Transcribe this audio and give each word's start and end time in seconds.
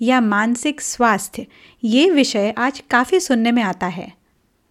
या 0.00 0.20
मानसिक 0.20 0.80
स्वास्थ्य, 0.80 1.46
ये 1.84 2.10
विषय 2.10 2.54
आज 2.58 2.82
काफ़ी 2.90 3.20
सुनने 3.20 3.52
में 3.52 3.62
आता 3.62 3.86
है। 3.86 4.12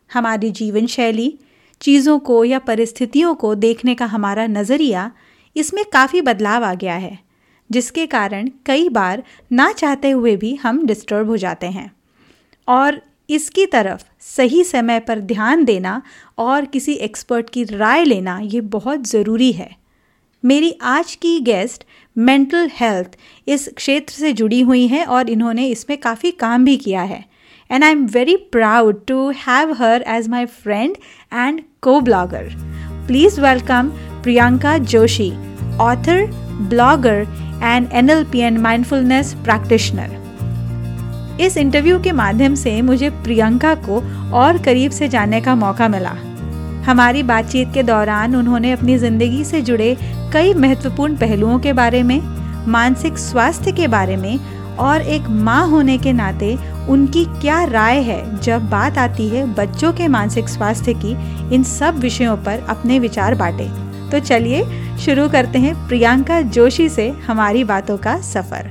हमारी 0.09 0.49
जीवन 0.51 0.87
शैली 0.87 1.33
चीज़ों 1.81 2.17
को 2.19 2.43
या 2.45 2.59
परिस्थितियों 2.59 3.33
को 3.35 3.53
देखने 3.55 3.95
का 3.95 4.05
हमारा 4.05 4.47
नज़रिया, 4.47 5.11
इसमें 5.55 5.83
काफ़ी 5.85 6.21
बदलाव 6.21 6.63
आ 6.63 6.73
गया 6.73 6.95
है, 6.95 7.17
जिसके 7.69 8.05
कारण 8.05 8.49
कई 8.65 8.89
बार 8.89 9.23
ना 9.51 9.71
चाहते 9.71 10.09
हुए 10.09 10.35
भी 10.35 10.55
हम 10.55 10.85
डिस्टर्ब 10.85 11.29
हो 11.29 11.37
जाते 11.37 11.67
हैं। 11.67 11.91
और 12.67 13.01
इसकी 13.29 13.65
तरफ़ 13.65 14.03
सही 14.19 14.63
समय 14.63 14.99
पर 14.99 15.19
ध्यान 15.19 15.65
देना 15.65 16.01
और 16.37 16.65
किसी 16.65 16.93
एक्सपर्ट 16.93 17.49
की 17.49 17.63
राय 17.63 18.03
लेना 18.03 18.39
ये 18.39 18.61
बहुत 18.61 19.07
ज़रूरी 19.07 19.51
है। 19.51 19.69
मेरी 20.43 20.71
आज 20.81 21.15
की 21.15 21.39
गेस्ट 21.39 21.83
मेंटल 22.19 22.69
हेल्थ 22.73 23.15
इस 23.47 23.67
क्षेत्र 23.77 24.13
से 24.13 24.31
जुड़ी 24.33 24.59
हुई 24.61 24.85
हैं 24.87 25.05
और 25.07 25.29
इन्होंने 25.29 25.67
इसमें 25.67 25.97
काफ़ी 25.97 26.31
काम 26.31 26.65
भी 26.65 26.75
किया 26.77 27.01
है। 27.01 27.23
And 27.69 27.83
I 27.83 27.91
am 27.91 28.05
very 28.05 28.35
proud 28.51 29.05
to 29.07 29.29
have 29.47 29.71
her 29.73 30.03
as 30.07 30.27
my 30.27 30.45
friend 30.45 30.95
and 31.33 31.61
co 31.81 31.99
blogger 32.01 32.49
please 33.07 33.39
welcome 33.41 33.89
Priyanka 34.23 34.77
Joshi 34.77 35.29
author 35.81 36.25
blogger 36.69 37.25
and 37.63 37.87
N 37.93 38.09
L 38.09 38.23
P 38.23 38.39
and 38.39 38.57
mindfulness 38.57 39.33
practitioner 39.43 40.17
इस 41.41 41.57
इंटरव्यू 41.57 41.99
के 42.03 42.11
माध्यम 42.11 42.55
से 42.55 42.81
मुझे 42.81 43.09
प्रियंका 43.23 43.75
को 43.87 44.01
और 44.37 44.57
करीब 44.63 44.91
से 44.91 45.07
जानने 45.07 45.41
का 45.41 45.55
मौका 45.55 45.87
मिला। 45.87 46.15
हमारी 46.85 47.23
बातचीत 47.23 47.73
के 47.73 47.83
दौरान 47.83 48.35
उन्होंने 48.35 48.71
अपनी 48.71 48.97
ज़िंदगी 48.97 49.43
से 49.45 49.61
जुड़े 49.61 49.95
कई 50.33 50.53
महत्वपूर्ण 50.53 51.17
पहलुओं 51.17 51.57
के 51.59 51.71
बारे 51.73 52.01
में 52.03 52.19
मानसिक 52.67 53.17
स्वास्थ्य 53.17 53.71
के 53.71 53.87
बारे 53.87 54.15
में 54.15 54.37
और 54.77 55.01
एक 55.01 55.27
माँ 55.45 55.67
होने 55.67 55.97
के 55.97 56.11
नाते 56.13 56.55
उनकी 56.89 57.23
क्या 57.41 57.63
राय 57.63 58.01
है 58.01 58.19
जब 58.37 58.69
बात 58.69 58.97
आती 58.97 59.27
है 59.29 59.45
बच्चों 59.55 59.91
के 59.93 60.07
मानसिक 60.07 60.49
स्वास्थ्य 60.49 60.93
की 60.93 61.11
इन 61.55 61.63
सब 61.63 61.97
विषयों 61.99 62.35
पर 62.37 62.65
अपने 62.69 62.99
विचार 62.99 63.35
बांटे। 63.35 63.67
तो 64.11 64.19
चलिए 64.19 64.63
शुरू 64.97 65.27
करते 65.29 65.59
हैं 65.59 65.75
प्रियंका 65.87 66.41
जोशी 66.41 66.87
से 66.89 67.09
हमारी 67.09 67.63
बातों 67.63 67.97
का 67.97 68.19
सफ़र। 68.21 68.67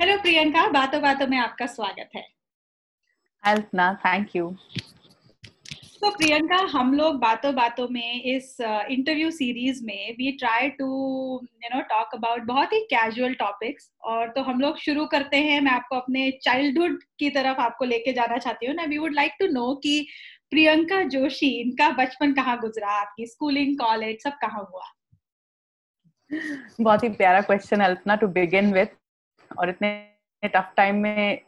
हेलो 0.00 0.16
प्रियंका 0.22 0.66
बातों 0.70 1.02
बातों 1.02 1.26
में 1.26 1.38
आपका 1.38 1.66
स्वागत 1.66 2.10
है। 2.16 2.24
थैंक 3.96 4.36
यू 4.36 4.54
तो 6.02 6.10
प्रियंका 6.10 6.56
हम 6.70 6.92
लोग 6.94 7.18
बातों 7.20 7.54
बातों 7.54 7.86
में 7.90 8.22
इस 8.24 8.56
इंटरव्यू 8.60 9.30
सीरीज़ 9.30 9.84
में 9.84 10.12
we 10.12 10.30
try 10.32 10.68
to 10.70 10.86
you 11.64 11.68
know 11.74 11.80
talk 11.90 12.14
about 12.14 12.42
बहुत 12.46 12.72
ही 12.72 12.80
कैजुअल 12.90 13.34
टॉपिक्स 13.34 13.90
और 14.04 14.28
तो 14.28 14.42
हम 14.42 14.60
लोग 14.60 14.78
शुरू 14.78 15.06
करते 15.06 15.36
हैं। 15.38 15.60
मैं 15.60 15.72
आपको 15.72 15.96
अपने 15.96 16.30
चाइल्डहुड 16.42 16.98
की 17.18 17.30
तरफ़ 17.30 17.60
आपको 17.60 17.84
लेके 17.84 18.12
जाना 18.12 18.38
चाहती 18.38 18.66
हूँ। 18.66 18.74
ना 18.74 18.84
we 18.84 18.98
would 18.98 19.14
like 19.14 19.32
to 19.40 19.46
know 19.52 19.74
कि 19.82 20.06
प्रियंका 20.50 21.02
जोशी, 21.04 21.48
इनका 21.60 21.90
बचपन 21.94 22.32
कहाँ 22.34 22.58
गुजरा? 22.60 22.90
आपकी 22.90 23.26
स्कूलिंग 23.26 23.76
कॉलेज 23.78 24.22
सब 24.22 24.38
कहाँ 24.42 24.68
हुआ? 24.72 24.84
बहुत 26.80 27.02
ही 27.04 27.08
प्यारा 27.10 27.40
question 27.42 27.80
Alpana 27.80 28.16
to 28.16 28.26
begin 28.30 28.72
with 28.72 28.86
और 29.50 29.70
इतने 29.70 29.90
टफ 30.44 30.72
टाइम 30.76 30.96
में 31.02 31.40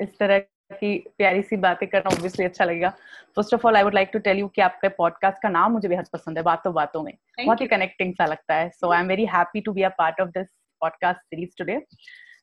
इस 0.00 0.18
तरह 0.18 0.38
की 0.72 0.96
प्यारी 1.18 1.42
सी 1.42 1.56
बातें 1.58 1.88
करना 1.88 2.10
ऑब्वियसली 2.10 2.44
अच्छा 2.44 2.64
लगेगा। 2.64 2.88
First 3.36 3.54
of 3.54 3.66
all 3.66 3.76
I 3.76 3.82
would 3.82 3.94
like 3.94 4.10
to 4.12 4.18
tell 4.18 4.38
you 4.38 4.48
कि 4.48 4.62
आपके 4.62 4.88
पॉडकास्ट 4.96 5.42
का 5.42 5.48
नाम 5.48 5.72
मुझे 5.72 5.88
बेहद 5.88 6.08
पसंद 6.12 6.38
है 6.38 6.44
बातों 6.44 6.74
बातों 6.74 7.02
में। 7.02 7.12
Thank 7.12 7.46
बहुत 7.46 7.60
ही 7.60 7.66
कनेक्टिंग 7.66 8.14
सा 8.14 8.26
लगता 8.26 8.54
है। 8.54 8.68
So 8.70 8.92
I 8.92 9.00
am 9.00 9.08
very 9.08 9.26
happy 9.26 9.60
to 9.60 9.72
be 9.72 9.82
a 9.82 9.88
part 9.98 10.20
of 10.20 10.28
this 10.30 10.48
podcast 10.80 11.20
series 11.20 11.50
today 11.58 11.80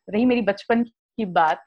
रही 0.10 0.26
मेरी 0.26 0.42
बचपन 0.44 0.84
की 0.84 1.26
बात 1.34 1.66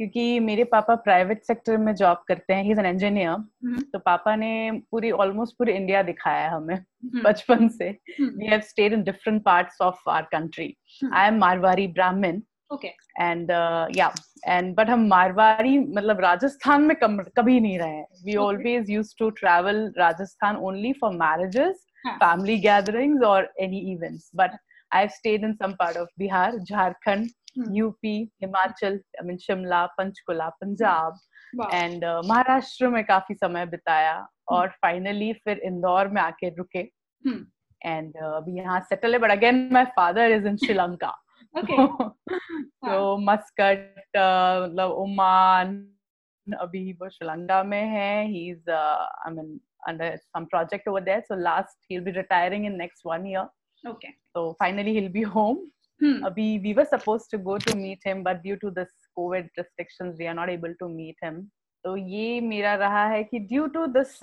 क्योंकि 0.00 0.38
मेरे 0.40 0.64
पापा 0.64 0.94
प्राइवेट 0.96 1.42
सेक्टर 1.44 1.76
में 1.76 1.94
जॉब 1.94 2.22
करते 2.28 2.54
हैं। 2.54 2.62
ही 2.64 2.70
इज़ 2.72 2.80
एन 2.80 2.86
इंजीनियर 2.86 3.82
तो 3.92 3.98
पापा 3.98 4.34
ने 4.36 4.70
पूरी 4.90 5.10
ऑलमोस्ट 5.10 5.56
पूरी 5.58 5.72
इंडिया 5.72 6.02
दिखाया 6.02 6.40
है 6.40 6.50
हमें 6.50 6.74
mm-hmm. 6.74 7.24
बचपन 7.24 7.68
से। 7.68 7.90
We 8.20 8.46
have 8.46 8.60
stayed 8.60 8.92
in 8.92 9.02
different 9.02 9.42
parts 9.44 9.80
of 9.80 10.08
our 10.08 10.22
country 10.32 10.74
I 11.12 11.28
am 11.28 11.38
Marwari 11.38 11.86
Brahmin 11.88 12.40
okay 12.72 12.94
and 13.18 13.50
uh, 13.50 13.86
yeah 13.90 14.12
and 14.46 14.74
but 14.76 14.88
हम 14.88 15.06
मारवाड़ी 15.08 15.78
मतलब 15.96 16.20
राजस्थान 16.20 16.82
में 16.82 16.96
कम, 16.96 17.18
कभी 17.38 17.60
नहीं 17.60 17.78
रहे 17.78 18.04
we 18.24 18.36
okay. 18.36 18.38
always 18.44 18.88
used 18.88 19.16
to 19.18 19.30
travel 19.40 19.80
Rajasthan 19.98 20.56
only 20.68 20.92
for 21.00 21.12
marriages 21.12 21.84
huh. 22.06 22.16
family 22.18 22.58
gatherings 22.58 23.26
or 23.32 23.40
any 23.58 23.82
events 23.92 24.30
but 24.34 24.56
I've 24.90 25.12
stayed 25.12 25.44
in 25.48 25.56
some 25.56 25.76
part 25.76 25.96
of 25.96 26.08
Bihar 26.20 26.48
Jharkhand 26.70 27.30
hmm. 27.56 27.84
UP 27.84 28.10
Himachal 28.42 28.98
I 29.20 29.24
mean 29.24 29.38
Shimla 29.38 29.88
Panchkula 29.98 30.50
Punjab 30.62 31.14
wow. 31.54 31.68
and 31.72 32.04
uh, 32.04 32.20
Maharashtra 32.26 32.88
में 32.88 33.04
काफ़ी 33.04 33.34
समय 33.34 33.66
बिताया 33.66 34.16
hmm. 34.16 34.56
और 34.56 34.68
finally 34.82 35.32
फिर 35.44 35.60
इंदौर 35.64 36.08
में 36.08 36.22
आके 36.22 36.48
रुके 36.54 36.78
and 36.78 38.12
hmm. 38.12 38.22
uh, 38.22 38.36
अभी 38.36 38.56
यहाँ 38.58 38.80
सेटल 38.88 39.12
है 39.12 39.18
but 39.18 39.30
again 39.30 39.68
my 39.72 39.84
father 39.96 40.32
is 40.32 40.46
in 40.48 40.56
Sri Lanka 40.64 41.14
तो 41.62 42.16
हाँ। 42.86 43.16
मस्कट 43.20 44.16
मतलब 44.16 44.90
ओमान 44.92 45.74
अभी 46.46 46.92
वो 46.92 47.08
श्रीलंका 47.08 47.62
में 47.64 47.82
है। 47.88 48.26
He 48.26 48.48
is 48.50 48.70
I 48.70 49.32
mean 49.32 49.58
under 49.88 50.16
some 50.16 50.44
project 50.44 50.88
over 50.88 51.00
there 51.04 51.20
so 51.20 51.34
last 51.40 51.78
he 51.90 51.96
will 51.96 52.04
be 52.04 52.10
retiring 52.10 52.66
in 52.66 52.76
next 52.76 53.06
one 53.06 53.26
year 53.26 53.88
okay 53.90 54.10
so 54.10 54.50
finally 54.60 54.90
he 54.90 55.00
will 55.00 55.08
be 55.12 55.22
home 55.36 55.56
अभी 56.26 56.46
we 56.58 56.72
were 56.74 56.84
suppose 56.86 57.30
to 57.32 57.38
go 57.42 57.56
to 57.66 57.76
meet 57.78 58.06
him 58.06 58.22
but 58.22 58.42
due 58.42 58.56
to 58.56 58.70
this 58.70 59.06
covid 59.16 59.50
restrictions 59.58 60.16
we 60.18 60.26
are 60.26 60.34
not 60.34 60.50
able 60.50 60.72
to 60.80 60.88
meet 60.88 61.24
him 61.24 61.42
तो 61.84 61.96
ये 61.96 62.40
मेरा 62.40 62.74
रहा 62.76 63.06
है 63.08 63.22
कि 63.24 63.38
due 63.44 63.66
to 63.76 63.86
this 63.92 64.18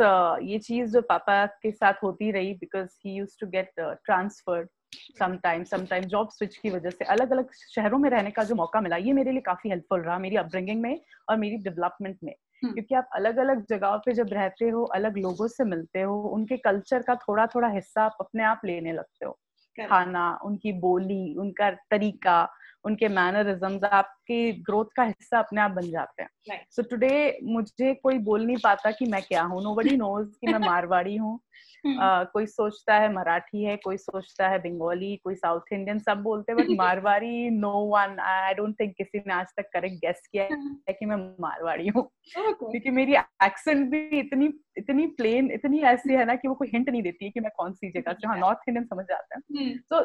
ये 0.50 0.60
चीज़ 0.60 0.92
जो 0.94 1.02
पापा 1.10 1.46
के 1.62 1.72
साथ 1.72 2.04
होती 2.04 2.32
रही 2.32 2.54
because 2.56 2.90
he 3.06 3.14
use 3.14 3.38
to 3.40 3.48
get 3.48 3.72
transferred 3.80 4.70
sometime 4.94 5.64
sometime 5.64 6.04
job 6.04 6.30
switch 6.30 6.58
की 6.58 6.70
वजह 6.70 6.90
से 6.90 7.06
अलग 7.06 7.32
अलग 7.32 7.52
शहरों 7.76 7.98
में 7.98 8.10
रहने 8.10 8.32
का 8.32 8.44
जो 8.44 8.56
मौका 8.56 8.82
मिला 8.82 8.96
ये 8.96 9.14
मेरे 9.14 9.32
लिए 9.32 9.42
काफ़ी 9.42 9.70
हेल्पफुल 9.70 10.02
रहा 10.02 10.20
मेरी 10.20 10.36
अपब्रिंगिंग 10.36 10.82
में 10.82 11.02
और 11.30 11.38
मेरी 11.38 11.58
डेवलपमेंट 11.58 12.18
में। 12.24 12.36
hmm. 12.66 12.74
क्योंकि 12.74 12.96
आप 12.96 13.10
अलग 13.14 13.38
अलग 13.38 13.66
जगह 13.70 13.98
पे 13.98 14.14
जब 14.14 14.30
रहते 14.32 14.70
हो 14.70 14.84
अलग 14.84 15.18
लोगों 15.18 15.48
से 15.48 15.64
मिलते 15.64 16.02
हो 16.02 16.22
उनके 16.22 16.58
कल्चर 16.58 17.02
का 17.02 17.16
थोड़ा 17.16 17.48
थोड़ा 17.48 17.68
हिस्सा 17.68 18.04
आप 18.04 18.18
अपने 18.20 18.44
आप 18.44 18.62
लेने 18.66 18.94
लगते 18.94 19.26
हो। 19.26 19.40
खाना 19.82 20.40
उनकी 20.46 20.72
बोली 20.72 21.36
उनका 21.36 21.72
तरीका 21.72 22.50
उनके 22.84 23.08
मैनरिज्म 23.08 23.80
आपके 24.30 24.52
ग्रोथ 24.62 24.86
का 24.96 25.04
हिस्सा 25.04 25.40
अपने 25.40 25.62
आप 25.62 25.72
बन 25.72 25.90
जाते 25.92 26.24
हैं। 26.24 26.66
सो 26.70 26.82
टुडे 26.82 27.40
so, 27.42 27.48
मुझे 27.50 27.94
कोई 27.94 28.18
बोल 28.18 28.46
नहीं 28.46 28.58
पाता 28.64 28.92
कि 28.92 29.06
मैं 29.06 29.22
क्या 29.22 29.44
हूँ। 29.44 29.64
नो 29.64 29.76
बडी 29.76 29.98
नोज़ 29.98 30.30
कि 30.42 30.48
मैं 30.48 30.60
मारवाड़ी 30.60 31.16
हूँ। 31.18 31.40
Uh, 31.80 32.26
कोई 32.34 32.46
सोचता 32.46 32.96
है 32.96 33.14
मराठी 33.14 33.64
है 33.64 33.76
कोई 33.78 33.98
सोचता 33.98 34.48
है 34.48 34.58
बंगाली 34.60 35.16
कोई 35.24 35.36
साउथ 35.36 35.74
इंडियन 35.74 36.00
सब 36.00 36.22
बोलते 36.22 36.52
हैं 36.52 36.58
but 36.58 36.68
Marwari 36.80 37.50
no 37.50 37.72
one 37.72 38.20
I 38.20 38.54
don't 38.54 38.76
think 38.80 38.94
किसी 38.98 39.20
ने 39.28 39.34
आज 39.34 39.48
तक 39.58 39.70
करेक्ट 39.74 39.96
गेस 39.96 40.22
किया 40.32 40.44
है 40.44 40.94
कि 40.94 41.06
मैं 41.06 41.16
मारवाड़ी 41.42 41.88
हूँ। 41.88 42.04
okay. 42.38 42.72
क्योंकि 42.72 42.90
मेरी 42.90 43.16
एक्सेंट 43.44 43.90
भी 43.90 44.20
इतनी 44.20 44.50
इतनी 44.78 45.08
प्लेन 45.08 45.52
इतनी 45.52 45.80
ऐसी 45.80 46.14
है 46.14 46.26
ना 46.26 46.36
कि 46.36 46.48
वो 46.48 46.56
कोई 46.56 46.68
हिंट 46.74 46.90
नहीं 46.90 47.04
देती 47.04 47.26
है 47.26 47.32
कि 47.32 47.40
मैं 47.40 47.52
कौन 47.58 47.74
सी 47.74 47.92
जगह 47.92 48.14
से 48.14 48.28
हाँ। 48.28 48.40
नॉर्थ 48.40 48.60
इंडियन 48.70 48.86
समझ 48.86 49.06
जाते 49.06 49.36
हैं। 49.36 49.78
तो 49.90 50.02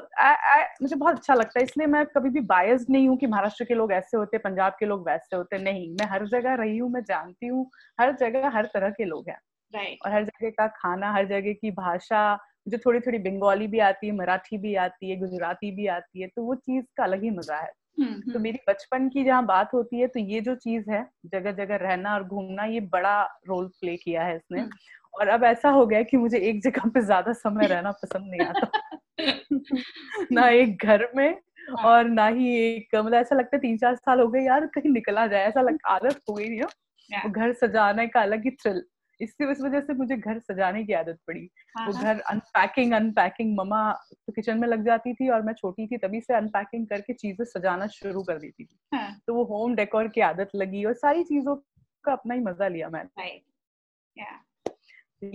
मुझे 0.82 0.96
बहुत 0.96 1.16
अच्छा 1.16 1.34
लगता 1.34 1.58
है 1.58 1.64
इसलिए 1.64 1.86
मैं 1.86 2.06
कभी 2.06 2.30
भी 2.30 2.40
बायस 2.40 2.86
नहीं 2.90 3.08
हूँ 3.08 3.16
कि 3.16 3.26
महाराष्ट्र 3.26 3.64
के 3.64 3.74
लोग 3.74 3.92
ऐसे 3.92 4.13
होते 4.16 4.38
पंजाब 4.38 4.72
के 4.78 4.86
लोग 4.86 5.08
वैसे 5.08 5.36
होते 5.36 5.58
नहीं 5.58 5.90
मैं 5.92 6.06
हर 6.06 6.26
जगह 6.26 6.54
रही 6.54 6.78
हूँ 6.78 6.90
मैं 6.90 7.04
जानती 7.04 7.46
हूँ 7.46 7.70
हर 8.00 8.12
जगह 8.12 8.48
हर 8.48 8.66
तरह 8.66 8.90
के 8.90 9.04
लोग 9.04 9.28
हैं 9.28 9.38
right. 9.74 9.96
और 10.06 10.12
हर 10.12 10.24
जगह 10.24 10.50
का 10.50 10.66
खाना 10.66 11.12
हर 11.12 11.26
जगह 11.26 11.52
की 11.52 11.70
भाषा 11.70 12.34
मुझे 12.34 12.78
थोड़ी 12.78 13.00
थोड़ी 13.00 13.18
बंगाली 13.18 13.66
भी 13.66 13.78
आती 13.78 14.06
है 14.06 14.12
मराठी 14.12 14.58
भी 14.58 14.74
आती 14.74 15.10
है 15.10 15.16
गुजराती 15.16 15.70
भी 15.70 15.86
आती 15.86 16.20
है 16.20 16.28
तो 16.28 16.42
वो 16.42 16.54
चीज़ 16.54 16.84
का 16.96 17.04
अलग 17.04 17.22
ही 17.22 17.30
मज़ा 17.30 17.56
है 17.56 17.70
hmm, 18.00 18.32
तो 18.32 18.38
मेरी 18.38 18.58
बचपन 18.68 19.08
की 19.08 19.24
जहाँ 19.24 19.46
बात 19.46 19.74
होती 19.74 20.00
है 20.00 20.06
तो 20.06 20.20
ये 20.20 20.40
जो 20.40 20.54
चीज़ 20.54 20.90
है 20.90 21.06
जगह 21.26 21.52
जगह 21.52 21.76
रहना 21.76 22.14
और 22.14 22.24
घूमना 22.24 22.64
ये 22.64 22.80
बड़ा 22.80 23.22
रोल 23.48 23.66
प्ले 23.66 23.96
किया 23.96 24.22
है 24.22 24.36
इसने 24.36 24.60
hmm. 24.60 24.70
और 25.20 25.28
अब 25.28 25.44
ऐसा 25.44 25.68
हो 25.68 25.86
गया 25.86 26.02
कि 26.02 26.16
मुझे 26.16 26.38
एक 26.38 26.62
जगह 26.62 26.88
पे 26.88 27.00
ज़्यादा 27.00 27.32
समय 27.32 27.66
रहना 27.66 27.90
पसंद 27.90 28.30
नहीं 28.30 28.46
आता 28.46 28.80
ना 30.32 30.48
एक 30.48 30.78
घर 30.82 31.08
में. 31.16 31.40
और 31.84 32.08
ना 32.08 32.26
ही 32.28 32.56
एक 32.58 32.94
मतलब 32.96 33.14
ऐसा 33.14 33.36
लगता 33.36 33.56
है 33.56 33.60
तीन 33.60 33.78
चार 33.78 33.94
साल 33.96 34.20
हो 34.20 34.28
गए 34.28 34.40
यार 34.40 34.66
कहीं 34.66 34.90
निकला 34.92 35.26
जाए 35.26 35.44
ऐसा 35.44 35.60
लग 35.60 35.78
आदत 35.88 36.20
हो 36.30 36.34
गई 36.34 36.48
ना। 36.58 37.28
घर 37.28 37.52
सजाने 37.52 38.06
का 38.08 38.20
अलग 38.22 38.44
ही 38.44 38.50
थ्रिल 38.50 38.82
इससे 39.20 39.50
इस 39.52 39.60
वजह 39.60 39.80
से 39.80 39.94
मुझे 39.94 40.16
घर 40.16 40.38
सजाने 40.38 40.84
की 40.84 40.92
आदत 40.92 41.18
पड़ी। 41.26 41.48
हाँ, 41.76 41.86
वो 41.86 41.92
हाँ। 41.92 42.02
घर 42.04 42.20
अनपैकिंग 42.20 42.92
अनपैकिंग 42.92 43.56
मम्मा 43.58 43.92
तो 43.92 44.32
किचन 44.32 44.58
में 44.58 44.68
लग 44.68 44.84
जाती 44.84 45.14
थी 45.14 45.28
और 45.28 45.42
मैं 45.42 45.52
छोटी 45.54 45.86
थी 45.86 45.98
तभी 45.98 46.20
से 46.20 46.34
अनपैकिंग 46.34 46.86
करके 46.86 47.12
चीज़ें 47.14 47.44
सजाना 47.44 47.86
शुरू 47.86 48.22
कर 48.22 48.38
देती 48.38 48.64
थी। 48.64 48.78
हाँ. 48.92 49.20
तो 49.26 49.34
वो 49.34 49.44
होम 49.44 49.74
डेकोर 49.74 50.08
की 50.08 50.20
आदत 50.20 50.50
लगी 50.56 50.84
और 50.84 50.94
सारी 50.94 51.24
चीज़ों 51.24 51.56
का 52.04 52.12
अपना 52.12 52.34
ही 52.34 52.40
मज़ा 52.40 52.68
लिया 52.68 52.88
मैंने। 52.88 53.10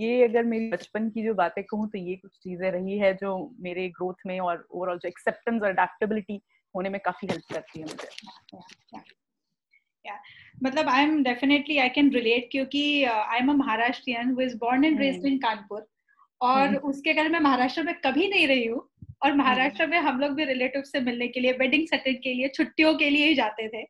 ये 0.00 0.22
अगर 0.24 0.44
मेरी 0.44 0.70
बचपन 0.70 1.08
की 1.10 1.22
जो 1.22 1.34
बातें 1.34 1.62
कहूँ 1.64 1.88
तो 1.88 1.98
ये 1.98 2.16
कुछ 2.16 2.30
चीज़ें 2.42 2.70
रही 2.70 2.98
है 2.98 3.12
जो 3.14 3.30
मेरे 3.60 3.88
ग्रोथ 3.88 4.26
में 4.26 4.38
और 4.40 4.66
ओवरऑल 4.70 4.98
जो 4.98 5.08
एक्सेप्टेंस 5.08 5.62
और 5.62 5.68
अडेप्टेबिलिटी 5.68 6.40
होने 6.74 6.88
में 6.88 7.00
काफ़ी 7.04 7.28
हेल्प 7.30 7.52
करती 7.52 7.80
है 7.80 7.86
मुझे 7.86 8.08
मतलब 10.64 10.88
I 10.88 11.02
am 11.02 11.22
definitely 11.22 11.78
I 11.78 11.88
can 11.88 12.10
relate 12.10 12.48
क्योंकि 12.52 12.82
I 13.04 13.38
am 13.38 13.50
a 13.50 13.54
Maharashtrian 13.54 14.30
who 14.30 14.40
is 14.40 14.56
born 14.56 14.84
and 14.84 15.00
raised 15.00 15.26
in 15.26 15.38
Kanpur 15.38 15.86
और 16.40 16.68
hmm. 16.68 16.82
उसके 16.82 17.14
कारण 17.14 17.32
मैं 17.32 17.40
महाराष्ट्र 17.40 17.82
में 17.82 17.94
कभी 17.94 18.28
नहीं 18.28 18.46
रही 18.48 18.66
हूँ 18.66 18.88
और 19.22 19.34
महाराष्ट्र 19.34 19.84
hmm. 19.84 19.90
में 19.90 19.98
हम 19.98 20.20
लोग 20.20 20.34
भी 20.34 20.44
रिलेटिव 20.44 20.82
से 20.82 21.00
मिलने 21.00 21.28
के 21.28 21.40
लिए 21.40 21.52
वेडिंग 21.52 21.86
सेटिंग 21.88 22.16
के 22.16 22.34
लिए 22.34 22.48
छुट्टियों 22.48 22.94
के 22.94 23.10
लिए 23.10 23.26
ही 23.26 23.34
जाते 23.34 23.68
थे 23.68 23.82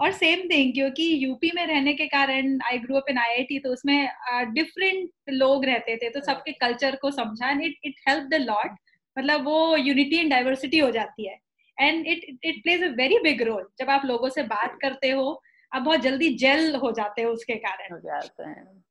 और 0.00 0.12
सेम 0.12 0.48
थिंग 0.48 0.74
क्योंकि 0.74 1.24
यूपी 1.24 1.50
में 1.54 1.66
रहने 1.66 1.94
के 1.94 2.06
कारण 2.06 2.58
I 2.60 2.78
grow 2.78 2.96
up 2.96 3.04
in 3.10 3.18
IIT 3.18 3.58
तो 3.58 3.72
उसमें 3.72 4.08
डिफरेंट 4.32 5.08
uh, 5.08 5.12
लोग 5.28 5.64
रहते 5.64 5.96
थे 5.96 6.10
तो 6.10 6.20
सबके 6.20 6.52
कल्चर 6.52 6.96
को 6.96 7.10
समझा 7.10 7.50
and 7.50 7.62
it 7.62 7.74
it 7.84 7.94
help 8.08 8.24
the 8.24 8.34
lot 8.34 8.76
मतलब 9.18 9.44
वो 9.44 9.76
यूनिटी 9.76 10.16
एंड 10.16 10.30
डाइवर्सिटी 10.30 10.78
हो 10.78 10.90
जाती 10.90 11.28
है. 11.28 11.38
And 11.80 12.06
it 12.06 12.38
it 12.44 12.62
plays 12.62 12.82
a 12.82 12.88
very 12.88 13.18
big 13.18 13.42
role 13.42 13.68
जब 13.78 13.90
आप 13.90 14.02
लोगों 14.04 14.28
से 14.28 14.42
बात 14.42 14.78
करते 14.82 15.10
हो 15.10 15.42
आप 15.72 15.82
बहुत 15.82 16.00
जल्दी 16.00 16.34
जेल 16.34 16.74
हो 16.74 16.92
जाते 16.92 17.22
हो 17.22 17.32
उसके 17.32 17.54
कारण. 17.54 17.94
हो 17.94 18.00
जाते 18.00 18.42
हैं। 18.42 18.84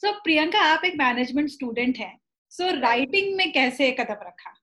सो 0.00 0.08
so, 0.08 0.14
प्रियंका 0.14 0.58
आप 0.58 0.84
एक 0.84 0.94
मैनेजमेंट 0.96 1.48
स्टूडेंट 1.48 1.98
हैं. 1.98 2.18
सो 2.50 2.64
so, 2.64 2.82
राइटिंग 2.82 3.36
में 3.36 3.52
कैसे 3.52 3.92
कदम 3.92 4.16
रखा? 4.22 4.54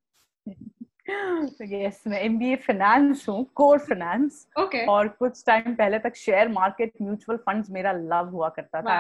यस 1.08 2.04
मैं 2.08 2.20
एमबीए 2.22 2.56
फाइनेंस 2.58 3.26
हूँ 3.30 3.44
कोर 3.56 3.80
फाइनेंस 3.80 4.48
और 4.90 5.08
कुछ 5.20 5.44
टाइम 5.48 5.74
पहले 5.76 6.00
तक 6.00 6.16
शेयर 6.16 6.48
मार्केट 6.50 6.94
म्यूचुअल 7.02 7.38
फंड्स 7.38 7.70
मेरा 7.72 7.92
लव 7.92 8.30
हुआ 8.30 8.50
करता 8.50 8.82
था. 8.82 8.96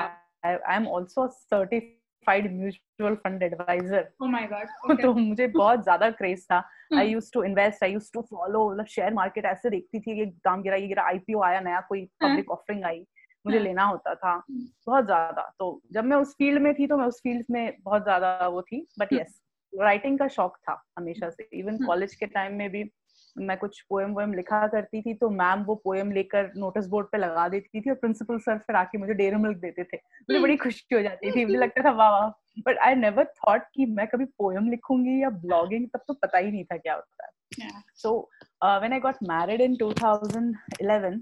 I 0.46 0.76
am 0.76 0.88
also 0.96 1.28
certified 1.28 2.52
mutual 2.54 3.16
fund 3.16 3.44
advisor 3.44 4.08
oh 4.22 4.30
my 4.32 4.48
God 4.48 5.02
तो 5.02 5.14
मुझे 5.14 5.48
बहुत 5.48 5.84
ज़्यादा 5.84 6.10
क्रेज 6.12 6.46
था. 6.52 6.64
I 6.98 7.08
use 7.08 7.32
to 7.34 7.44
invest 7.44 7.84
I 7.84 7.94
use 7.94 8.12
to 8.14 8.22
follow 8.22 8.70
मतलब 8.72 8.86
शेयर 8.88 9.14
मार्केट 9.14 9.46
ऐसे 9.46 9.70
देखती 9.70 10.00
थी 10.00 10.20
ये 10.20 10.26
दाम 10.26 10.62
गिरा 10.62 10.76
ये 10.76 10.88
गिरा 10.88 11.04
आईपीओ 11.04 11.42
आया 11.44 11.60
नया 11.62 11.80
कोई 11.90 12.06
पब्लिक 12.24 12.46
हाँ। 12.50 12.58
ऑफरिंग 12.58 12.84
आई 12.86 13.06
मुझे 13.46 13.58
हाँ। 13.58 13.66
लेना 13.66 13.84
होता 13.84 14.14
था. 14.16 14.32
हम्म। 14.32 14.68
बहुत 14.88 15.06
ज़्यादा. 15.06 15.52
तो 15.60 15.82
जब 15.92 16.04
मैं 16.04 16.18
उस 16.18 16.34
फ़ील्ड 16.34 16.62
में 16.62 16.74
थी 16.74 16.88
तो 16.88 16.98
मैं 16.98 17.06
उस 17.06 17.20
फ़ील्ड 17.24 17.46
में 17.52 17.78
बहुत 17.82 18.04
ज़्यादा 18.04 18.48
वो 18.48 18.62
थी. 18.62 18.86
बट 19.00 19.14
यस 19.14 19.42
राइटिंग 19.82 20.20
का 20.20 20.28
शौक 20.28 20.58
था 20.58 20.84
हमेशा 20.98 21.30
से। 21.30 21.50
Even 21.54 21.78
college 21.86 22.10
hmm. 22.10 22.20
के 22.20 22.34
टाइम 22.34 22.56
में 22.56 22.70
भी 22.70 22.92
मैं 23.36 23.58
कुछ 23.58 23.80
पोएम 23.82 24.12
वोएम 24.12 24.34
लिखा 24.34 24.68
करती 24.68 25.02
थी 25.02 25.14
तो 25.14 25.30
मैम 25.30 25.64
वो 25.64 25.76
पोएम 25.76 26.12
लेकर 26.12 26.52
नोटिस 26.58 26.86
बोर्ड 26.88 27.08
पे 27.08 27.18
लगा 27.18 27.48
देती 27.50 27.82
थी 27.82 27.90
और 27.90 27.96
प्रिंसिपल 27.96 28.38
सर 28.38 28.58
फिर 28.58 28.76
आके 28.76 28.98
मुझे 28.98 29.14
डेरी 29.14 29.36
मिल्क 29.36 29.58
देते 29.58 29.84
थे। 29.84 29.98
मुझे 29.98 30.40
बड़ी 30.40 30.56
खुशी 30.58 30.96
हो 30.96 31.02
जाती 31.02 31.32
थी। 31.32 31.46
मुझे 31.46 31.58
लगता 31.58 31.84
था 31.84 31.92
वाह 31.92 32.10
वाह। 32.10 32.30
बट 32.68 32.78
आई 32.78 32.96
नेवर 32.96 33.26
थॉट 33.40 33.64
कि 33.74 33.86
मैं 33.86 34.08
कभी 34.08 34.26
पोएम 34.26 34.70
लिखूँगी 34.70 35.22
या 35.24 35.30
ब्लॉगिंग 35.30 35.88
तब 35.88 36.02
तो 36.08 36.14
पता 36.14 36.38
ही 36.38 36.52
नहीं 36.52 36.64
था 36.64 36.78
क्या 36.78 36.94
होता 36.94 37.26
है। 37.26 37.70
So 37.96 38.18
when 38.64 38.94
I 38.94 39.00
got 39.00 39.16
married 39.24 39.62
in 39.62 39.76
2011 39.76 41.20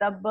तब 0.00 0.22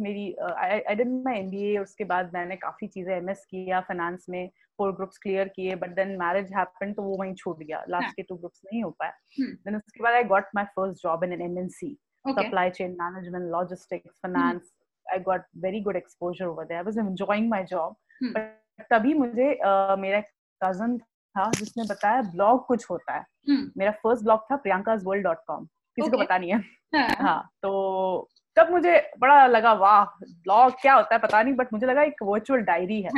मेरी 0.00 0.32
आई 0.42 0.94
डिड 0.94 1.08
माय 1.24 1.38
एमबीए 1.38 1.78
उसके 1.78 2.04
बाद 2.04 2.30
मैंने 2.34 2.56
काफ़ी 2.56 2.86
चीज़ें 2.88 3.14
एमएस 3.16 3.44
किया 3.50 3.80
फाइनेंस 3.88 4.26
में 4.30 4.48
फोर 4.78 4.92
ग्रुप्स 4.92 5.18
क्लियर 5.18 5.48
किए 5.48 5.74
बट 5.76 5.94
देन 5.96 6.16
मैरिज 6.18 6.52
हैपेंड 6.56 6.94
तो 6.96 7.02
वो 7.02 7.16
वहीं 7.16 7.34
छूट 7.34 7.58
गया 7.58 7.84
लास्ट 7.88 8.04
हाँ. 8.04 8.12
के 8.12 8.22
टू 8.22 8.36
ग्रुप्स 8.36 8.60
नहीं 8.66 8.82
हो 8.82 8.90
पाया 8.90 9.12
देन 9.38 9.76
उसके 9.76 10.02
बाद 10.02 10.14
I 10.14 10.24
got 10.34 10.48
my 10.54 10.64
first 10.76 11.02
job 11.02 11.24
in 11.24 11.32
an 11.32 11.42
MNC 11.42 11.96
supply 12.24 12.70
chain 12.70 12.96
management 13.00 13.50
logistics 13.52 14.18
finance 14.22 14.72
I 15.06 15.18
got 15.20 15.44
very 15.64 15.80
good 15.80 15.96
exposure 15.96 16.46
over 16.46 16.64
there 16.64 16.78
I 16.78 16.84
was 16.84 16.98
enjoying 17.00 17.48
my 17.50 17.64
job 17.70 17.96
but 18.24 18.86
तभी 18.90 19.14
मुझे 19.14 19.48
uh, 19.56 19.98
मेरा 19.98 20.20
कज़न 20.60 20.98
था 20.98 21.50
जिसने 21.56 21.84
बताया 21.84 22.22
ब्लॉग 22.30 22.66
कुछ 22.66 22.86
होता 22.90 23.14
है 23.14 23.24
hmm. 23.50 23.68
मेरा 23.76 23.90
फ़र्स्ट 24.02 24.24
ब्लॉग 24.24 24.40
था 24.50 24.56
प्रियंकाज 24.58 25.02
वर्ल्ड 25.04 25.24
डॉट 25.24 25.38
कॉम 25.46 25.64
किसी 25.64 26.02
okay. 26.02 26.16
को 26.16 26.24
पता 26.24 26.38
नहीं 26.38 26.52
है 26.52 26.58
हाँ. 26.94 27.08
हाँ 27.18 27.50
तो 27.62 28.28
तब 28.56 28.70
मुझे 28.70 29.10
बड़ा 29.18 29.46
लगा 29.46 29.72
वाह 29.72 30.04
ब्लॉग 30.24 30.72
क्या 30.82 30.94
होता 30.94 31.14
है 31.14 31.18
पता 31.18 31.42
नहीं 31.42 31.54
बट 31.54 31.72
मुझे 31.72 31.86
लगा 31.86 32.02
एक 32.02 32.14
वर्चुअल 32.22 32.60
डायरी 32.60 33.02
है 33.02 33.10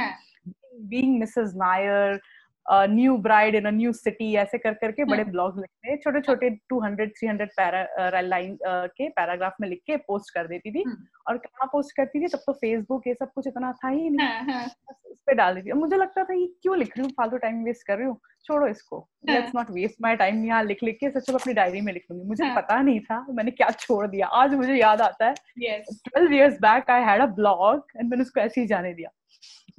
being 0.80 1.20
Mrs 1.20 1.54
Mrs. 1.54 2.24
New 2.66 3.16
bride 3.18 3.54
in 3.54 3.66
new 3.74 3.92
city 3.92 4.34
ऐसे 4.36 4.58
कर 4.58 4.74
करके 4.74 5.04
बड़े 5.04 5.24
ब्लॉग 5.24 5.58
लिखते 5.58 5.90
हैं 5.90 5.96
छोटे 6.04 6.20
छोटे 6.20 6.50
200 6.72 7.06
300 7.18 7.46
पैरा 7.56 8.20
लाइन 8.20 8.56
के 8.64 9.08
पैराग्राफ 9.08 9.54
में 9.60 9.68
लिख 9.68 9.80
के 9.86 9.96
पोस्ट 10.06 10.34
कर 10.34 10.46
देती 10.48 10.70
थी। 10.70 10.84
और 11.28 11.36
कहाँ 11.38 11.66
पोस्ट 11.72 11.96
करती 11.96 12.20
थी? 12.20 12.28
तब 12.28 12.38
तो 12.46 12.52
फेसबुक 12.52 13.06
ये 13.06 13.14
सब 13.14 13.32
कुछ 13.34 13.46
इतना 13.46 13.72
था 13.74 13.88
ही 13.88 14.10
नहीं। 14.10 14.28
हाँ, 14.28 14.44
हाँ. 14.44 14.64
उस 15.10 15.20
पर 15.26 15.34
डाल 15.34 15.54
देती 15.54 15.72
मुझे 15.74 15.96
लगता 15.96 16.24
था 16.24 16.34
ये 16.34 16.46
क्यों 16.62 16.78
लिख 16.78 16.96
रही 16.96 17.04
हूँ? 17.04 17.10
फालतू 17.18 17.36
टाइम 17.38 17.64
वेस्ट 17.64 17.86
कर 17.86 17.96
रही 17.98 18.06
हूँ। 18.06 18.18
छोड़ो 18.46 18.66
इसको। 18.66 18.98
Let's 19.28 19.54
not 19.54 19.70
waste 19.70 19.96
my 20.02 20.16
time 20.16 20.44
यहाँ 20.46 20.62
लिख 20.64 20.82
लिख 20.82 20.96
के 21.00 21.10
सच 21.10 21.30
अपनी 21.34 21.52
डायरी 21.54 21.80
में 21.80 21.92
लिख 21.92 22.04
लूँगी 22.10 22.28
मुझे 22.28 22.44
हाँ. 22.44 22.54
पता 22.56 22.80
नहीं 22.80 23.00
था 23.00 23.24
मैंने 23.30 23.50
क्या 23.50 23.70
छोड़ 23.70 24.06
दिया। 24.06 24.26
आज 24.26 24.54
मुझे 24.54 24.74
याद 24.74 25.00
आता 25.00 25.26
है 25.26 25.34
twelve 25.80 26.34
years 26.34 26.58
back 26.62 26.90
I 26.90 27.02
had 27.04 27.22
a 27.22 27.26
blog 27.36 27.86
and 27.96 28.10
मैंने 28.10 28.22
उसको 28.22 28.40
ऐसे 28.40 28.60
ही 28.60 28.66
जाने 28.66 28.92
दिया। 28.94 29.10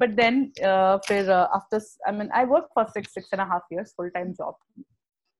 But 0.01 0.15
then 0.15 0.37
uh, 0.69 0.97
फिर 1.07 1.25
uh, 1.25 1.47
after 1.57 1.79
I 2.07 2.11
mean 2.17 2.31
I 2.31 2.43
worked 2.51 2.73
for 2.77 2.85
six 2.97 3.13
six 3.13 3.33
and 3.33 3.41
a 3.41 3.45
half 3.45 3.63
years 3.71 3.93
full 3.95 4.11
time 4.17 4.33
job. 4.33 4.53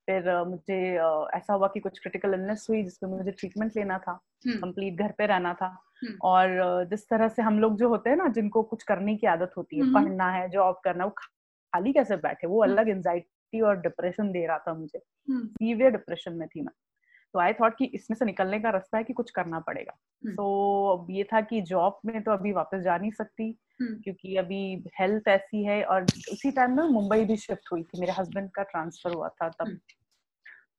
फिर 0.10 0.42
uh, 0.42 0.48
मुझे 0.48 0.98
uh, 0.98 1.28
ऐसा 1.34 1.54
हुआ 1.54 1.68
कि 1.68 1.80
कुछ 1.80 2.00
क्रिटिकल 2.00 2.34
इलनेस 2.34 2.68
हुई 2.70 2.84
जिसमें 2.84 3.10
मुझे 3.10 3.32
ट्रीटमेंट 3.32 3.72
लेना 3.78 3.98
था 3.98 4.20
कंप्लीट 4.48 4.94
hmm. 4.94 5.04
घर 5.04 5.12
पे 5.12 5.26
रहना 5.26 5.54
था। 5.54 5.78
hmm. 5.78 6.16
और 6.22 6.48
जिस 6.90 7.10
तरह 7.10 7.28
से 7.28 7.42
हम 7.42 7.60
लोग 7.60 7.78
जो 7.78 7.90
होते 7.90 8.10
हैं 8.10 8.18
ना 8.18 8.28
जिनको 8.28 8.64
कुछ 8.64 8.84
करने 8.84 9.16
की 9.16 9.28
आदत 9.28 9.52
होती 9.58 9.76
है 9.76 9.84
hmm. 9.84 9.94
पढ़ना 9.94 10.32
है 10.32 10.50
जॉब 10.50 10.82
करना 10.84 11.06
वो 11.06 11.12
खाली 11.12 11.94
कैसे 11.94 12.16
बैठे? 12.16 12.48
वो 12.48 12.64
अलग 12.64 12.90
एंजाइटी 12.90 13.62
और 13.62 13.82
डिप्रेशन 13.82 14.32
दे 14.32 14.48
रहा 14.48 14.58
था 14.58 14.74
मुझे। 14.74 15.00
सीवियर 15.32 15.92
डिप्रेशन 15.92 16.34
में 16.34 16.48
थी 16.48 16.62
मैं। 16.62 16.74
तो 17.36 17.40
आई 17.40 17.54
थॉट 17.54 17.78
कि 17.78 17.86
इसमें 17.86 18.16
से 18.18 18.26
निकलने 18.26 18.60
का 18.60 18.70
रास्ता 18.70 18.98
है 18.98 19.04
कि 19.04 19.14
कुछ 19.14 19.32
करना 19.32 19.60
पड़ेगा। 19.60 19.94
तो 20.36 21.06
so, 21.06 21.16
ये 21.16 21.24
था 21.24 21.42
कि 21.42 21.62
जॉब 21.62 22.00
में 22.06 22.24
तो 22.24 22.32
अभी 22.32 22.52
वापस 22.52 22.80
जा 22.80 22.98
नहीं 22.98 23.12
सकती 23.12 23.60
क्योंकि 23.82 24.36
अभी 24.36 24.84
हेल्थ 25.00 25.28
ऐसी 25.28 25.64
है 25.64 25.84
और 25.84 26.04
उसी 26.04 26.52
टाइम 26.52 26.78
में 26.78 26.84
मुंबई 26.84 27.26
भी 27.26 27.38
शिफ्ट 27.38 27.72
हुई 27.72 27.84
थी। 27.84 28.00
मेरे 28.00 28.12
हस्बैंड 28.12 28.50
का 28.52 28.64
ट्रांसफ़र 28.64 29.14
हुआ 29.14 29.28
था 29.28 29.50
तब। 29.50 29.68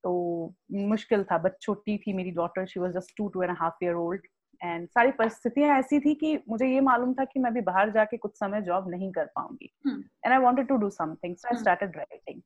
तो 0.03 0.55
मुश्किल 0.73 1.25
था। 1.25 1.39
बट 1.39 1.53
छोटी 1.61 1.99
थी 1.99 2.13
मेरी 2.13 2.31
daughter 2.31 2.67
she 2.67 2.81
was 2.81 2.93
just 2.93 3.17
two 3.17 3.29
two 3.29 3.43
and 3.43 3.57
half 3.59 3.85
year 3.85 3.95
old 3.95 4.21
and 4.65 4.89
सारी 4.89 5.11
परिस्थितियाँ 5.11 5.79
ऐसी 5.79 6.01
थी 6.01 6.15
कि 6.15 6.43
मुझे 6.49 6.67
ये 6.67 6.81
मालूम 6.81 7.15
था 7.15 7.25
कि 7.25 7.41
मैं 7.41 7.55
भी 7.55 7.61
बाहर 7.61 7.91
जाके 7.91 8.17
कुछ 8.17 8.37
समय 8.37 8.63
जॉब 8.63 8.91
नहीं 8.91 9.13
कर 9.13 9.25
पाऊँगी। 9.25 9.73
And 10.25 10.33
I 10.33 10.39
wanted 10.39 10.69
to 10.69 10.77
do 10.77 10.91
something 10.91 11.37
so 11.37 11.49
I 11.49 11.57
started 11.57 11.97
writing 11.97 12.43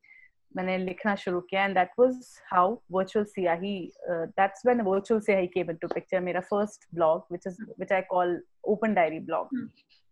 मैंने 0.56 0.78
लिखना 0.78 1.14
शुरू 1.14 1.40
किया 1.40 1.64
and 1.64 1.74
that 1.74 1.90
was 1.98 2.40
how 2.52 2.76
virtual 2.92 3.24
Siyahi 3.24 3.92
that's 4.10 4.66
when 4.66 4.80
virtual 4.80 5.20
Siyahi 5.20 5.46
came 5.46 5.70
into 5.70 5.88
picture 5.88 6.20
मेरा 6.20 6.40
first 6.40 6.94
blog 6.94 7.26
which 7.30 7.46
is 7.46 7.62
which 7.62 7.92
I 7.92 8.00
call 8.00 8.42
open 8.64 8.94
diary 8.94 9.18
blog 9.18 9.48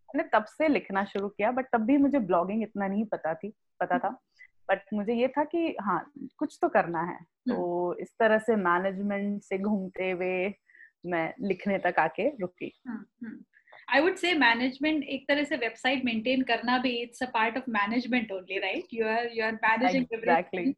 मैंने 0.08 0.28
तब 0.32 0.44
से 0.44 0.68
लिखना 0.68 1.04
शुरू 1.04 1.28
किया 1.28 1.50
बट 1.50 1.66
तब 1.72 1.80
भी 1.80 1.96
मुझे 1.96 2.18
ब्लॉगिंग 2.18 2.62
इतना 2.62 2.86
नहीं 2.88 3.04
पता 3.04 3.34
थी 3.34 3.52
पता 3.80 3.98
था। 3.98 4.08
बट 4.70 4.80
मुझे 4.94 5.14
ये 5.14 5.28
था 5.28 5.44
कि 5.44 5.76
हाँ 5.80 6.12
कुछ 6.38 6.58
तो 6.62 6.68
करना 6.68 7.02
है। 7.02 7.18
तो 7.48 7.88
हम्म। 7.88 8.02
इस 8.02 8.08
तरह 8.18 8.38
से 8.38 8.56
मैनेजमेंट 8.56 9.42
से 9.42 9.58
घूमते 9.58 10.10
हुए 10.10 10.54
मैं 11.06 11.34
लिखने 11.40 11.78
तक 11.78 11.94
आके 11.98 12.28
रुकी। 12.28 12.72
आई 13.94 14.00
वुड 14.00 14.16
से 14.16 14.34
मैनेजमेंट 14.34 15.04
एक 15.04 15.28
तरह 15.28 15.44
से 15.44 15.56
वेबसाइट 15.56 16.04
मेंटेन 16.04 16.42
करना 16.42 16.78
भी 16.78 16.90
it's 16.90 17.22
a 17.22 17.26
part 17.26 17.56
of 17.56 17.64
management 17.68 18.32
only 18.32 18.58
right 18.58 18.84
you 18.94 19.06
are 19.06 19.30
you 19.34 19.44
are 19.44 19.52
managing 19.52 20.06
everything 20.14 20.74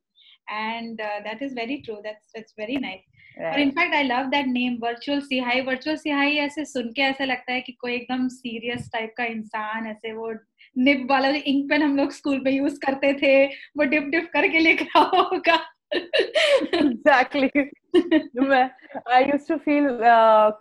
and 0.50 1.00
that 1.00 1.42
is 1.42 1.54
very 1.54 1.76
true 1.76 1.94
that's 1.94 2.32
that's 2.36 2.54
very 2.58 2.76
nice 2.76 3.00
और 3.44 3.60
in fact 3.60 3.94
I 3.94 4.02
love 4.02 4.24
that 4.24 4.46
name 4.46 4.76
virtual 4.82 5.20
Sihai 5.20 5.60
virtual 5.60 5.96
Sihai 5.96 6.36
ऐसे 6.36 6.64
सुन 6.64 6.92
के 6.92 7.02
ऐसा 7.02 7.24
लगता 7.24 7.52
है 7.52 7.60
कि 7.60 7.72
कोई 7.72 7.94
एकदम 7.94 8.28
सीरियस 8.28 8.90
टाइप 8.92 9.14
का 9.16 9.24
इंसान 9.24 9.86
ऐसे 9.86 10.12
वो 10.12 10.32
निब 10.78 11.10
वाला 11.10 11.28
इंक 11.28 11.70
पेन 11.70 11.82
हम 11.82 11.96
लोग 11.96 12.10
स्कूल 12.12 12.40
में 12.44 12.52
यूज़ 12.52 12.78
करते 12.86 13.12
थे 13.12 13.46
वो 13.46 13.84
डिप 13.84 14.02
डिप 14.02 14.30
करके 14.32 14.58
लिख 14.58 14.82
रहा 14.82 15.00
होगा। 15.00 15.56
एग्जैक्टली 16.74 17.50
मैं 18.40 18.70
आई 19.12 19.24
यूज़ 19.24 19.48
टू 19.48 19.56
फील 19.56 19.88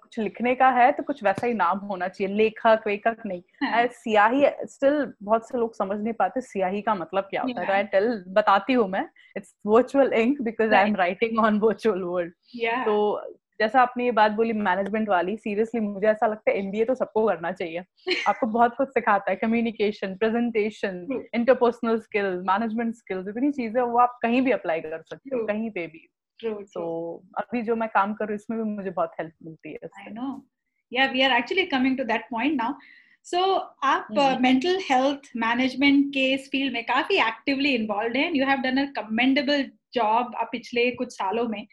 कुछ 0.01 0.19
लिखने 0.19 0.55
का 0.55 0.69
है 0.69 0.91
तो 0.91 1.03
कुछ 1.03 1.23
वैसा 1.23 1.47
ही 1.47 1.53
नाम 1.53 1.77
होना 1.77 2.07
चाहिए 2.07 2.35
लेखक 2.35 2.83
वेखक 2.87 3.17
नहीं। 3.25 3.41
हाँ. 3.63 3.87
सियाही 3.87 4.45
स्टिल 4.65 5.13
बहुत 5.23 5.49
से 5.49 5.57
लोग 5.57 5.75
समझ 5.75 5.99
नहीं 5.99 6.13
पाते 6.13 6.41
सियाही 6.41 6.81
का 6.81 6.95
मतलब 6.95 7.23
क्या 7.23 7.41
होता 7.41 7.61
है। 7.61 7.71
आई 7.71 7.83
टेल 7.83 8.23
बताती 8.27 8.73
हूँ 8.73 8.87
मैं। 8.87 9.09
It's 9.37 9.55
virtual 9.65 10.13
ink 10.13 10.41
because 10.41 10.73
I 10.73 10.89
am 10.89 10.95
writing 10.95 11.39
on 11.39 11.59
virtual 11.59 12.01
world 12.01 12.33
तो 12.85 13.21
जैसा 13.59 13.81
आपने 13.81 14.05
ये 14.05 14.11
बात 14.11 14.31
बोली 14.31 14.53
मैनेजमेंट 14.55 15.09
वाली 15.09 15.35
सीरियसली 15.37 15.81
मुझे 15.81 16.07
ऐसा 16.07 16.27
लगता 16.27 16.51
है 16.51 16.57
एमबीए 16.57 16.85
तो 16.85 16.95
सबको 16.95 17.25
करना 17.27 17.51
चाहिए। 17.51 17.83
आपको 18.27 18.47
बहुत 18.47 18.75
कुछ 18.75 18.89
सिखाता 18.89 19.31
है 19.31 19.35
communication 19.37 20.15
presentation 20.17 21.25
interpersonal 21.35 21.99
skills 21.99 22.43
management 22.47 22.95
skills 22.95 23.27
इतनी 23.27 23.51
चीज़ें 23.51 23.81
वो 23.81 23.97
आप 23.99 24.17
कहीं 24.21 24.41
भी 24.41 24.51
अप्लाई 24.51 24.81
कर 24.81 25.01
सकते 25.01 25.35
हो 25.35 25.45
कहीं 25.47 25.69
पे 25.71 25.85
भी। 25.87 26.07
तो 26.39 26.83
अभी 27.37 27.61
जो 27.61 27.75
मैं 27.75 27.89
काम 27.89 28.13
कर 28.13 28.25
रही 28.25 28.33
हूँ 28.33 28.41
इसमें 28.41 28.59
भी 28.59 28.69
मुझे 28.69 28.89
बहुत 28.89 29.11
हेल्प 29.19 29.33
मिलती 29.43 29.71
है 29.71 29.89
I 29.99 30.13
know 30.13 30.29
yeah 30.91 31.05
we 31.11 31.21
are 31.21 31.37
actually 31.37 31.65
coming 31.67 31.97
to 31.97 32.03
that 32.03 32.25
point 32.31 32.55
now 32.57 32.73
so 33.25 33.43
आप 33.85 34.07
मेंटल 34.41 34.79
हेल्थ 34.83 35.29
मैनेजमेंट 35.37 36.05
के 36.13 36.25
इस 36.33 36.47
फ़ील्ड 36.51 36.73
में 36.73 36.83
काफ़ी 36.85 37.15
एक्टिवली 37.27 37.73
इन्वॉल्व 37.75 38.17
हैं। 38.17 38.31
You 38.33 38.45
have 38.45 38.59
done 38.61 38.77
a 38.77 38.85
commendable 38.95 39.63
job 39.93 40.35
पिछले 40.51 40.89
कुछ 40.93 41.13
सालों 41.13 41.47
में। 41.47 41.65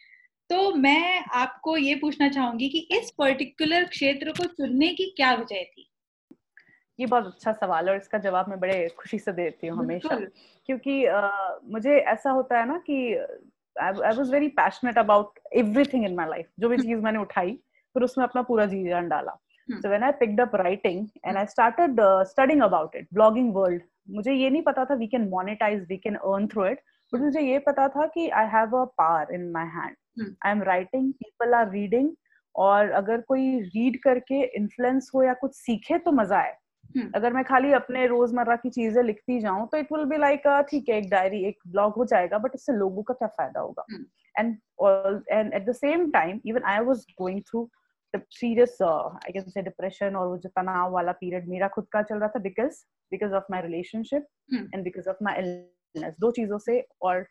तो 0.51 0.75
मैं 0.75 1.25
आपको 1.35 1.77
ये 1.77 1.95
पूछना 1.95 2.29
चाहूँगी 2.29 2.69
कि 2.69 2.79
इस 2.79 3.11
पर्टिकुलर 3.11 3.85
क्षेत्र 3.85 4.31
को 4.31 4.45
चुनने 4.45 4.89
की 4.89 5.05
क्या 5.17 5.33
वजह 5.35 5.63
थी? 5.65 5.91
ये 7.01 7.07
बहुत 7.07 7.27
अच्छा 7.27 7.53
सवाल 7.53 7.87
है 7.87 7.93
और 7.93 7.97
इसका 7.97 8.19
जवाब 8.19 8.49
मैं 8.49 8.61
बड़े 8.61 8.89
खुशी 8.89 9.19
से 9.19 9.33
देती 9.33 9.67
हूँ 9.67 9.79
हमेशा। 9.79 10.19
क्योंकि 10.67 11.07
uh, 11.07 11.73
मुझे 11.73 11.97
ऐसा 11.97 12.31
होता 12.31 12.59
है 12.59 12.69
ना 12.69 12.79
कि 12.79 13.15
I 13.77 13.93
was 13.93 14.31
very 14.33 14.49
passionate 14.49 14.99
about 14.99 15.39
everything 15.55 16.05
in 16.05 16.15
my 16.15 16.29
life 16.29 16.47
जो 16.59 16.69
भी 16.69 16.77
हम्म। 16.77 16.87
चीज़ 16.87 17.01
मैंने 17.01 17.19
उठाई 17.19 17.53
फिर 17.95 18.03
उसमें 18.03 18.25
अपना 18.25 18.43
पूरा 18.43 18.67
जी 18.67 18.89
जान 18.89 19.09
डाला। 19.09 19.37
So 19.69 19.89
when 19.89 20.03
I 20.03 20.13
picked 20.13 20.41
up 20.41 20.55
writing 20.55 21.07
and 21.27 21.37
I 21.37 21.47
started 21.47 22.01
studying 22.31 22.63
about 22.63 22.97
it 22.97 23.09
blogging 23.15 23.55
world 23.55 23.83
मुझे 24.11 24.33
ये 24.33 24.51
नहीं 24.51 24.63
पता 24.63 24.85
था 24.85 24.95
we 24.95 25.07
can 25.07 25.29
monetize 25.29 25.87
we 25.89 25.97
can 25.97 26.15
earn 26.15 26.47
through 26.47 26.67
it 26.67 26.81
but 27.13 27.21
मुझे 27.21 27.41
ये 27.41 27.59
पता 27.59 27.89
था 27.89 28.07
कि 28.07 28.29
I 28.29 28.47
have 28.47 28.77
a 28.77 28.85
power 28.99 29.35
in 29.35 29.51
my 29.53 29.65
hand 29.65 29.97
I 30.21 30.53
am 30.53 30.63
writing 30.63 31.13
people 31.13 31.55
are 31.55 31.71
reading 31.71 32.11
और 32.55 32.91
अगर 32.91 33.21
कोई 33.21 33.59
रीड 33.61 34.03
करके 34.03 34.43
इन्फ्लुएंस 34.57 35.11
हो 35.15 35.23
या 35.23 35.35
कुछ 35.35 35.55
सीखे 35.55 35.99
तो 35.99 36.13
मज़ा 36.13 36.39
आए। 36.39 36.55
Hmm. 36.97 37.15
अगर 37.15 37.33
मैं 37.33 37.45
खाली 37.45 37.73
अपने 37.73 38.07
रोज़मर्रा 38.07 38.57
की 38.57 38.71
चीज़ें 38.71 39.03
लिखती 39.03 39.39
जाऊँ 39.41 39.67
तो 39.69 39.79
इट 39.79 39.93
विल 39.93 40.05
बी 40.05 40.17
लाइक 40.17 40.43
ठीक 40.71 40.89
है 40.89 40.97
एक 40.99 41.09
डायरी 41.11 41.43
एक 41.45 41.59
ब्लॉग 41.69 41.95
हो 41.95 42.05
जाएगा 42.05 42.39
बट 42.39 42.51
इससे 42.55 42.73
लोगों 42.73 43.03
का 43.03 43.15
क्या 43.15 43.29
फ़ायदा 43.29 43.61
होगा? 43.61 43.85
And 44.39 44.57
and 45.31 45.55
at 45.55 45.67
the 45.67 45.73
same 45.73 46.11
time 46.11 46.41
even 46.47 46.63
I 46.63 46.81
was 46.81 47.05
going 47.19 47.41
through 47.43 47.69
serious 48.15 48.79
I 48.83 49.33
can 49.33 49.51
say 49.51 49.63
depression 49.63 50.17
और 50.17 50.27
वो 50.29 50.37
जो 50.39 50.49
तनाव 50.49 50.93
वाला 50.93 51.13
पीरियड 51.13 51.49
मेरा 51.49 51.69
खुद 51.69 51.87
का 51.93 52.03
चल 52.03 52.19
रहा 52.19 52.29
था 52.29 52.41
because 52.41 52.85
because 53.13 53.35
of 53.35 53.45
my 53.51 53.63
relationship 53.63 54.27
and 54.55 54.83
because 54.85 55.09
of 55.09 55.25
my 55.25 55.39
illness 55.39 56.17
दो 56.21 56.31
चीज़ों 56.31 56.59
से 56.59 56.81
और 57.03 57.27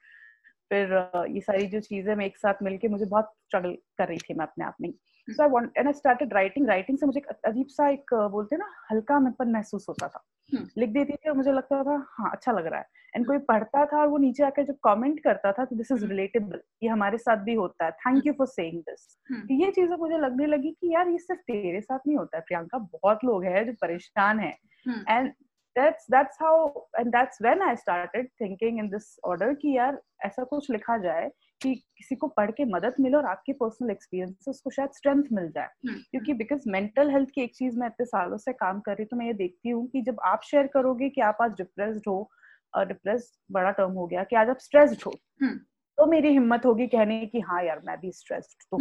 फिर 0.71 0.93
ये 1.31 1.41
सारी 1.41 1.65
जो 1.67 1.79
चीज़ें 1.79 2.13
मैं 2.15 2.25
एक 2.25 2.37
साथ 2.37 2.63
मिलके 2.63 2.87
मुझे 2.87 3.05
बहुत 3.05 3.31
स्ट्रगल 3.45 3.77
कर 3.97 4.07
रही 4.07 4.17
थी 4.19 4.33
मैं 4.33 4.45
अपने 4.45 4.65
आप 4.65 4.75
में। 4.81 4.91
So 5.27 5.43
I 5.43 5.49
want 5.49 5.71
and 5.77 5.87
I 5.87 5.93
started 5.93 6.33
writing 6.33 6.67
writing 6.67 6.97
से 6.97 7.05
मुझे 7.05 7.19
एक 7.19 7.27
अजीब 7.45 7.67
सा 7.69 7.89
एक 7.89 8.13
बोलते 8.31 8.57
ना 8.57 8.71
हल्का 8.91 9.19
मेपन 9.19 9.51
महसूस 9.51 9.85
होता 9.89 10.07
था। 10.07 10.23
hmm. 10.49 10.67
लिख 10.77 10.89
देती 10.89 11.13
थी 11.13 11.29
और 11.29 11.35
मुझे 11.35 11.51
लगता 11.51 11.83
था 11.83 11.95
हाँ 12.09 12.31
अच्छा 12.31 12.51
लग 12.51 12.65
रहा 12.65 12.79
है। 12.79 12.85
एंड 13.15 13.25
कोई 13.27 13.37
पढ़ता 13.47 13.85
था 13.85 13.99
और 14.01 14.07
वो 14.07 14.17
नीचे 14.17 14.43
आकर 14.43 14.63
जब 14.63 14.77
कमेंट 14.83 15.19
करता 15.19 15.51
था 15.51 15.65
तो 15.65 15.75
दिस 15.75 15.91
इज़ 15.91 16.05
रिलेटेबल 16.05 16.59
ये 16.83 16.89
हमारे 16.89 17.17
साथ 17.17 17.43
भी 17.43 17.53
होता 17.53 17.85
है। 17.85 17.91
Thank 17.91 18.25
you 18.27 18.33
for 18.33 18.47
saying 18.47 18.81
this 18.81 19.07
ये 19.51 19.71
चीज़ें 19.71 19.95
मुझे 19.97 20.17
लगने 20.17 20.45
लगी 20.47 20.71
कि 20.71 20.93
यार 20.93 21.09
ये 21.09 21.17
सिर्फ़ 21.19 21.41
तेरे 21.43 21.81
साथ 21.81 21.99
नहीं 22.07 22.17
होता 22.17 22.37
है 22.37 22.43
प्रियंका। 22.47 22.77
बहुत 22.77 23.23
लोग 23.25 23.43
हैं 23.45 23.65
जो 23.65 23.73
परेशान 23.81 24.39
है। 24.39 24.53
And 25.09 25.31
that's 25.75 26.05
that's 26.09 26.37
how 26.39 26.87
and 26.93 27.11
that's 27.11 27.39
when 27.39 27.61
I 27.61 27.75
started 27.75 28.27
thinking 28.39 28.77
in 28.77 28.89
this 28.89 29.07
order 29.23 29.53
कि 29.55 29.75
यार 29.77 30.01
ऐसा 30.25 30.43
कुछ 30.43 30.69
लिखा 30.71 30.97
जाए 30.97 31.29
कि 31.61 31.73
किसी 31.97 32.15
को 32.15 32.27
पढ़ 32.27 32.51
के 32.51 32.65
मदद 32.65 32.95
मिले 32.99 33.17
और 33.17 33.25
आपके 33.25 33.53
पर्सनल 33.53 33.91
एक्सपीरियंस 33.91 34.45
उसको 34.47 34.69
शायद 34.69 34.89
स्ट्रेंथ 34.89 35.23
मिल 35.31 35.49
जाए 35.51 35.69
hmm. 35.87 35.99
क्योंकि 36.11 36.33
बिकॉज़ 36.33 36.69
मेंटल 36.69 37.11
हेल्थ 37.11 37.29
की 37.35 37.41
एक 37.41 37.55
चीज़ 37.55 37.77
मैं 37.79 37.87
इतने 37.87 38.05
सालों 38.05 38.37
से 38.37 38.53
काम 38.53 38.79
कर 38.79 38.95
रही 38.95 39.05
तो 39.05 39.17
मैं 39.17 39.25
ये 39.25 39.33
देखती 39.33 39.69
हूँ 39.69 39.87
कि 39.87 40.01
जब 40.01 40.19
आप 40.25 40.41
शेयर 40.43 40.67
करोगे 40.73 41.09
कि 41.09 41.21
आप 41.21 41.37
आज 41.41 41.51
डिप्रेस्ड 41.51 42.07
हो 42.07 42.17
और 42.73 42.87
डिप्रेस 42.87 43.31
बड़ा 43.51 43.71
टर्म 43.71 43.91
हो 43.91 44.07
गया 44.07 44.23
कि 44.23 44.35
आज 44.35 44.49
आप 44.49 44.59
स्ट्रेस्ड 44.59 45.03
हो 45.05 45.11
hmm. 45.43 45.57
तो 45.97 46.05
मेरी 46.05 46.29
हिम्मत 46.29 46.65
होगी 46.65 46.87
कहने 46.87 47.25
की 47.25 47.39
हाँ 47.39 47.63
यार 47.63 47.81
मैं 47.85 47.99
भी 47.99 48.11
स्ट्रेस्ड 48.11 48.63
तो 48.71 48.77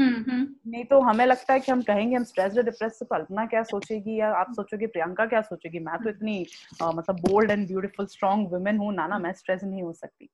नहीं 0.69 0.85
तो 0.85 1.01
हमें 1.01 1.27
लगता 1.27 1.53
है 1.53 1.61
कि 1.61 1.73
हम 1.73 1.83
कहेंगे 1.83 2.17
हम 2.17 2.25
स्ट्रेस्ड 2.25 2.61
डिप्रेस 2.61 2.97
तो 3.01 3.07
कल्पना 3.07 3.47
क्या 3.47 3.63
सोचेगी 3.63 4.21
या 4.21 4.31
आप 4.31 4.53
सोचोगे 4.53 4.87
प्रियंका 4.87 5.27
क्या 5.27 5.41
सोचेगी? 5.41 5.79
मैं 5.79 5.99
तो 5.99 6.11
इतनी 6.11 6.47
आ, 6.83 6.91
मतलब 6.91 7.21
bold 7.21 7.51
and 7.51 7.67
beautiful 7.67 8.07
strong 8.07 8.53
women 8.53 8.77
हूँ। 8.77 8.95
ना 8.95 9.07
ना 9.07 9.19
मैं 9.19 9.33
स्ट्रेस 9.33 9.65
नहीं 9.65 9.83
हो 9.83 9.93
सकती। 9.93 10.29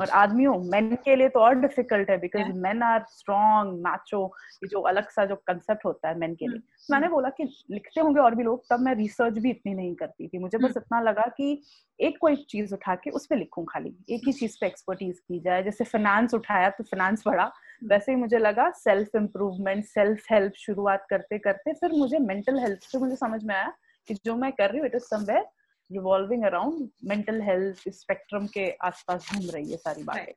और 0.00 0.08
आदमियों 0.08 0.54
मेन 0.64 0.94
के 0.94 1.16
लिए 1.16 1.28
तो 1.28 1.40
और 1.40 1.54
डिफ़िकल्ट 1.54 2.10
है 2.10 2.18
because 2.18 2.52
men 2.52 2.82
are 2.82 3.04
strong 3.10 3.86
macho 3.86 4.24
ये 4.64 4.68
जो 4.68 4.80
अलग 4.80 5.08
सा 5.08 5.24
जो 5.24 5.36
कंसेप्ट 5.36 5.84
होता 5.84 6.08
है 6.08 6.18
मेन 6.18 6.34
के 6.34 6.46
लिए। 6.46 6.58
तो 6.58 6.94
मैंने 6.94 7.08
बोला 7.08 7.28
कि 7.28 7.44
लिखते 7.70 8.00
होंगे 8.00 8.20
और 8.20 8.34
भी 8.34 8.42
लोग 8.42 8.64
तब 8.70 8.80
मैं 8.80 8.94
रिसर्च 8.94 9.38
भी 9.38 9.50
इतनी 9.50 9.74
नहीं 9.74 9.94
करती 9.94 10.28
थी। 10.28 10.38
मुझे 10.38 10.58
बस 10.58 10.64
हम्म। 10.64 10.80
इतना 10.80 11.00
लगा 11.00 11.22
कि 11.36 11.62
एक 12.00 12.18
कोई 12.20 12.36
चीज़ 12.50 12.74
उठा 12.74 12.94
के 12.94 13.10
उस 13.10 13.26
पर 13.26 13.36
लिखूं 13.36 13.64
खाली। 13.64 13.94
एक 14.10 14.22
ही 14.26 14.32
चीज़ 14.32 14.56
पे 14.60 14.66
एक्सपर्टीज 14.66 15.18
की 15.18 15.40
जाए। 15.40 15.62
जैसे 15.62 15.84
फाइनेंस 15.84 16.34
उठाया 16.34 16.70
तो 16.70 16.84
फाइनेंस 16.84 17.22
पढ़ा। 17.22 17.50
वैसे 17.84 18.12
ही 18.12 18.18
मुझे 18.18 18.38
लगा 18.38 18.70
सेल्फ 18.70 19.16
इम्प्रूवमेंट 19.16 19.84
सेल्फ 19.84 20.24
हेल्प 20.32 20.52
शुरुआत 20.56 21.06
करते 21.10 21.38
करते 21.38 21.72
फिर 21.72 21.92
मुझे 21.92 22.18
मेंटल 22.18 22.58
हेल्थ 22.58 22.80
से 22.82 22.98
मुझे 22.98 23.16
समझ 23.16 23.44
में 23.44 23.54
आया 23.54 23.72
कि 24.08 24.14
जो 24.24 24.36
मैं 24.36 24.52
कर 24.52 24.70
रही 24.70 24.78
हूँ 24.78 24.86
it 24.86 24.94
is 24.94 25.02
somewhere 25.02 25.44
revolving 25.92 26.44
around 26.44 26.88
mental 27.04 27.42
health 27.42 27.88
spectrum 27.88 28.46
के 28.46 28.70
आसपास 28.70 29.28
घूम 29.34 29.50
रही 29.50 29.70
है 29.70 29.76
सारी 29.76 30.02
बातें 30.02 30.32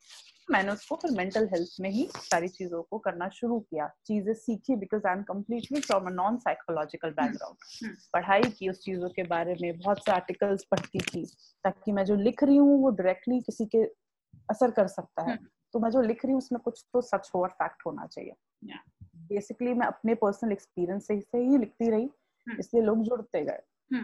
मैंने 0.51 0.72
उसको 0.72 0.96
फिर 0.96 1.12
मेंटल 1.12 1.48
हेल्थ 1.48 1.75
में 1.79 1.89
ही 1.89 2.10
सारी 2.15 2.48
चीज़ों 2.48 2.81
को 2.81 2.98
करना 2.98 3.29
शुरू 3.29 3.60
किया 3.60 3.88
चीज़ें 4.05 4.34
सीखी 4.34 4.75
because 4.75 5.08
I 5.08 5.15
am 5.15 5.24
completely 5.24 5.81
from 5.81 6.05
a 6.05 6.10
non 6.10 6.38
psychological 6.38 7.10
background 7.10 7.96
पढ़ाई 8.13 8.41
की 8.41 8.70
उस 8.70 8.79
चीज़ों 8.79 9.10
के 9.10 9.24
बारे 9.24 9.55
में 9.62 9.79
बहुत 9.79 9.98
से 9.98 10.12
आर्टिकल्स 10.12 10.63
पढ़ती 10.63 11.00
थी 11.00 11.25
ताकि 11.63 11.91
मैं 11.91 12.05
जो 12.05 12.15
लिख 12.15 12.43
रही 12.43 12.58
हूँ 12.58 12.81
वो 12.81 12.89
डायरेक्टली 12.89 13.39
किसी 13.39 13.65
के 13.65 13.84
असर 14.50 14.72
कर 14.72 14.88
सकता 14.88 15.24
है 15.24 15.38
hmm. 15.38 15.48
तो 15.74 15.79
मैं 15.79 15.89
जो 15.89 16.01
लिख 16.01 16.25
रही 16.25 16.31
हूँ 16.31 16.38
उसमें 16.38 16.62
कुछ 16.62 16.86
तो 16.93 17.01
सच 17.01 17.31
हो 17.36 17.41
और 17.41 17.50
फैक्ट 17.50 17.84
होना 17.86 18.05
चाहिए 18.05 18.34
बेसिकली 19.27 19.67
yeah. 19.67 19.79
मैं 19.79 19.88
अपने 19.88 20.15
पर्सनल 20.15 20.51
एक्सपीरियंस 20.51 21.08
से 21.08 21.13
ही 21.13 21.58
लिखती 21.58 21.89
रही 21.89 22.08
hmm. 22.08 22.60
इसलिए 22.60 22.84
लोग 22.84 23.03
जुड़ते 23.03 23.41
गए. 23.41 23.60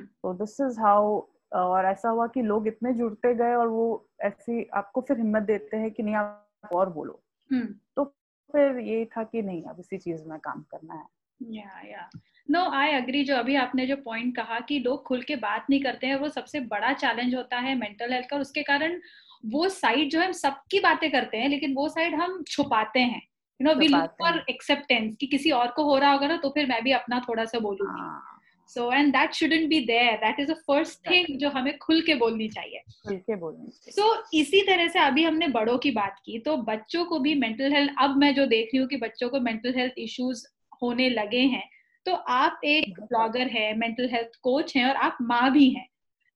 तो 0.06 0.34
दिस 0.34 0.62
इज़ 0.62 0.80
हाउ 0.80 1.22
और 1.52 1.86
ऐसा 1.86 2.10
हुआ 2.10 2.28
कि 2.28 2.42
लोग 2.42 2.68
इतने 2.68 2.94
जुड़ते 2.94 3.36
गए 3.36 3.54
और 3.54 3.68
वो 3.68 4.08
ऐसी 4.22 4.70
आपको 4.74 5.02
फिर 5.02 5.18
हिम्मत 5.18 5.44
देते 5.44 5.78
हैं 5.78 5.92
कि 5.92 6.04
नहीं 6.04 6.16
आप 6.16 6.50
और 6.74 6.90
बोलो। 6.90 7.24
हम्म। 7.52 7.76
तो 7.96 8.04
फिर 8.52 8.80
ये 8.80 9.06
था 9.06 9.24
कि 9.24 9.42
नहीं 9.42 9.64
अब 9.64 9.76
इसी 9.80 9.98
चीज़ 9.98 10.26
में 10.26 10.40
काम 10.40 10.62
करना 10.62 10.94
है। 10.94 11.06
या 11.42 11.82
या। 11.90 12.10
नो 12.52 12.72
आई 12.72 12.92
अग्री 12.92 13.24
जो 13.24 13.36
अभी 13.36 13.56
आपने 13.56 13.88
जो 13.88 13.96
पॉइंट 13.96 14.36
कहा 14.36 14.60
कि 14.60 14.80
लोग 14.80 15.04
खुल 15.04 15.22
के 15.22 15.36
बात 15.36 15.66
नहीं 15.70 15.84
करते 15.84 16.08
हैं 16.08 16.16
वो 16.16 16.30
सबसे 16.30 16.60
बड़ा 16.60 16.94
चैलेंज 16.94 17.36
होता 17.36 17.58
है 17.58 17.76
मेंटल 17.76 18.14
हेल्थ 18.14 18.30
का 18.30 18.38
उसके 18.38 18.64
कारण 18.64 19.02
वो 19.46 19.70
साइड 19.70 20.10
जो 20.10 20.20
है 20.20 20.26
हम 20.26 20.32
सबकी 20.32 20.80
बातें 20.80 21.12
करते 21.12 21.38
हैं 21.38 21.50
लेकिन 21.50 21.74
वो 21.74 21.90
साइड 21.90 22.16
हम 22.16 22.44
छुपाते 22.44 23.00
हैं। 23.00 23.22
You 23.62 23.68
know 23.68 23.76
we 23.76 23.88
look 23.88 24.02
for 24.02 24.46
acceptance 24.50 25.16
कि 25.16 25.28
किसी 25.28 25.52
और 25.52 25.68
को 25.68 25.84
हो 25.84 25.98
रहा 25.98 26.12
होगा 26.12 26.28
ना 26.28 26.38
तो 26.38 26.50
फिर 26.50 26.68
मैं 26.70 26.84
भी 26.84 26.92
अपना 26.92 27.20
थोड़ा 27.30 27.46
सा 27.46 27.60
बोलूँगी। 27.60 28.02
हाँ. 28.02 28.37
So 28.70 28.92
and 28.92 29.12
that 29.14 29.34
shouldn't 29.34 29.68
be 29.70 29.80
there 29.86 30.18
that 30.18 30.40
is 30.40 30.52
the 30.52 30.56
first 30.68 31.00
thing 31.10 31.38
जो 31.40 31.50
हमें 31.50 31.78
खुल 31.78 32.02
के 32.02 32.16
बोलनी 32.16 32.48
चाहिए। 32.50 32.82
खुल 33.08 33.18
के 33.18 33.36
बोलनी 33.36 33.92
सो 33.92 34.02
so, 34.02 34.22
इसी 34.34 34.62
तरह 34.62 34.88
से 34.88 35.00
अभी 35.00 35.24
हमने 35.24 35.48
बड़ों 35.48 35.78
की 35.78 35.92
बात 35.92 36.20
की 36.26 36.40
तो 36.40 36.58
बच्चों 36.58 37.06
को 37.06 37.20
भी 37.20 37.36
मेंटल 37.36 37.74
हेल्थ 37.74 37.92
अब 38.00 38.18
मैं 38.18 38.34
जो 38.36 38.46
देख 38.46 38.70
रही 38.74 38.78
हूँ 38.78 38.88
कि 38.88 38.98
बच्चों 38.98 39.30
को 39.30 39.40
मेंटल 39.40 39.74
हेल्थ 39.78 39.94
इश्यूज़ 39.98 40.46
होने 40.82 41.10
लगे 41.10 41.42
हैं 41.48 41.64
तो 42.06 42.14
आप 42.14 42.62
एक 42.66 43.00
ब्लॉगर 43.00 43.48
है 43.48 43.78
मेंटल 43.78 44.10
हेल्थ 44.12 44.40
कोच 44.44 44.76
हैं 44.76 44.86
और 44.90 44.96
आप 44.96 45.18
माँ 45.22 45.52
भी 45.52 45.70
हैं। 45.70 45.88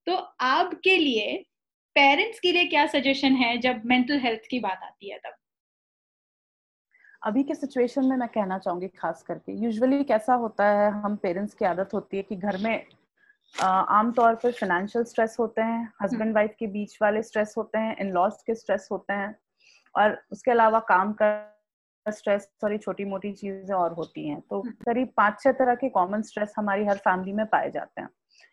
तो 0.08 0.16
आपके 0.42 0.98
लिए 0.98 1.36
पेरेंट्स 1.96 2.40
के 2.40 2.52
लिए 2.52 2.66
क्या 2.66 2.86
सजेशन 2.88 3.34
है 3.34 3.58
जब 3.58 3.82
मेंटल 3.86 4.20
हेल्थ 4.20 4.42
की 4.50 4.60
बात 4.60 4.82
आती 4.84 5.10
है 5.10 5.18
तब? 5.18 5.34
अभी 7.24 7.44
के 7.44 7.56
सिचुएशन 7.56 8.06
में 8.06 8.16
मैं 8.18 8.28
कहना 8.28 8.58
चाहूँगी 8.58 8.88
खास 8.98 9.22
करके 9.24 9.52
यूजुअली 9.64 10.04
कैसा 10.04 10.34
होता 10.34 10.66
है 10.68 10.90
हम 10.92 11.16
पेरेंट्स 11.16 11.54
की 11.54 11.66
आदत 11.66 11.90
होती 11.94 12.18
है 12.18 12.24
कि 12.24 12.36
घर 12.36 12.58
में 12.58 12.86
आमतौर 13.56 14.36
पर 14.36 14.52
फाइनेंशियल 14.52 15.06
स्ट्रेस 15.06 15.36
होते 15.40 15.62
हैं 15.62 15.92
हस्बैंड 16.02 16.34
वाइफ 16.36 16.56
के 16.60 16.68
बीच 16.68 16.98
वाले 17.02 17.22
स्ट्रेस 17.24 17.54
होते 17.58 17.78
हैं 17.78 17.96
इन 18.02 18.12
लॉस 18.14 18.42
के 18.48 18.56
स्ट्रेस 18.56 18.88
होते 18.92 19.14
हैं 19.14 19.36
और 19.96 20.18
उसके 20.32 20.52
अलावा 20.52 20.80
काम 20.90 21.14
का 21.22 21.30
स्ट्रेस 22.06 22.50
सॉरी 22.62 22.78
छोटी 22.78 23.06
मोटी 23.06 23.32
चीज़ें 23.34 23.76
और 23.76 23.94
होती 23.94 24.28
हैं। 24.28 24.40
तो 24.50 24.62
हम्म। 24.62 24.72
करीब 24.86 25.10
पाँच 25.18 25.40
छह 25.42 25.52
तरह 25.52 25.76
के 25.76 25.90
कॉमन 25.90 26.22
स्ट्रेस 26.22 26.54
हमारी 26.58 26.86
हर 26.86 26.98
फैमिली 27.00 27.34
में 27.34 27.46
पाए 27.46 27.70
जाते 27.72 28.02
हैं। 28.02 28.10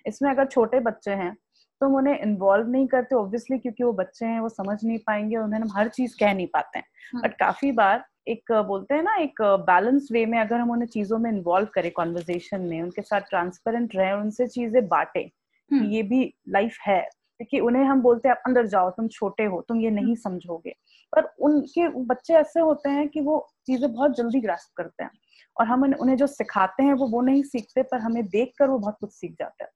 इसमें 0.07 0.31
अगर 0.31 0.47
छोटे 0.47 0.81
बच्चे 0.81 1.11
हैं 1.13 1.35
तो 1.81 1.87
हम 1.87 1.95
उन्हें 1.95 2.19
इन्वॉल्व 2.19 2.69
नहीं 2.69 2.87
करते 2.87 3.15
ऑब्वियसली 3.17 3.59
क्योंकि 3.59 3.85
वो 3.85 3.93
बच्चे 3.95 4.27
हैं 4.27 4.41
वो 4.41 4.49
समझ 4.49 4.79
नहीं 4.85 4.99
पाएँगे 5.07 5.37
उन्हें 5.37 5.61
हम 5.61 5.71
हर 5.77 5.89
चीज़ 5.89 6.17
कह 6.21 6.35
नहीं 6.35 6.47
पाते 6.55 6.79
हैं। 6.79 7.21
बट 7.23 7.39
काफ़ी 7.39 7.73
बार 7.73 8.05
एक 8.29 8.53
बोलते 8.67 8.95
हैं 8.95 9.03
ना 9.03 9.15
एक 9.17 9.43
बैलेंस 9.69 10.09
वे 10.13 10.25
में 10.27 10.39
अगर 10.39 10.57
हम 10.57 10.71
उन्हें 10.71 10.89
चीज़ों 10.89 11.19
में 11.19 11.31
इन्वॉल्व 11.31 11.69
करें 11.75 11.91
कॉन्वर्जेशन 11.93 12.61
में 12.61 12.81
उनके 12.83 13.03
साथ 13.03 13.21
ट्रांसपेरेंट 13.21 13.97
रहे 13.97 14.13
उनसे 14.13 14.47
चीज़ें 14.47 14.87
बांटे 14.89 15.21
ये 15.71 16.03
भी 16.03 16.23
लाइफ 16.49 16.77
है 16.83 17.01
क्योंकि 17.01 17.61
उन्हें 17.61 17.85
हम 17.85 18.01
बोलते 18.03 18.29
हैं 18.29 18.37
अंदर 18.47 18.67
जाओ 18.67 18.91
तुम 18.91 19.09
छोटे 19.09 19.45
हो 19.45 19.61
तुम 19.69 19.81
ये 19.81 19.91
नहीं 19.91 20.15
समझोगे। 20.17 20.71
पर 21.13 21.25
उनके 21.41 21.89
बच्चे 22.05 22.35
ऐसे 22.35 22.61
होते 22.61 22.91
हैं 22.91 23.09
कि 23.09 23.21
वो 23.21 23.39
चीज़ें 23.67 23.93
बहुत 23.93 24.17
जल्दी 24.17 24.41
ग्रास्प 24.41 24.73
करते 24.77 25.05
हैं। 25.05 25.11
और 25.59 25.67
हम 25.67 25.85
उन्हें 25.85 26.17
जो 26.17 26.27
सिखाते 26.27 26.83
हैं 26.83 26.93
वो 26.95 27.09
वो 27.09 27.21
नहीं 27.21 27.43
सीखते 27.43 27.83
पर 27.83 28.01
हमें 28.01 28.27
देख 28.27 28.53
कर 28.59 28.69
वो 28.69 28.79
बहुत 28.79 28.97
कुछ 29.01 29.13
सीख 29.13 29.33
जाता 29.33 29.65
है। 29.65 29.71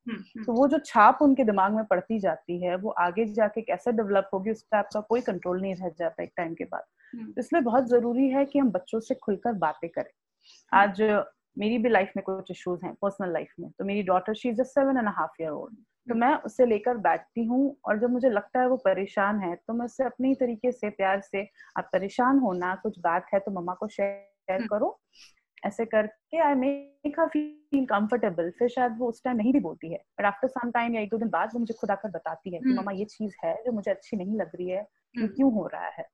तो 0.45 0.53
वो 0.53 0.69
जो 0.69 0.79
छाप 0.79 1.19
उनके 1.23 1.45
दिमाग 1.45 1.73
में 1.73 1.85
पड़ती 1.85 2.19
जाती 2.19 2.63
है 2.65 2.77
वो 2.77 2.91
आगे 2.91 3.25
जाके 3.25 3.63
कैसे 3.63 3.93
डेवलप 3.93 4.31
होगी 4.35 4.51
उस 4.51 4.63
पर 4.63 4.77
आपका 4.77 5.01
कोई 5.01 5.21
कंट्रोल 5.21 5.61
नहीं 5.61 5.75
रह 5.75 5.89
जाता 5.99 6.23
एक 6.23 6.33
टाइम 6.37 6.55
के 6.55 6.65
बाद। 6.65 6.85
इसलिए 7.39 7.63
बहुत 7.63 7.89
ज़रूरी 7.89 8.29
है 8.29 8.45
कि 8.45 8.59
हम 8.59 8.71
बच्चों 8.71 9.01
से 9.01 9.15
खुलकर 9.15 9.53
बातें 9.59 9.89
करें। 9.91 10.11
आज 10.73 11.03
मेरी 11.59 11.79
भी 11.79 11.89
लाइफ 11.89 12.13
में 12.17 12.23
कुछ 12.25 12.51
इश्यूज़ 12.51 12.85
हैं 12.87 12.95
पर्सनल 13.03 13.33
लाइफ 13.33 13.49
में। 13.61 13.71
तो 13.71 13.85
मेरी 13.85 14.03
daughter 14.03 14.35
she 14.35 14.49
is 14.49 14.63
seven 14.63 14.97
and 14.97 15.09
half 15.09 15.43
year 15.43 15.51
old 15.51 15.77
तो 16.07 16.15
मैं 16.15 16.35
उससे 16.37 16.67
लेकर 16.67 16.97
बैठती 16.99 17.45
हूँ 17.45 17.77
और 17.85 17.99
जब 17.99 18.11
मुझे 18.11 18.31
लगता 18.31 18.61
है 18.61 18.69
वो 18.69 18.77
परेशान 18.77 19.39
है 19.41 19.55
तो 19.57 19.75
मैं 19.75 19.85
उससे 19.85 20.05
अपनी 20.05 20.35
तरीके 20.35 20.73
से 20.73 20.91
प्यार 20.91 21.21
से 21.21 21.43
आप 21.79 21.89
परेशान 21.93 22.39
होना 22.39 22.75
कुछ 22.83 22.99
बात 22.99 23.27
है 23.35 23.41
तो 23.41 23.51
मम्मा 23.51 23.75
को 23.75 23.89
शेयर 23.89 24.67
करो। 24.67 24.99
ऐसे 25.67 25.85
करके 25.85 26.39
I 26.39 26.55
make 26.55 27.21
her 27.21 27.29
feel 27.29 27.85
comfortable 27.87 28.51
फिर 28.51 28.69
शायद 28.69 28.97
वो 28.99 29.09
उस 29.09 29.23
टाइम 29.25 29.37
नहीं 29.37 29.53
भी 29.53 29.61
बोलती 29.61 29.93
है। 29.93 29.99
बट 30.19 30.25
आफ्टर 30.25 30.49
सम 30.49 30.71
टाइम 30.71 30.95
या 30.95 31.01
एक 31.01 31.11
दो 31.11 31.19
दिन 31.19 31.29
बाद 31.29 31.51
वो 31.55 31.61
मुझे 31.61 31.75
खुद 31.75 31.91
आकर 31.91 32.11
बताती 32.11 32.55
है 32.55 32.61
कि 32.61 32.75
मम्मा 32.75 32.93
ये 32.93 33.05
चीज़ 33.05 33.37
है 33.45 33.55
जो 33.67 33.73
मुझे 33.73 33.91
अच्छी 33.91 34.17
नहीं 34.17 34.37
लग 34.37 34.57
रही 34.57 34.69
है। 34.69 34.87
ये 35.15 35.29
क्यों 35.29 35.53
हो 35.55 35.67
रहा 35.67 35.89
है? 35.89 36.05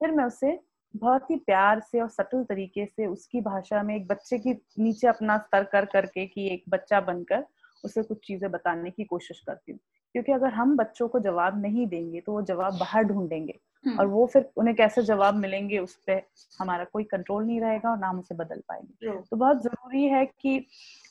फिर 0.00 0.10
मैं 0.10 0.24
उसे 0.24 0.58
बहुत 0.96 1.30
ही 1.30 1.36
प्यार 1.36 1.80
से 1.80 2.00
और 2.00 2.08
सटल 2.08 2.44
तरीके 2.44 2.86
से 2.86 3.06
उसकी 3.06 3.40
भाषा 3.40 3.82
में 3.82 3.96
एक 3.96 4.06
बच्चे 4.08 4.38
की 4.38 4.52
नीचे 4.78 5.08
अपना 5.08 5.38
स्तर 5.38 5.64
कर 5.64 5.84
करके 5.84 6.26
कि 6.26 6.48
एक 6.54 6.64
बच्चा 6.68 7.00
बनकर 7.00 7.46
उसे 7.84 8.02
कुछ 8.02 8.18
चीज़ें 8.26 8.50
बताने 8.50 8.90
की 8.90 9.04
कोशिश 9.04 9.40
करती 9.40 9.72
हूँ। 9.72 9.80
क्योंकि 10.14 10.32
अगर 10.32 10.50
हम 10.50 10.76
बच्चों 10.76 11.08
को 11.08 11.20
जवाब 11.20 11.62
नहीं 11.62 11.86
देंगे 11.86 12.20
तो 12.20 12.32
वो 12.32 12.42
जवाब 12.42 12.78
बाहर 12.78 13.04
ढूंढेंगे। 13.04 13.58
और 13.98 14.06
वो 14.06 14.26
फिर 14.26 14.50
उन्हें 14.56 14.76
कैसे 14.76 15.02
जवाब 15.02 15.34
मिलेंगे 15.34 15.78
उस 15.78 15.94
पर 15.96 16.22
हमारा 16.58 16.84
कोई 16.84 17.04
कंट्रोल 17.04 17.44
नहीं 17.44 17.60
रहेगा 17.60 17.90
और 17.90 17.98
ना 17.98 18.08
हम 18.08 18.18
उसे 18.18 18.34
बदल 18.34 18.62
पाएँगे। 18.68 19.06
तो 19.30 19.36
बहुत 19.36 19.62
ज़रूरी 19.62 20.04
है 20.04 20.26
कि 20.26 20.66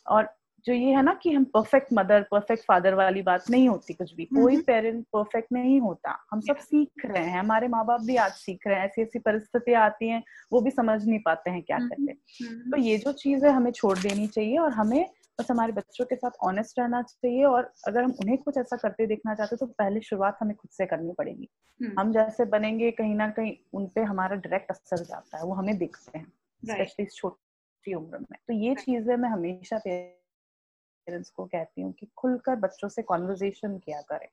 और 0.07 0.29
जो 0.65 0.73
ये 0.73 0.93
है 0.95 1.01
ना 1.03 1.13
कि 1.13 1.31
हम 1.31 1.43
परफेक्ट 1.43 1.87
मदर 1.93 2.21
परफेक्ट 2.21 2.63
फादर 2.65 2.93
वाली 2.93 3.21
बात 3.21 3.49
नहीं 3.49 3.69
होती 3.69 3.93
कुछ 3.93 4.13
भी। 4.15 4.25
कोई 4.25 4.57
पेरेंट 4.61 5.05
परफेक्ट 5.13 5.51
नहीं 5.51 5.79
होता। 5.81 6.25
हम 6.31 6.39
सब 6.41 6.57
सीख 6.57 7.05
रहे 7.05 7.23
हैं। 7.23 7.39
हमारे 7.39 7.67
माँ 7.67 7.85
बाप 7.85 8.01
भी 8.01 8.15
आज 8.15 8.31
सीख 8.31 8.67
रहे 8.67 8.77
हैं। 8.79 8.85
ऐसी 8.85 9.01
ऐसी 9.01 9.19
परिस्थितियाँ 9.19 9.85
आती 9.85 10.09
हैं 10.09 10.23
वो 10.51 10.61
भी 10.61 10.71
समझ 10.71 11.05
नहीं 11.05 11.19
पाते 11.19 11.51
हैं 11.51 11.61
क्या 11.63 11.77
करते 11.79 12.13
तो 12.71 12.77
ये 12.77 12.97
जो 12.97 13.11
चीज़ 13.11 13.45
है 13.45 13.51
हमें 13.51 13.71
छोड़ 13.71 13.97
देनी 13.97 14.27
चाहिए 14.27 14.57
और 14.57 14.71
हमें 14.71 15.09
बस 15.39 15.51
हमारे 15.51 15.71
बच्चों 15.71 16.05
के 16.05 16.15
साथ 16.15 16.31
ऑनेस्ट 16.43 16.79
रहना 16.79 17.01
चाहिए 17.01 17.43
और 17.43 17.73
अगर 17.87 18.03
हम 18.03 18.11
उन्हें 18.11 18.37
कुछ 18.37 18.57
ऐसा 18.57 18.75
करते 18.75 19.07
देखना 19.07 19.35
चाहते 19.35 19.55
तो 19.55 19.65
पहले 19.65 20.01
शुरुआत 20.01 20.37
हमें 20.41 20.55
खुद 20.55 20.71
से 20.71 20.85
करनी 20.85 21.13
पड़ेगी। 21.13 21.49
हम 21.99 22.11
जैसे 22.13 22.45
बनेंगे 22.45 22.91
कहीं 22.91 23.15
ना 23.15 23.29
कहीं 23.29 23.55
उनपे 23.73 24.01
हमारा 24.01 24.35
डायरेक्ट 24.35 24.71
असर 24.71 25.03
जाता 25.03 25.37
है 25.37 25.43
वो 25.43 25.53
हमें 25.53 25.77
दिखते 25.77 26.17
हैं 26.17 26.25
स्पेशली 26.63 27.05
इस 27.05 27.15
छोटी 27.15 27.93
उम्र 27.93 28.17
में। 28.17 28.37
तो 28.47 28.53
ये 28.53 28.75
चीज़ें 28.75 29.15
मैं 29.15 29.29
हमेशा 29.29 29.77
पेरेंट्स 29.77 31.29
को 31.29 31.45
कहती 31.45 31.81
हूँ 31.81 31.93
कि 31.93 32.07
खुलकर 32.17 32.55
बच्चों 32.55 32.89
से 32.89 33.01
कॉन्वर्जेशन 33.01 33.77
किया 33.77 34.01
करें। 34.01 34.27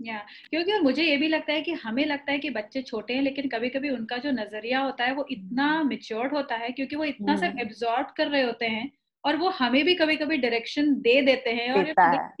या 0.00 0.18
क्योंकि 0.50 0.72
और 0.72 0.80
मुझे 0.80 1.02
ये 1.02 1.16
भी 1.16 1.28
लगता 1.28 1.52
है 1.52 1.62
कि 1.62 1.72
हमें 1.72 2.04
लगता 2.06 2.32
है 2.32 2.38
कि 2.38 2.50
बच्चे 2.50 2.82
छोटे 2.82 3.14
हैं 3.14 3.22
लेकिन 3.22 3.48
कभी 3.48 3.68
कभी 3.68 3.90
उनका 3.90 4.16
जो 4.16 4.30
नज़रिया 4.30 4.80
होता 4.80 5.04
है 5.04 5.14
वो 5.14 5.26
इतना 5.30 5.82
मेच्योर्ड 5.82 6.34
होता 6.34 6.56
है 6.56 6.70
क्योंकि 6.72 6.96
वो 6.96 7.04
इतना 7.04 7.36
सब 7.36 7.58
एब्जॉर्ब 7.60 8.06
कर 8.16 8.28
रहे 8.28 8.42
होते 8.42 8.66
हैं 8.66 8.90
और 9.24 9.36
वो 9.36 9.48
हमें 9.48 9.84
भी 9.84 9.94
कभी 9.94 10.16
कभी 10.16 10.36
डायरेक्शन 10.36 10.94
दे 10.94 11.22
देते 11.22 11.50
हैं 11.50 11.72
और 11.72 11.84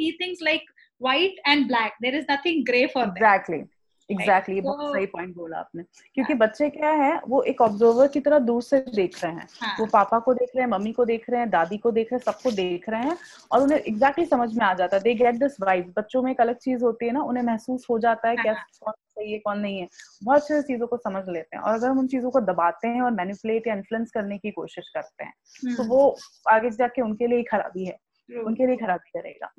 things 0.00 0.38
like 0.42 0.62
white 1.02 1.36
and 1.48 1.66
black 1.66 1.92
there 2.02 2.14
is 2.14 2.26
nothing 2.30 2.64
grey 2.64 2.86
for 2.86 3.04
exactly 3.04 3.64
exactly 4.10 4.54
exactly, 4.54 4.78
बहुत 4.78 4.96
सही 4.96 5.06
पॉइंट 5.06 5.36
बोला 5.36 5.58
आपने। 5.58 5.82
क्योंकि 6.14 6.34
बच्चे 6.34 6.70
क्या 6.70 6.90
है 6.90 7.20
वो 7.28 7.42
एक 7.42 7.60
ऑब्जर्वर 7.60 8.08
की 8.08 8.20
तरह 8.20 8.38
दूर 8.38 8.62
से 8.62 8.78
देख 8.78 9.24
रहे 9.24 9.32
हैं। 9.32 9.48
हाँ. 9.60 9.76
वो 9.80 9.86
पापा 9.86 10.18
को 10.18 10.34
देख 10.34 10.48
रहे 10.56 10.64
हैं 10.64 10.70
मम्मी 10.70 10.92
को 10.92 11.04
देख 11.04 11.30
रहे 11.30 11.40
हैं 11.40 11.50
दादी 11.50 11.76
को 11.76 11.90
देख 11.90 12.12
रहे 12.12 12.16
हैं 12.16 12.32
सबको 12.32 12.50
देख 12.50 12.88
रहे 12.88 13.02
हैं 13.02 13.16
और 13.52 13.62
उन्हें 13.62 13.78
एग्जैक्टली 13.78 14.24
exactly 14.24 14.30
समझ 14.30 14.58
में 14.58 14.66
आ 14.66 14.74
जाता 14.74 14.96
है। 14.96 15.02
दे 15.02 15.14
गेट 15.14 15.34
दिस 15.34 15.60
वाइब 15.60 15.94
बच्चों 15.96 16.22
में 16.22 16.30
एक 16.32 16.40
अलग 16.40 16.56
चीज़ 16.56 16.84
होती 16.84 17.06
है 17.06 17.12
ना 17.12 17.22
उन्हें 17.22 17.44
महसूस 17.44 17.86
हो 17.90 17.98
जाता 17.98 18.28
है 18.28 18.36
क्या 18.36 18.52
हाँ। 18.52 18.66
कौन 18.84 18.94
सही 19.22 19.32
है 19.32 19.38
कौन 19.38 19.58
नहीं 19.58 19.78
है। 19.78 19.88
बहुत 20.24 20.48
सारी 20.48 20.62
चीज़ों 20.62 20.86
को 20.86 20.96
समझ 20.96 21.24
लेते 21.28 21.56
हैं 21.56 21.62
और 21.62 21.74
अगर 21.74 21.88
हम 21.88 21.98
उन 21.98 22.06
चीज़ों 22.06 22.30
को 22.30 22.40
दबाते 22.40 22.88
हैं 22.88 23.02
और 23.02 23.10
मैनिपुलेट 23.10 23.66
या 23.66 23.74
इन्फ्लुएंस 23.74 24.10
करने 24.10 24.38
की 24.38 24.50
कोशिश 24.50 24.88
करते 24.88 25.24
हैं 25.24 25.32
तो 25.62 25.82
हम्म। 25.82 25.90
वो 25.90 26.16
आगे 26.50 26.70
जाके 26.70 27.02
उनके 27.02 27.26
लिए 27.26 27.42
खराबी 27.42 27.84
है। 27.84 27.98
उनके 28.44 28.66
लिए 28.66 28.76
खराबी 28.76 29.18
करेगा। 29.18 29.52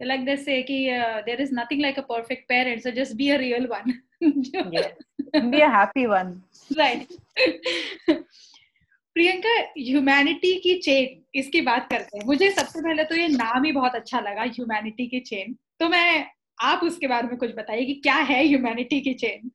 Like 0.00 0.24
they 0.26 0.34
say 0.36 0.62
कि 0.62 0.74
uh, 0.96 1.22
there 1.26 1.40
is 1.44 1.52
nothing 1.52 1.80
like 1.84 1.96
a 1.98 2.02
perfect 2.02 2.44
parent 2.48 2.82
so 2.82 2.90
just 2.90 3.16
be 3.16 3.30
a 3.30 3.38
real 3.38 3.64
one. 3.68 3.94
yes. 4.74 4.92
be 5.50 5.60
a 5.60 5.70
happy 5.70 6.06
one. 6.06 6.30
Right. 6.70 7.16
Priyanka 9.16 9.54
humanity 9.78 10.54
की 10.60 10.74
चेन 10.78 11.22
इसकी 11.34 11.60
बात 11.60 11.88
करते 11.90 12.18
हैं। 12.18 12.24
मुझे 12.26 12.50
सबसे 12.50 12.80
पहले 12.80 13.04
तो 13.04 13.16
ये 13.16 13.28
नाम 13.28 13.64
ही 13.64 13.72
बहुत 13.72 13.94
अच्छा 13.94 14.20
लगा 14.20 14.42
ह्यूमैनिटी 14.42 15.06
की 15.06 15.20
चेन 15.20 15.56
तो 15.80 15.88
मैं 15.88 16.26
आप 16.60 16.80
उसके 16.84 17.06
बारे 17.06 17.28
में 17.28 17.36
कुछ 17.36 17.54
बताइए 17.56 17.84
कि 17.84 17.94
क्या 17.94 18.14
है 18.14 18.44
ह्यूमैनिटी 18.46 19.00
की 19.00 19.14
चेन 19.14 19.50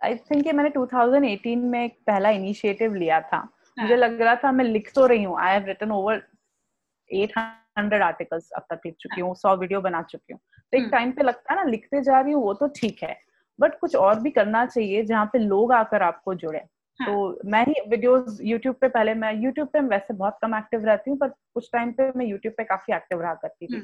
आई 0.00 0.14
थिंक 0.14 0.46
मैंने 0.46 0.70
2018 0.70 1.56
में 1.56 1.84
एक 1.84 1.98
पहला 2.06 2.30
इनिशिएटिव 2.30 2.94
लिया 2.94 3.20
था। 3.20 3.36
हाँ. 3.36 3.82
मुझे 3.82 3.96
लग 3.96 4.20
रहा 4.20 4.34
था 4.34 4.52
मैं 4.52 4.64
लिख 4.64 4.92
तो 4.94 5.06
रही 5.06 5.22
हूँ। 5.22 5.38
I 5.40 5.52
have 5.52 5.66
written 5.66 5.90
over 5.90 6.22
800 7.10 8.02
articles 8.02 8.50
अब 8.50 8.62
तक 8.70 8.80
लिख 8.86 8.94
चुकी 9.00 9.20
हूँ 9.20 9.34
सौ 9.34 9.56
वीडियो 9.56 9.80
बना 9.80 10.02
चुकी 10.02 10.32
हूँ। 10.32 10.40
तो 10.72 10.78
एक 10.78 10.88
टाइम 10.92 11.04
हम्म। 11.04 11.12
पे 11.12 11.22
लगता 11.22 11.54
है 11.54 11.64
ना 11.64 11.70
लिखते 11.70 12.02
जा 12.02 12.20
रही 12.20 12.32
हूँ 12.32 12.42
वो 12.42 12.54
तो 12.54 12.68
ठीक 12.68 13.02
है। 13.02 13.16
बट 13.58 13.78
कुछ 13.80 13.96
और 13.96 14.20
भी 14.20 14.30
करना 14.30 14.66
चाहिए 14.66 15.02
जहाँ 15.04 15.26
पे 15.26 15.38
लोग 15.38 15.72
आकर 15.72 16.02
आपको 16.02 16.34
जुड़े। 16.34 16.58
हाँ. 17.00 17.06
तो 17.06 17.48
मैं 17.50 17.64
ही 17.64 17.74
वीडियोस 17.88 18.38
यूट्यूब 18.44 18.74
पे 18.80 18.88
पहले 18.88 19.14
मैं 19.14 19.32
यूट्यूब 19.34 19.68
पे 19.72 19.80
वैसे 19.88 20.14
बहुत 20.14 20.38
कम 20.42 20.54
एक्टिव 20.56 20.84
रहती 20.84 21.10
हूँ 21.10 21.18
पर 21.18 21.28
कुछ 21.54 21.68
टाइम 21.72 21.92
पे 21.92 22.10
मैं 22.16 22.26
यूट्यूब 22.26 22.54
पे 22.56 22.64
काफ़ी 22.64 22.94
एक्टिव 22.94 23.20
रहा 23.22 23.34
करती 23.34 23.66
थी। 23.66 23.80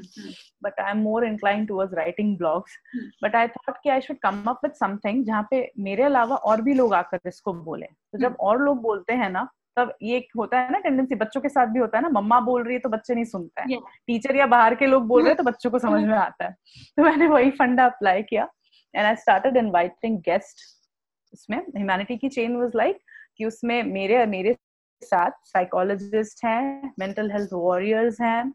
But 0.65 0.81
I 0.81 0.91
am 0.91 1.03
more 1.03 1.27
incline 1.27 1.67
towards 1.67 1.95
writing 1.95 2.37
blogs 2.39 2.79
but 3.25 3.37
I 3.37 3.49
thought 3.49 3.77
कि 3.83 3.91
I 3.91 4.01
should 4.01 4.19
come 4.23 4.43
up 4.49 4.61
with 4.65 4.73
something 4.75 5.25
जहाँ 5.25 5.47
पे 5.51 5.71
मेरे 5.81 6.03
अलावा 6.03 6.37
और 6.37 6.63
भी 6.63 6.75
लोग 6.75 6.95
आकर 6.95 7.29
इसको 7.29 7.53
बोले। 7.55 7.87
तो 7.87 8.19
जब 8.19 8.27
हम्म। 8.27 8.47
और 8.49 8.63
लोग 8.63 8.83
बोलते 8.83 9.13
हैं 9.13 9.31
ना 9.31 9.49
तब 9.77 9.93
ये 10.03 10.19
होता 10.37 10.59
है 10.59 10.73
ना 10.73 10.79
टेंडेंसी 10.79 11.15
बच्चों 11.15 11.41
के 11.41 11.49
साथ 11.49 11.67
भी 11.67 11.79
होता 11.79 11.99
है 11.99 12.03
ना 12.03 12.09
मम्मा 12.11 12.39
बोल 12.41 12.63
रही 12.65 12.75
है 12.75 12.81
तो 12.81 12.89
बच्चे 12.89 13.15
नहीं 13.15 13.25
सुनते। 13.25 13.63
हैं 13.63 13.81
टीचर 14.07 14.37
या 14.37 14.47
बाहर 14.47 14.75
के 14.75 14.87
लोग 14.87 15.07
बोल 15.07 15.23
रहे 15.23 15.31
हैं 15.31 15.37
तो 15.37 15.45
बच्चों 15.45 15.71
को 15.71 15.79
समझ 15.79 16.03
में 16.05 16.17
आता 16.19 16.45
है। 16.45 16.53
तो 16.97 17.03
मैंने 17.03 17.27
वही 17.29 17.51
फंडा 17.59 17.87
अप्लाई 17.87 18.23
किया। 18.23 18.49
And 18.95 19.07
I 19.07 19.17
started 19.17 19.57
inviting 19.57 20.19
guest 20.21 20.65
इसमें 21.33 21.59
ह्यूमैनिटी 21.59 22.17
की 22.17 22.29
चेन 22.29 22.57
वाज 22.57 22.73
लाइक 22.77 22.99
कि 23.39 23.45
उसमें 23.45 23.83
मेरे 23.85 24.25
मेरे 24.27 24.57
साथ 25.03 25.31
साइकोलॉजिस्ट 25.47 26.45
हैं 26.45 26.93
मेंटल 26.99 27.31
हेल्थ 27.31 27.53
वॉरियर्स 27.55 28.21
हैं 28.21 28.51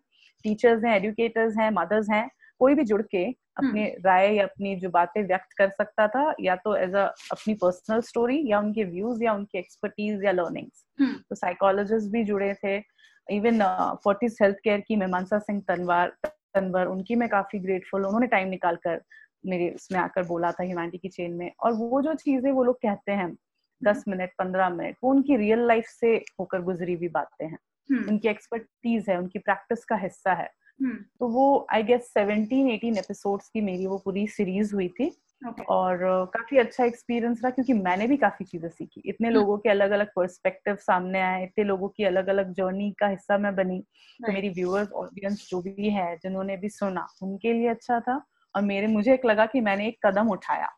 टीचर्स 0.46 0.84
हैं 0.84 0.96
एजुकेटर्स 0.96 1.58
हैं 1.58 1.70
मदर्स 1.72 2.10
हैं 2.12 2.28
कोई 2.62 2.76
भी 2.76 2.84
जुड़ 2.84 3.02
के 3.04 3.24
अपने 3.58 3.84
हम्म। 3.84 4.02
राय 4.06 4.34
या 4.36 4.44
अपनी 4.44 4.76
जो 4.76 4.90
बातें 4.90 5.22
व्यक्त 5.24 5.54
कर 5.58 5.70
सकता 5.72 6.08
था 6.08 6.34
या 6.42 6.56
तो 6.58 6.76
एज 6.76 6.96
अ 6.96 7.06
अपनी 7.32 7.54
पर्सनल 7.54 8.02
स्टोरी 8.02 8.42
या 8.48 8.60
उनके 8.60 8.84
व्यूज़ 8.86 9.24
या 9.24 9.34
उनकी 9.34 9.58
एक्सपर्टीज 9.60 10.24
या 10.26 10.32
लर्निंग्स 10.32 10.86
हम्म। 11.00 11.16
तो 11.30 11.36
साइकोलॉजिस्ट 11.36 12.12
भी 12.12 12.24
जुड़े 12.24 12.54
थे 12.64 12.78
इवन 13.28 13.64
फोर्टिस 14.04 14.38
हेल्थ 14.42 14.58
केयर 14.64 14.80
की 14.88 14.96
मीमांसा 14.96 15.40
सिंह 15.40 15.62
तनवार 15.68 16.16
तनवर 16.26 16.88
उनकी 16.88 17.16
मैं 17.16 17.30
काफ़ी 17.30 17.60
ग्रेटफुल 17.60 18.06
उन्होंने 18.06 18.28
टाइम 18.28 18.48
निकाल 18.50 18.76
कर 18.84 19.02
मेरे 19.46 19.70
उसमें 19.72 20.00
आकर 20.00 20.24
बोला 20.26 20.52
था 20.52 20.64
ह्यूमैनिटी 20.64 20.98
की 20.98 21.10
चेन 21.10 21.34
में 21.34 21.52
और 21.60 21.74
वो 21.74 22.02
जो 22.02 22.14
चीज़ें 22.16 22.52
वो 22.52 22.64
लोग 22.64 22.76
कहते 22.78 23.12
हैं 23.14 23.32
दस 23.84 24.04
मिनट 24.08 24.32
पंद्रह 24.40 24.70
मिनट 24.72 24.96
वो 25.04 25.10
उनकी 25.10 25.36
रियल 25.38 25.68
लाइफ 25.68 25.86
से 25.90 26.16
होकर 26.40 26.62
गुजरी 26.62 26.94
हुई 26.94 27.08
बातें 27.10 27.46
हैं 27.46 27.58
हम्म। 27.90 28.10
उनकी 28.10 28.28
एक्सपर्टीज 28.28 29.10
है 29.10 29.18
उनकी 29.18 29.40
प्रैक्टिस 29.40 29.86
का 29.86 29.96
हिस्सा 29.96 30.34
है 30.34 30.50
हम्म। 30.80 30.98
तो 31.20 31.28
वो 31.28 31.46
I 31.74 31.84
guess 31.84 32.14
seventeen 32.14 32.70
eighteen 32.70 32.98
episodes 32.98 33.50
की 33.50 33.62
मेरी 33.62 33.86
वो 33.88 33.98
पूरी 33.98 34.28
सीरीज़ 34.30 34.74
हुई 34.76 34.88
थी 34.90 35.12
okay. 35.42 35.66
और 35.66 35.96
uh, 35.98 36.28
काफ़ी 36.34 36.58
अच्छा 36.58 36.86
एक्सपीरियंस 36.86 37.42
रहा 37.44 37.50
क्योंकि 37.52 37.74
मैंने 37.76 38.08
भी 38.08 38.18
काफ़ी 38.18 38.46
चीज़ें 38.46 38.70
सीखी 38.70 39.02
इतने 39.06 39.28
hmm. 39.28 39.36
लोगों 39.36 39.58
के 39.58 39.70
अलग 39.70 39.92
अलग 39.92 40.08
पर्सपेक्टिव 40.16 40.76
सामने 40.82 41.22
आए 41.22 41.44
इतने 41.44 41.64
लोगों 41.64 41.90
की 41.90 42.04
अलग 42.04 42.28
अलग 42.28 42.52
जर्नी 42.54 42.92
का 42.92 43.08
हिस्सा 43.08 43.38
मैं 43.38 43.56
बनी 43.56 43.80
तो 43.80 43.84
right. 43.84 44.28
तो 44.28 44.34
मेरी 44.34 44.50
व्यूअर्स 44.52 44.92
ऑडियंस 44.94 45.48
जो 45.50 45.62
भी 45.62 45.90
है 45.90 46.16
जिन्होंने 46.18 46.58
भी 46.58 46.70
सुना 46.70 47.08
उनके 47.24 47.54
लिए 47.54 47.68
अच्छा 47.68 48.00
था 48.00 48.22
और 48.56 48.62
मेरे 48.64 48.88
मुझे 48.88 49.14
एक 49.14 49.26
लगा 49.26 49.46
कि 49.46 49.62
मैंने 49.62 49.88
एक 49.88 50.06
कदम 50.06 50.30
उठाया. 50.30 50.70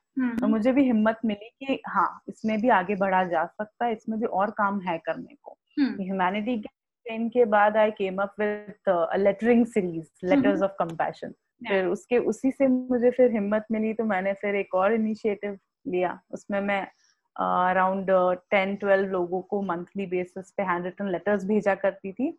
और 0.43 0.49
मुझे 0.49 0.71
भी 0.71 0.83
हिम्मत 0.83 1.19
मिली 1.25 1.49
कि 1.67 1.81
हाँ 1.87 2.21
इसमें 2.29 2.61
भी 2.61 2.69
आगे 2.69 2.95
बढ़ा 2.95 3.23
जा 3.23 3.45
सकता 3.45 3.85
है 3.85 3.93
इसमें 3.93 4.19
भी 4.19 4.25
और 4.25 4.51
काम 4.51 4.79
है 4.81 4.97
करने 4.97 5.35
को। 5.43 5.57
ह्यूमैनिटी. 6.01 6.57
के 7.05 7.29
के 7.29 7.45
बाद 7.45 7.77
I 7.77 7.91
came 7.91 8.17
up 8.21 8.35
with 8.39 8.73
lettering 9.19 9.65
series 9.65 10.25
letters 10.25 10.61
of 10.61 10.71
compassion 10.71 11.33
फिर 11.69 11.85
उसके 11.85 12.17
उसी 12.17 12.51
से 12.51 12.67
मुझे 12.67 13.11
फिर 13.11 13.31
हिम्मत 13.31 13.65
मिली 13.71 13.93
तो 13.93 14.03
मैंने 14.03 14.33
फिर 14.33 14.55
एक 14.55 14.75
और 14.75 14.93
इनिशिएटिव 14.93 15.57
लिया। 15.87 16.19
उसमें 16.31 16.59
मैं 16.61 16.81
अराउंड 17.35 18.07
टेन 18.51 18.75
ट्वेल्व 18.75 19.09
लोगों 19.11 19.41
को 19.41 19.61
मंथली 19.61 20.05
बेसिस 20.05 20.51
पे 20.51 20.63
हैंड 20.63 20.85
रिटन 20.85 21.09
लेटर्स 21.11 21.45
भेजा 21.45 21.75
करती 21.75 22.11
थी। 22.13 22.29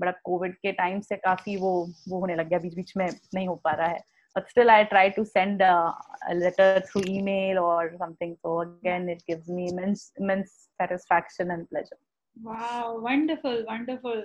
बट 0.00 0.08
अब 0.08 0.14
कोविड 0.24 0.54
के 0.54 0.72
टाइम 0.72 1.00
से 1.00 1.16
काफ़ी 1.16 1.56
वो 1.56 1.72
वो 2.08 2.20
होने 2.20 2.34
लग 2.36 2.48
गया 2.48 2.58
बीच 2.58 2.76
बीच 2.76 2.92
में 2.96 3.08
नहीं 3.34 3.48
हो 3.48 3.54
पा 3.54 3.72
रहा 3.72 3.88
है। 3.88 4.00
But 4.34 4.48
still 4.50 4.70
i 4.70 4.84
try 4.84 5.08
to 5.08 5.24
send 5.24 5.60
a, 5.60 5.94
a 6.28 6.34
letter 6.34 6.82
through 6.86 7.04
email 7.06 7.58
or 7.58 7.92
something 7.98 8.36
so 8.42 8.60
again 8.60 9.08
it 9.08 9.22
gives 9.26 9.48
me 9.48 9.68
immense 9.68 10.12
immense 10.16 10.68
satisfaction 10.80 11.50
and 11.50 11.68
pleasure 11.70 12.00
wow 12.36 12.98
wonderful 13.00 13.64
wonderful 13.66 14.22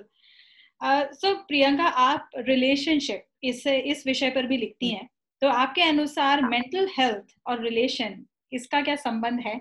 so 0.80 1.28
uh, 1.28 1.36
Priyanka 1.48 1.84
आप 1.84 2.30
रिलेशनशिप 2.36 3.24
इस 3.44 3.66
इस 3.66 4.02
विषय 4.06 4.30
पर 4.30 4.46
भी 4.46 4.56
लिखती 4.56 4.90
हैं 4.90 5.08
तो 5.42 5.48
आपके 5.48 5.82
अनुसार 5.82 6.42
मेंटल 6.48 6.88
हेल्थ 6.98 7.34
और 7.46 7.62
रिलेशन 7.62 8.24
इसका 8.52 8.80
क्या 8.82 8.96
संबंध 8.96 9.40
है 9.40 9.60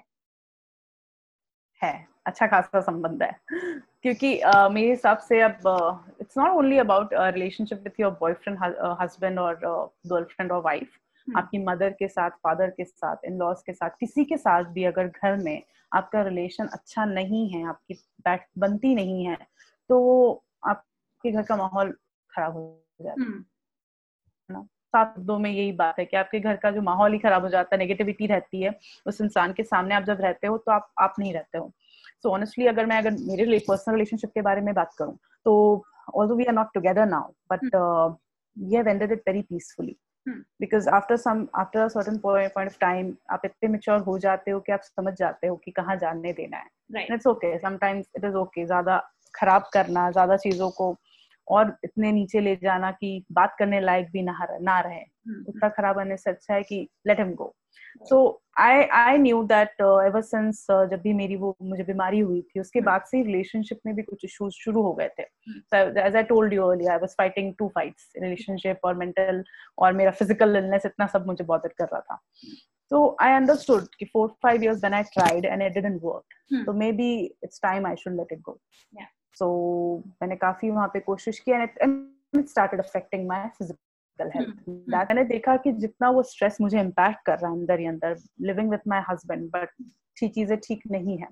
है 1.82 1.94
अच्छा 2.28 2.48
खासा 2.48 2.82
संबंध 2.82 3.24
है 3.24 3.32
क्योंकि 4.06 4.42
uh, 4.42 4.72
मेरे 4.72 4.90
हिसाब 4.90 5.18
से 5.18 5.42
अब 5.42 5.56
it's 6.22 6.38
not 6.38 6.50
only 6.50 6.78
about 6.78 7.10
relationship 7.14 7.82
with 7.84 8.00
your 8.00 8.12
boyfriend 8.12 8.60
husband 9.02 9.40
और 9.40 9.56
गर्लफ्रेंड 10.08 10.52
और 10.52 10.62
वाइफ 10.62 10.90
आपकी 11.38 11.58
मदर 11.58 11.90
के 11.90 12.08
साथ 12.08 12.30
फादर 12.30 12.70
के 12.70 12.86
साथ 12.86 13.16
इन 13.26 13.38
लॉज 13.38 13.62
के 13.66 13.74
साथ 13.74 13.90
किसी 13.90 14.26
के 14.26 14.38
साथ 14.38 14.64
भी 14.64 14.84
अगर 14.84 15.08
घर 15.08 15.38
में 15.38 15.64
आपका 15.94 16.22
रिलेशन 16.22 16.66
अच्छा 16.66 17.06
नहीं 17.06 17.50
है 17.50 17.68
आपकी 17.68 17.94
बैठ 17.94 18.48
बनती 18.58 18.96
नहीं 18.96 19.26
है 19.26 19.38
तो 19.90 20.44
आपके 20.68 21.32
घर 21.32 21.42
का 21.42 21.56
माहौल 21.56 21.98
खराब 22.32 22.54
हो 22.54 22.86
जाता 23.02 23.22
है। 23.22 23.28
हम्म। 23.28 23.46
सात 24.64 25.20
दो 25.20 25.40
में 25.40 25.52
यही 25.52 25.72
बात 25.72 26.00
है 26.00 26.06
कि 26.06 26.18
आपके 26.18 26.40
घर 26.40 26.56
का 26.56 26.72
जो 26.72 26.82
माहौल 26.82 27.14
ही 27.14 27.20
खराब 27.20 27.42
हो 27.42 27.50
जाता 27.50 27.76
है 27.76 27.80
नेगेटिविटी 27.80 28.28
रहती 28.28 28.62
है 28.62 28.80
उस 29.06 29.22
इंसान 29.22 29.54
के 29.54 29.64
सामने 29.64 29.96
आप 29.96 30.04
जब 30.04 30.18
रहते 30.22 30.48
हो 30.48 30.58
तो 30.58 30.72
आप 30.72 30.92
आप 31.00 31.14
नहीं 31.20 31.34
रहते 31.34 31.58
हो। 31.58 31.72
सो 32.26 32.34
ऑनेस्टली 32.34 32.68
अगर 32.68 32.86
मैं 32.86 32.98
अगर 32.98 33.12
मेरे 33.24 33.46
लिए 33.46 33.60
पर्सनल 33.68 33.96
रिलेशनशिप 33.96 34.32
के 34.34 34.42
बारे 34.42 34.62
में 34.62 34.74
बात 34.74 34.94
करूँ 34.98 35.18
तो 35.46 35.54
also 36.16 36.36
we 36.36 36.46
are 36.46 36.54
not 36.54 36.74
together 36.74 37.06
now 37.06 37.32
but 37.54 37.76
we 37.76 38.76
have 38.76 38.88
ended 38.88 39.12
it 39.12 39.24
very 39.28 39.42
peacefully 39.50 39.96
because 40.62 40.88
after 40.90 41.18
some 41.18 41.46
after 41.56 41.80
a 41.80 41.88
certain 41.88 42.18
point 42.20 42.58
of 42.58 42.78
time 42.82 43.14
आप 43.32 43.42
इतने 43.46 43.70
मेच्योर 43.70 44.00
हो 44.02 44.18
जाते 44.20 44.52
हो 44.52 44.60
कि 44.60 44.72
आप 44.72 44.82
समझ 44.84 45.14
जाते 45.14 45.48
हो 45.48 45.56
कि 45.56 45.72
कहाँ 45.72 45.96
जानने 45.96 46.34
देना 46.34 46.58
है। 46.58 47.04
It's 47.14 47.28
okay 47.28 47.58
sometimes 47.60 48.06
it 48.18 48.26
is 48.26 48.36
okay 48.36 48.66
ज़्यादा 48.66 48.98
खराब 49.34 49.70
करना 49.74 50.10
ज़्यादा 50.12 50.38
चीज़ों 50.38 50.70
को 50.72 50.92
और 51.48 51.76
इतने 51.84 52.12
नीचे 52.12 52.40
ले 52.42 52.56
जाना 52.56 52.92
कि 52.92 53.24
बात 53.32 53.56
करने 53.60 53.80
लायक 53.82 54.10
भी 54.12 54.22
ना 54.24 54.38
ना 54.62 54.80
रहे। 54.80 54.96
हम्म, 54.96 55.42
उतना 55.48 55.66
हम्म। 55.66 55.76
खराब 55.76 56.00
आने 56.00 56.18
से 56.18 56.30
अच्छा 56.30 56.54
है 56.54 56.64
कि 56.64 56.88
let 57.08 57.20
him 57.20 57.34
go 57.36 57.56
so 58.10 58.18
I 58.60 58.84
I 58.94 59.18
knew 59.18 59.42
that 59.44 59.82
ever 59.82 60.22
since 60.22 60.66
जब 60.72 61.02
भी 61.02 61.14
मेरी 61.14 61.36
वो 61.36 61.56
मुझे 61.62 61.84
बीमारी 61.84 62.20
हुई 62.20 62.42
थी 62.42 62.60
उसके 62.60 62.80
हम्म। 62.80 62.86
बाद 62.86 63.02
से 63.08 63.22
रिलेशनशिप 63.24 63.80
में 63.86 63.96
भी 63.96 64.02
कुछ 64.04 64.26
इश्यूज़ 64.26 64.54
शुरू 64.64 64.82
हो 64.82 64.94
गए 64.94 65.10
थे। 65.20 65.24
As 66.02 66.16
I 66.16 66.24
told 66.24 66.54
you 66.54 66.70
I 66.72 66.98
was 66.98 67.16
fighting 67.18 67.54
two 67.60 67.68
fights 67.76 68.12
relationship 68.18 68.86
और 68.86 68.96
मेंटल 68.96 69.44
और 69.78 69.94
मेरा 69.94 70.12
फ़िज़िकल 70.12 70.56
इलनेस 70.58 70.86
इतना 70.86 71.08
सब 71.08 71.26
मुझे 71.28 71.44
बॉदर 71.44 71.74
कर 71.78 71.88
रहा 71.94 72.00
था। 72.02 72.22
तो 72.92 73.16
आई 73.22 73.34
अंडरस्टूड 73.34 73.88
कि 74.00 74.06
four 74.06 74.28
five 74.44 74.64
years 74.64 74.80
when 74.80 74.94
I 74.94 75.04
tried 75.14 75.46
and 75.46 75.62
it 75.62 75.74
didn't 75.74 76.00
work 76.04 76.66
तो 76.66 76.74
maybe 76.92 77.14
it's 77.44 77.62
time 77.62 77.88
I 77.88 77.96
should 77.96 78.16
let 78.18 78.34
it 78.34 78.42
go 78.42 78.60
so 79.36 79.48
मैंने 80.22 80.36
काफ़ी 80.36 80.70
वहाँ 80.70 80.88
पे 80.88 81.00
कोशिश 81.00 81.40
की 81.40 81.52
and 81.52 81.64
it 82.38 82.48
started 82.48 82.80
affecting 82.80 83.28
my 83.28 83.48
physical 83.58 84.32
health 84.36 84.70
मैंने 84.90 85.24
देखा 85.24 85.56
कि 85.58 85.72
जितना 85.72 86.10
वो 86.10 86.24
स्ट्रेस 86.24 86.58
मुझे 86.62 86.80
इम्पैक्ट 86.80 87.26
कर 87.26 87.40
रहा 87.40 87.52
है 87.52 87.58
अंदर 87.58 87.80
ही 87.80 87.86
अंदर 87.86 88.16
living 88.42 88.70
with 88.72 88.88
my 88.88 89.04
husband 89.10 89.50
but 89.54 89.70
ठीक 90.18 90.34
चीज़ें 90.34 90.58
ठीक 90.58 90.84
नहीं 90.92 91.18
है. 91.18 91.28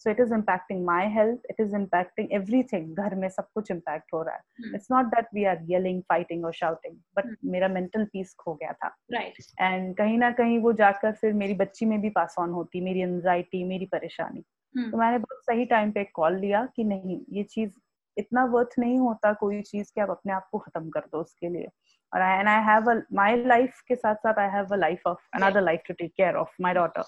So 0.00 0.10
it 0.10 0.20
is 0.20 0.32
impacting 0.34 0.84
my 0.86 1.06
health 1.12 1.46
it 1.50 1.60
is 1.60 1.74
impacting 1.76 2.32
everything 2.32 2.96
घर 2.96 3.14
में 3.14 3.28
सब 3.28 3.46
कुछ 3.54 3.70
इम्पैक्ट 3.70 4.12
हो 4.14 4.22
रहा 4.22 4.34
है. 4.34 4.74
It's 4.74 4.88
not 4.90 5.06
that 5.14 5.28
we 5.34 5.44
are 5.44 5.62
yelling 5.68 6.02
fighting 6.08 6.44
और 6.44 6.52
शाउटिंग 6.54 6.96
बट 7.16 7.36
मेरा 7.44 7.68
मेंटल 7.68 8.04
पीस 8.04 8.34
खो 8.38 8.54
गया 8.54 8.72
था. 8.72 8.88
राइट 9.12 9.38
एंड 9.60 9.96
कहीं 9.96 10.18
ना 10.18 10.30
कहीं 10.32 10.58
वो 10.58 10.72
जाकर 10.82 11.12
फिर 11.12 11.32
मेरी 11.34 11.54
बच्ची 11.54 11.86
में 11.86 12.00
भी 12.00 12.10
पास 12.10 12.34
ऑन 12.38 12.50
होती 12.50 12.80
मेरी 12.80 13.00
एंजाइटी 13.02 13.64
मेरी 13.64 13.86
परेशानी। 13.92 14.44
तो 14.76 14.98
मैंने 14.98 15.18
बहुत 15.18 15.42
सही 15.44 15.64
टाइम 15.64 15.90
पे 15.90 16.04
कॉल 16.14 16.36
लिया 16.38 16.64
कि 16.76 16.84
नहीं 16.84 17.20
ये 17.32 17.42
चीज़ 17.44 17.70
इतना 18.16 18.44
वर्थ 18.44 18.78
नहीं 18.78 18.98
होता 18.98 19.32
कोई 19.40 19.60
चीज़ 19.62 19.92
कि 19.94 20.00
आप 20.00 20.10
अपने 20.10 20.32
आप 20.32 20.48
को 20.52 20.58
खत्म 20.58 20.88
कर 20.90 21.00
दो 21.12 21.20
उसके 21.20 21.48
लिए। 21.48 21.68
और 22.12 22.20
I 22.22 22.38
and 22.38 22.48
I 22.48 22.62
have 22.64 22.90
my 23.14 23.36
life 23.36 23.80
के 23.88 23.96
साथ 23.96 24.14
साथ 24.16 24.38
I 24.38 24.48
have 24.50 24.72
a 24.72 24.76
life 24.76 25.06
of 25.06 25.18
another 25.34 25.62
life 25.62 25.82
to 25.88 25.94
take 25.94 26.12
care 26.16 26.34
of 26.34 26.54
my 26.62 26.74
daughter 26.74 27.02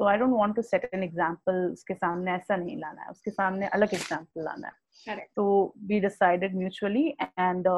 so 0.00 0.04
I 0.04 0.16
don't 0.16 0.32
want 0.32 0.54
to 0.56 0.62
set 0.62 0.88
an 0.94 1.02
example 1.02 1.64
उसके 1.72 1.94
सामने 1.94 2.32
ऐसा 2.32 2.56
नहीं 2.56 2.76
लाना 2.76 3.02
है 3.02 3.10
उसके 3.10 3.30
सामने 3.30 3.66
अलग 3.68 3.94
एग्जांपल 3.94 4.44
लाना 4.44 4.68
है। 4.68 5.16
तो 5.36 5.74
वी 5.88 6.00
डिसाइडेड 6.00 6.56
म्यूचुअली 6.56 7.06
एंड 7.38 7.68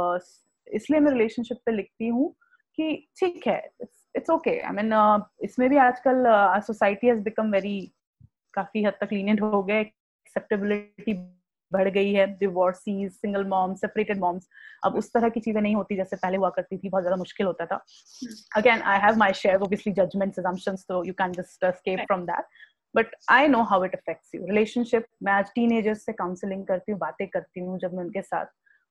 इसलिए 0.67 1.01
मैं 1.01 1.13
रिलेशनशिप 1.13 1.59
पे 1.67 1.73
लिखती 1.73 2.09
हूँ 2.09 2.35
कि 2.79 2.95
ठीक 3.17 3.47
है 3.47 3.59
इट्स 4.17 4.31
ओके 4.31 4.59
आई 4.61 4.73
मीन 4.73 4.93
इसमें 5.45 5.69
भी 5.71 5.77
आजकल 5.79 6.25
सोसाइटी 6.67 7.07
हैज़ 7.07 7.21
बिकम 7.21 7.51
वेरी 7.51 7.77
काफ़ी 8.55 8.85
हद 8.85 8.95
तक 9.01 9.13
लीनियंट 9.13 9.41
हो 9.43 9.63
गए 9.63 9.81
एक्सेप्टेबिलिटी 9.81 11.15
बढ़ 11.73 11.89
गई 11.89 12.13
है 12.13 12.27
divorcees 12.39 13.13
single 13.13 13.45
moms 13.49 13.81
separated 13.81 14.19
moms 14.21 14.49
अब 14.85 14.97
उस 14.97 15.13
तरह 15.13 15.29
की 15.29 15.41
चीज़ें 15.41 15.61
नहीं 15.61 15.75
होती 15.75 15.97
जैसे 15.97 16.17
पहले 16.17 16.37
हुआ 16.37 16.51
करती 16.57 16.79
थी 16.79 16.89
बहुत 16.89 17.03
ज़्यादा 17.03 17.17
मुश्किल 17.17 17.47
होता 17.47 17.67
था। 17.67 17.77
Again 18.57 18.83
I 18.83 18.99
have 19.01 19.17
my 19.19 19.33
share 19.35 19.57
obviously 19.57 19.93
judgements 19.95 20.41
assumptions 20.41 20.85
so 20.91 21.01
you 21.05 21.15
can't 21.15 21.41
just 21.41 21.67
escape 21.71 22.05
from 22.11 22.27
that 22.27 22.61
but 22.95 23.15
I 23.31 23.49
know 23.49 23.63
how 23.65 23.85
it 23.85 23.95
affects 23.95 24.35
you 24.35 24.47
relationship 24.47 25.05
मैं 25.23 25.33
आज 25.33 25.53
टीन 25.55 25.95
से 25.95 26.13
काउंसलिंग 26.13 26.65
करती 26.67 26.93
हूँ 26.93 26.99
बातें 27.01 27.27
करती 27.29 27.61
हूँ 27.61 27.79
जब 27.79 27.95
मैं 27.95 28.05
उनके 28.05 28.23
साथ 28.23 28.47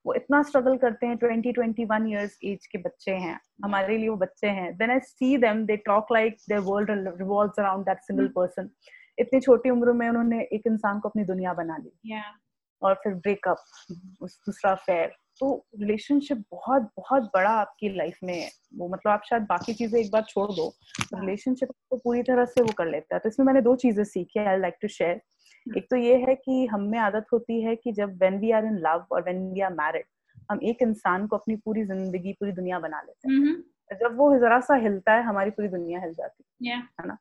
वो 0.06 0.14
इतना 0.14 0.42
स्ट्रगल 0.44 0.78
करते 0.78 1.08
हैं 1.08 1.18
twenty 1.18 1.52
twenty 1.52 1.86
one 1.86 2.08
years 2.08 2.38
age 2.44 2.66
के 2.68 2.78
बच्चे 2.78 3.12
हैं 3.26 3.40
हमारे 3.64 3.98
लिए 3.98 4.10
वो 4.10 4.16
बच्चे 4.16 4.48
हैं। 4.50 4.76
Then 4.78 4.92
I 4.92 5.00
see 5.00 5.38
them 5.38 5.66
they 5.66 5.76
talk 5.86 6.12
like 6.12 6.38
their 6.50 6.62
world 6.62 6.90
revolves 7.20 7.60
around 7.60 7.86
that 7.86 8.02
single 8.04 8.28
person 8.36 8.70
इतनी 9.20 9.40
छोटी 9.40 9.70
उम्र 9.70 9.92
में 9.92 10.10
उन्होंने 10.10 10.42
एक 10.44 10.62
इंसान 10.68 11.00
को 11.00 11.10
अपनी 11.10 11.24
दुनिया 11.24 11.54
बना 11.54 11.78
ली। 11.78 12.14
Yeah. 12.14 12.24
और 12.82 12.94
फिर 12.94 13.14
ब्रेकअप 13.14 13.58
दूसरा 14.22 14.76
फेयर 14.76 15.12
तो 15.40 15.66
रिलेशनशिप 15.80 16.38
बहुत 16.52 16.82
बहुत 16.98 17.24
बड़ा 17.24 17.50
आपकी 17.50 17.90
लाइफ 17.98 18.18
में 18.24 18.50
वो 18.78 18.88
मतलब 18.88 19.12
आप 19.12 19.22
शायद 19.30 19.44
बाकी 19.44 19.74
चीज़ें 19.74 20.00
एक 20.00 20.12
बार 20.12 20.22
छोड़ 20.22 20.52
दो 20.52 20.74
रिलेशनशिप 21.16 21.70
को 21.90 21.98
पूरी 21.98 22.24
तरह 22.24 22.46
से 22.46 22.62
वो 22.62 22.74
कर 22.78 22.86
लेता 22.86 23.16
है। 23.16 23.20
तो 23.20 23.30
इसमें 23.30 23.46
मैंने 23.46 23.62
दो 23.62 23.76
चीज़ें 23.76 24.04
सीखी 24.04 24.40
आई 24.40 24.60
लाइक 24.60 24.74
टू 24.82 24.88
शेयर 24.88 25.22
एक 25.78 25.88
तो 25.90 25.96
ये 25.96 26.16
है 26.16 26.36
कि 26.36 26.66
हम 26.66 26.82
में 26.82 27.00
आदत 27.00 27.26
होती 27.34 27.62
है 27.62 27.76
कि 27.76 27.92
जब 27.92 28.18
when 28.24 28.40
we 28.40 28.52
are 28.52 28.66
in 28.66 28.78
love 28.78 29.06
और 29.12 29.22
वेन 29.22 29.52
वी 29.54 29.62
आर 29.62 29.74
मैरिड 29.74 30.06
हम 30.52 30.60
एक 30.64 30.78
इंसान 30.82 31.28
को 31.28 31.38
अपनी 31.38 31.56
पूरी 31.56 31.84
ज़िंदगी 31.84 32.34
पूरी 32.34 32.52
दुनिया 32.52 32.80
बना 32.80 33.02
लेते 33.02 33.32
हैं। 33.32 33.40
Mm-hmm. 33.40 34.00
जब 34.00 34.18
वो 34.18 34.38
जरा 34.40 34.60
सा 34.60 34.76
हिलता 34.76 35.14
है 35.14 35.24
हमारी 35.24 35.50
पूरी 35.50 35.68
दुनिया 35.68 36.00
हिल 36.00 36.14
जाती 36.14 36.44
है। 36.44 36.74
Yeah. 36.74 37.02
है 37.02 37.08
ना? 37.08 37.18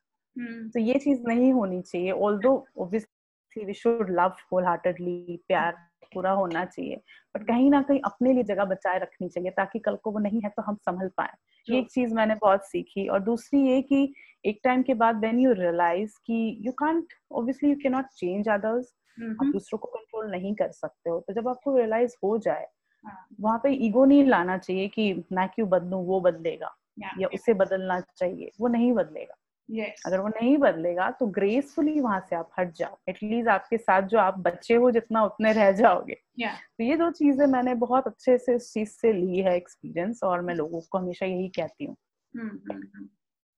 तो 0.73 0.79
ये 0.79 0.93
चीज़ 0.99 1.21
नहीं 1.27 1.51
होनी 1.53 1.81
चाहिए 1.81 2.11
although 2.39 2.53
obviously 2.79 3.65
we 3.65 3.73
should 3.73 4.09
love 4.09 4.35
wholeheartedly 4.65 5.37
प्यार 5.47 5.71
पूरा 6.13 6.31
होना 6.31 6.63
चाहिए 6.65 6.95
बट 7.35 7.43
कहीं 7.47 7.69
ना 7.71 7.81
कहीं 7.81 7.99
अपने 8.05 8.33
लिए 8.33 8.43
जगह 8.43 8.65
बचाए 8.65 8.99
रखनी 8.99 9.29
चाहिए 9.29 9.51
ताकि 9.51 9.79
कल 9.79 9.95
को 9.95 10.11
वो 10.11 10.19
नहीं 10.19 10.41
है 10.41 10.49
तो 10.49 10.61
हम 10.61 10.75
संभल 10.81 11.07
पाए। 11.17 11.29
ये 11.67 11.79
एक 11.79 11.91
चीज़ 11.91 12.13
मैंने 12.13 12.35
बहुत 12.35 12.65
सीखी 12.67 13.07
और 13.07 13.19
दूसरी 13.19 13.61
ये 13.69 13.81
कि 13.81 14.13
एक 14.45 14.59
टाइम 14.63 14.83
के 14.83 14.93
बाद 14.93 15.19
व्हेन 15.19 15.39
यू 15.39 15.51
रियलाइज़ 15.53 16.13
कि 16.25 16.57
you 16.61 16.71
can't 16.73 17.13
obviously 17.33 17.69
you 17.69 17.75
can 17.83 17.91
not 17.91 18.05
change 18.15 18.49
others 18.49 18.93
आप 19.41 19.47
दूसरों 19.47 19.79
को 19.79 19.87
कंट्रोल 19.87 20.31
नहीं 20.31 20.55
कर 20.55 20.71
सकते 20.71 21.09
हो 21.09 21.19
तो 21.19 21.33
जब 21.33 21.47
आपको 21.47 21.77
रियलाइज़ 21.77 22.15
हो 22.23 22.37
जाए 22.39 22.67
हाँ। 23.05 23.17
वहाँ 23.41 23.59
पे 23.63 23.71
ईगो 23.87 24.05
नहीं 24.05 24.25
लाना 24.25 24.57
चाहिए 24.57 24.87
कि 24.87 25.13
मैं 25.33 25.47
क्यों 25.49 25.69
बदलू 25.69 25.97
वो 26.05 26.19
बदलेगा 26.21 26.75
या 27.17 27.27
उसे 27.33 27.53
बदलना 27.55 27.99
चाहिए 28.17 28.51
वो 28.61 28.67
नहीं 28.67 28.93
बदलेगा। 28.93 29.35
Yes. 29.71 30.05
अगर 30.05 30.19
वो 30.19 30.27
नहीं 30.29 30.57
बदलेगा 30.57 31.09
तो 31.11 31.27
ग्रेसफुली 31.29 31.99
वहाँ 31.99 32.19
से 32.29 32.35
आप 32.35 32.49
हट 32.59 32.73
जाओ 32.75 32.97
एटलीस्ट 33.09 33.47
आपके 33.49 33.77
साथ 33.77 34.07
जो 34.07 34.17
आप 34.19 34.39
बच्चे 34.39 34.75
हो 34.75 34.91
जितना 34.91 35.23
उतने 35.23 35.53
रह 35.53 35.71
जाओगे 35.73 36.17
yeah. 36.41 36.55
तो 36.77 36.83
ये 36.83 36.95
दो 36.97 37.09
चीज़ें 37.13 37.45
मैंने 37.47 37.75
बहुत 37.77 38.07
अच्छे 38.07 38.37
से 38.37 38.55
इस 38.55 38.73
चीज़ 38.73 38.89
से 38.91 39.13
ली 39.13 39.39
है 39.39 39.55
एक्सपीरियंस 39.55 40.23
और 40.23 40.41
मैं 40.41 40.55
लोगों 40.55 40.81
को 40.81 40.97
हमेशा 40.97 41.25
यही 41.25 41.47
कहती 41.49 41.85
हूँ 41.85 41.95
हम्म, 42.33 42.49
हम्म, 42.49 42.81
हम्म। 42.95 43.07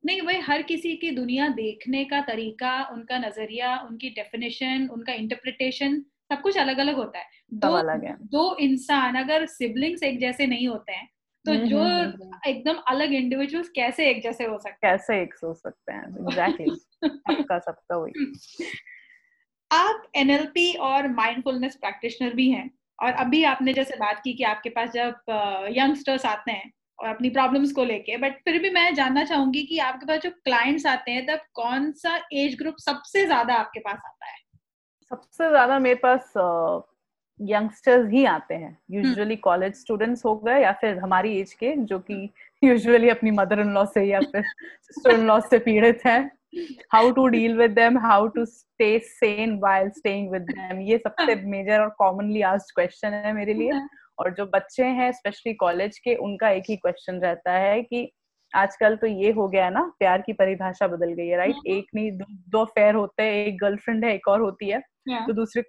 नहीं 0.03 0.21
वही 0.21 0.39
हर 0.41 0.61
किसी 0.61 0.95
की 0.95 1.11
दुनिया 1.11 1.47
देखने 1.55 2.03
का 2.05 2.21
तरीका 2.21 2.71
उनका 2.93 3.17
नज़रिया 3.19 3.77
उनकी 3.81 4.09
डेफिनेशन 4.09 4.87
उनका 4.91 5.13
इंटरप्रिटेशन 5.13 6.01
सब 6.31 6.41
कुछ 6.41 6.57
अलग 6.57 6.77
अलग 6.77 6.95
होता 6.95 7.19
है 7.19 7.25
दो 7.55 7.73
अलग 7.75 8.03
है 8.05 8.15
दो 8.29 8.55
इंसान 8.59 9.15
अगर 9.15 9.45
सिबलिंग्स 9.45 10.03
एक 10.03 10.19
जैसे 10.19 10.47
नहीं 10.47 10.67
होते 10.67 10.91
हैं 10.91 11.07
तो 11.45 11.51
हम्म, 11.51 11.65
जो 11.65 11.79
हम्म, 11.79 12.01
हम्म, 12.01 12.39
एकदम 12.47 12.77
अलग 12.87 13.13
इंडिविजुअल्स 13.13 13.69
कैसे 13.69 14.09
एक 14.09 14.21
जैसे 14.23 14.43
हो 14.45 14.57
सकते 14.57 14.87
हैं? 14.87 14.97
कैसे 14.97 15.21
एक 15.21 15.33
हो 15.43 15.53
सकते 15.53 15.93
हैं? 15.93 16.03
एग्जैक्टली 16.03 16.75
सबका 17.05 17.59
सबका 17.59 17.97
वही। 17.97 18.71
आप 19.71 20.03
एनएलपी 20.15 20.73
और 20.81 21.07
माइंडफुलनेस 21.07 21.75
प्रैक्टिशनर 21.75 22.33
भी 22.33 22.49
हैं 22.51 22.69
और 22.99 23.11
अभी 23.11 23.43
आपने 23.43 23.73
जैसे 23.73 23.95
बात 23.97 24.21
की 24.23 24.33
कि 24.33 24.43
आपके 24.43 24.69
पास 24.69 24.89
जब 24.91 25.15
यंगस्टर्स 25.77 26.25
आते 26.25 26.51
हैं 26.51 26.71
और 26.99 27.09
अपनी 27.09 27.29
प्रॉब्लम्स 27.29 27.71
को 27.71 27.83
लेके 27.83 28.17
बट 28.17 28.33
फिर 28.45 28.61
भी 28.61 28.69
मैं 28.69 28.93
जानना 28.95 29.23
चाहूँगी 29.23 29.63
कि 29.63 29.77
आपके 29.79 30.05
पास 30.05 30.19
जो 30.21 30.29
क्लाइंट्स 30.29 30.85
आते 30.85 31.11
हैं 31.11 31.25
तब 31.25 31.39
कौन 31.53 31.91
सा 31.91 32.15
एज 32.33 32.55
ग्रुप 32.57 32.75
सबसे 32.79 33.25
ज़्यादा 33.25 33.55
आपके 33.55 33.79
पास 33.79 34.01
आता 34.05 34.25
है? 34.25 34.37
सबसे 35.11 35.49
ज़्यादा 35.49 35.79
मेरे 35.79 35.95
पास 35.95 36.33
यंगस्टर्स 37.39 38.09
ही 38.11 38.23
आते 38.25 38.55
हैं। 38.55 38.77
यूजुअली 38.91 39.35
कॉलेज 39.35 39.73
स्टूडेंट्स 39.73 40.25
हो 40.25 40.35
गए 40.35 40.61
या 40.61 40.71
फिर 40.71 40.97
हमारी 40.99 41.37
एज 41.39 41.53
के 41.53 41.75
जो 41.77 41.99
कि 41.99 42.29
यूजुअली 42.63 43.09
अपनी 43.09 43.31
मदर 43.31 43.59
इन 43.59 43.73
लॉ 43.73 43.85
से 43.85 44.03
या 44.03 44.19
फिर 44.21 44.43
सिस्टर 44.43 45.11
इन 45.11 45.25
लॉ 45.27 45.39
से 45.39 45.59
पीड़ित 45.59 46.05
हैं। 46.05 46.31
How 46.93 47.11
to 47.11 47.27
deal 47.27 47.57
with 47.57 47.71
them 47.71 47.97
how 47.99 48.27
to 48.27 48.45
stay 48.45 48.97
sane 48.99 49.57
while 49.59 49.89
staying 49.89 50.31
with 50.31 50.41
them 50.41 50.81
ये 50.81 50.97
सबसे 50.97 51.35
मेजर 51.47 51.79
और 51.79 51.89
कॉमनली 51.97 52.41
आस्क्ड 52.41 52.75
क्वेश्चन 52.75 53.13
है 53.15 53.33
मेरे 53.33 53.53
लिए। 53.53 53.71
हाँ। 53.71 53.87
और 54.19 54.33
जो 54.33 54.45
बच्चे 54.45 54.85
हैं 54.85 55.11
स्पेशली 55.11 55.53
कॉलेज 55.53 55.97
के 55.99 56.15
उनका 56.15 56.49
एक 56.49 56.63
ही 56.69 56.75
क्वेश्चन 56.75 57.19
रहता 57.19 57.51
है 57.51 57.81
कि 57.81 58.09
आजकल 58.53 58.95
तो 58.95 59.07
ये 59.07 59.31
हो 59.31 59.47
गया 59.47 59.63
है 59.65 59.71
ना 59.73 59.81
प्यार 59.99 60.21
की 60.21 60.33
परिभाषा 60.33 60.87
बदल 60.87 61.13
गई 61.13 61.27
है 61.27 61.37
राइट 61.37 61.55
हाँ। 61.55 61.75
एक 61.75 61.85
नहीं 61.95 62.11
दो, 62.11 62.25
दो 62.49 62.65
फेयर 62.65 62.95
होते 62.95 63.23
हैं 63.23 63.45
एक 63.45 63.57
गर्लफ्रेंड 63.61 64.05
है 64.05 64.13
एक 64.15 64.27
और 64.27 64.41
होती 64.41 64.69
है। 64.69 64.81
हाँ। 65.09 65.25
तो 65.27 65.33
दूसरे 65.33 65.61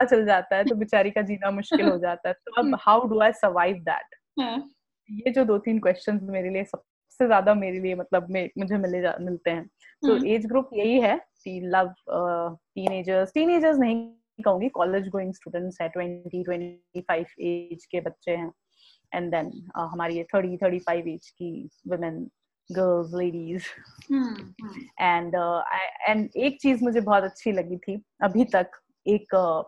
पता 0.00 0.16
चल 0.16 0.24
जाता 0.26 0.56
है 0.56 0.64
तो 0.64 0.74
बेचारी 0.74 1.10
का 1.10 1.22
जीना 1.22 1.50
मुश्किल 1.50 1.88
हो 1.88 1.96
जाता 1.98 2.28
है। 2.28 2.34
तो 2.34 2.52
अब 2.60 2.76
how 2.80 3.06
do 3.08 3.20
I 3.20 3.32
survive 3.34 3.76
that 3.88 4.16
ये 5.08 5.30
जो 5.32 5.44
दो 5.44 5.58
तीन 5.58 5.78
क्वेश्चन 5.78 6.20
मेरे 6.24 6.50
लिए 6.50 6.64
सबसे 6.64 7.26
ज़्यादा 7.26 7.54
मेरे 7.54 7.80
लिए 7.80 7.94
मतलब 7.94 8.30
मुझे 8.30 8.76
मिले 8.76 9.00
जा, 9.00 9.16
मिलते 9.20 9.50
हैं। 9.50 9.66
तो 10.02 10.16
एज 10.26 10.46
ग्रुप 10.46 10.70
यही 10.74 11.00
है 11.00 11.20
लव 11.46 11.94
टीनेजर्स 12.08 13.32
टीनेजर्स 13.34 13.78
नहीं 13.78 14.42
कहूँगी 14.44 14.68
कॉलेज 14.68 15.08
गोइंग 15.08 15.32
स्टूडेंट्स 15.34 15.80
है 15.80 15.88
ट्वेंटी 15.88 16.42
ट्वेंटी 16.44 17.00
फाइव 17.00 17.26
एज 17.40 17.84
के 17.90 18.00
बच्चे 18.00 18.30
हैं। 18.32 18.52
एंड 19.14 19.30
देन 19.30 19.50
uh, 19.50 19.86
हमारी 19.92 20.16
ये 20.16 20.24
थर्टी 20.34 20.56
थर्टी 20.56 20.78
फाइव 20.78 21.08
एज 21.08 21.28
की 21.30 21.68
women 21.88 22.22
girls 22.70 23.14
ladies 23.14 23.64
and 25.00 25.34
and 26.08 26.28
एक 26.36 26.58
चीज़ 26.60 26.84
मुझे 26.84 27.00
बहुत 27.00 27.24
अच्छी 27.24 27.52
लगी 27.52 27.76
थी 27.78 28.02
अभी 28.22 28.44
तक 28.54 28.80
एक 29.06 29.34
uh, 29.34 29.62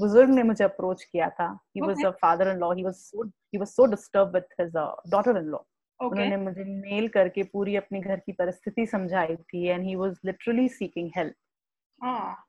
बुज़ुर्ग 0.00 0.30
ने 0.30 0.42
मुझे 0.42 0.64
अप्रोच 0.64 1.04
किया 1.04 1.28
था। 1.30 1.58
He 1.76 1.80
was 1.80 2.04
a 2.06 2.10
father 2.10 2.48
in 2.48 2.56
law 2.56 2.72
he 2.72 2.84
was 2.84 2.94
so 2.94 3.24
he 3.24 3.58
was 3.58 3.68
so 3.68 3.86
disturb 3.86 4.34
with 4.34 4.44
his 4.60 4.72
daughter 5.10 5.36
in 5.36 5.44
law 5.44 5.58
उन्होंने 6.00 6.36
मुझे 6.36 6.64
मेल 6.64 7.08
करके 7.08 7.42
पूरी 7.42 7.76
अपनी 7.76 8.00
घर 8.00 8.20
की 8.20 8.32
परिस्थिति 8.32 8.86
समझाई 8.86 9.36
थी 9.36 9.66
and 9.66 9.84
he 9.84 9.94
was 9.94 10.16
literally 10.24 10.68
seeking 10.68 11.10
help 11.16 11.34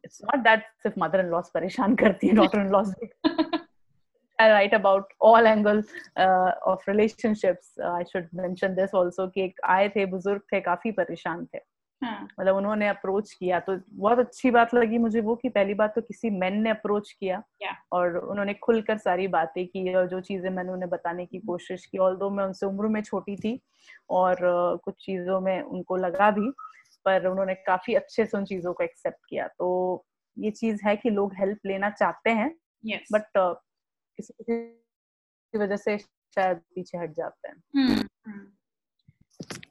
it's 0.05 0.21
not 0.23 0.43
that 0.43 0.59
सिर्फ़ 0.59 0.99
मदर 0.99 1.19
इन 1.19 1.25
लॉस 1.25 1.51
परेशान 1.53 1.95
करती 2.03 2.27
है 2.27 2.33
daughter 2.33 2.59
in 2.59 2.69
laws 2.69 2.93
I 4.39 4.45
write 4.49 4.73
about 4.73 5.03
all 5.19 5.45
angles 5.47 5.85
uh, 6.17 6.51
of 6.65 6.81
relationships. 6.87 7.67
Uh, 7.83 7.91
I 7.91 8.03
should 8.03 8.29
mention 8.33 8.75
this 8.75 8.93
also 8.93 9.27
कि 9.31 9.41
एक 9.41 9.59
आए 9.65 9.89
थे 9.89 10.05
बुज़ुर्ग 10.05 10.41
थे 10.53 10.61
काफ़ी 10.61 10.91
परेशान 10.91 11.45
थे. 11.45 11.59
मतलब 12.39 12.55
उन्होंने 12.55 12.87
अप्रोच 12.87 13.33
किया 13.33 13.59
तो 13.59 13.79
बहुत 13.89 14.19
अच्छी 14.19 14.51
बात 14.51 14.73
लगी 14.73 14.97
मुझे 14.97 15.21
वो 15.21 15.35
कि 15.35 15.49
पहली 15.49 15.73
बात 15.73 15.95
तो 15.95 16.01
किसी 16.01 16.29
मैन 16.29 16.61
ने 16.61 16.69
अप्रोच 16.69 17.11
किया 17.11 17.43
yeah. 17.63 17.75
और 17.91 18.17
उन्होंने 18.17 18.53
खुलकर 18.53 18.97
सारी 18.97 19.27
बातें 19.27 19.67
की 19.67 19.93
और 19.93 20.07
जो 20.07 20.21
चीज़ें 20.21 20.49
मैंने 20.49 20.71
उन्हें 20.71 20.89
बताने 20.89 21.25
की 21.25 21.39
कोशिश 21.39 21.85
की 21.85 21.97
ऑल 21.97 22.17
मैं 22.31 22.45
उनसे 22.45 22.65
उम्र 22.65 22.87
में 22.87 23.01
छोटी 23.01 23.35
थी 23.35 23.59
और 24.09 24.37
कुछ 24.85 25.05
चीज़ों 25.05 25.41
में 25.41 25.61
उनको 25.61 25.97
लगा 25.97 26.31
भी 26.31 26.49
पर 27.05 27.27
उन्होंने 27.27 27.53
काफ़ी 27.53 27.93
अच्छे 27.93 28.25
से 28.25 28.37
उन 28.37 28.45
चीज़ों 28.45 28.73
को 28.73 28.83
एक्सेप्ट 28.83 29.19
किया 29.29 29.47
तो 29.47 30.05
ये 30.37 30.51
चीज़ 30.51 30.81
है 30.85 30.95
कि 30.95 31.09
लोग 31.09 31.33
हेल्प 31.33 31.59
लेना 31.65 31.89
चाहते 31.89 32.29
हैं 32.29 32.55
yes. 32.85 33.07
बट 33.13 33.21
uh, 33.21 33.55
किसी 34.17 34.33
किसी 34.43 35.57
वजह 35.57 35.75
से 35.75 35.97
शायद 35.97 36.57
पीछे 36.75 36.97
हट 36.97 37.11
जाते 37.11 37.47
हैं 37.47 37.55
hmm. 37.77 38.01
Hmm. 38.01 39.63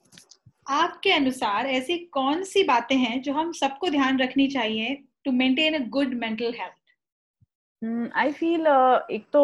आपके 0.67 1.13
अनुसार 1.13 1.67
ऐसी 1.67 1.99
कौन 1.99 2.43
सी 2.43 2.63
बातें 2.65 2.97
हैं 2.97 3.21
जो 3.23 3.33
हम 3.33 3.53
सबको 3.53 3.89
ध्यान 3.89 4.19
रखनी 4.19 4.47
चाहिए 4.49 4.95
to 5.25 5.33
maintain 5.33 5.75
a 5.75 5.87
good 5.89 6.15
mental 6.15 6.55
health 6.61 8.13
I 8.17 8.33
feel 8.33 8.67
एक 9.11 9.25
तो 9.33 9.43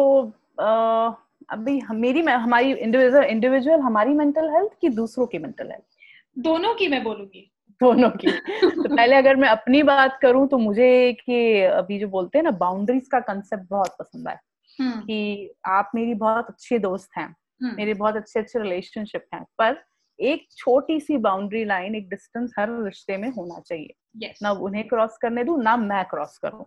uh, 0.61 1.13
अभी 1.49 1.81
मेरी 1.91 2.21
हमारी 2.21 2.73
इंडिविजुअल 2.73 3.23
इंडिविजुअल 3.23 3.79
हमारी 3.79 4.13
मेंटल 4.13 4.49
हेल्थ 4.49 4.71
की 4.81 4.89
दूसरों 4.89 5.25
की 5.25 5.37
मेंटल 5.37 5.71
हेल्थ 5.71 5.97
दोनों 6.37 6.73
की 6.75 6.87
मैं 6.87 7.03
बोलूँगी। 7.03 7.51
दोनों 7.81 8.09
की। 8.09 8.31
तो 8.61 8.95
पहले 8.95 9.15
अगर 9.15 9.35
मैं 9.35 9.49
अपनी 9.49 9.83
बात 9.83 10.19
करूँ 10.21 10.47
तो 10.47 10.57
मुझे 10.57 11.13
कि 11.13 11.61
अभी 11.61 11.99
जो 11.99 12.07
बोलते 12.07 12.37
हैं 12.37 12.43
ना 12.43 12.51
बाउंड्रीज 12.51 13.07
का 13.07 13.19
कंसेप्ट 13.19 13.63
बहुत 13.69 13.95
पसंद 13.99 14.27
है 14.27 14.39
हम्म। 14.79 15.01
कि 15.01 15.49
आप 15.65 15.91
मेरी 15.95 16.13
बहुत 16.13 16.47
अच्छे 16.49 16.79
दोस्त 16.79 17.09
हैं 17.17 17.25
हम्म। 17.25 17.75
मेरे 17.75 17.93
बहुत 17.93 18.15
अच्छे 18.15 18.39
अच्छे 18.39 18.59
रिलेशनशिप 18.59 19.25
हैं 19.33 19.43
पर 19.57 19.83
एक 20.19 20.47
छोटी 20.57 20.99
सी 20.99 21.17
बाउंड्री 21.17 21.63
लाइन 21.65 21.95
एक 21.95 22.09
डिस्टेंस 22.09 22.53
हर 22.59 22.69
रिश्ते 22.83 23.17
में 23.17 23.29
होना 23.29 23.59
चाहिए 23.59 23.93
yes. 24.17 24.41
ना 24.43 24.51
उन्हें 24.51 24.87
क्रॉस 24.87 25.17
करने 25.21 25.43
दू 25.43 25.57
ना 25.61 25.75
मैं 25.77 26.03
क्रॉस 26.05 26.37
करूँ 26.37 26.65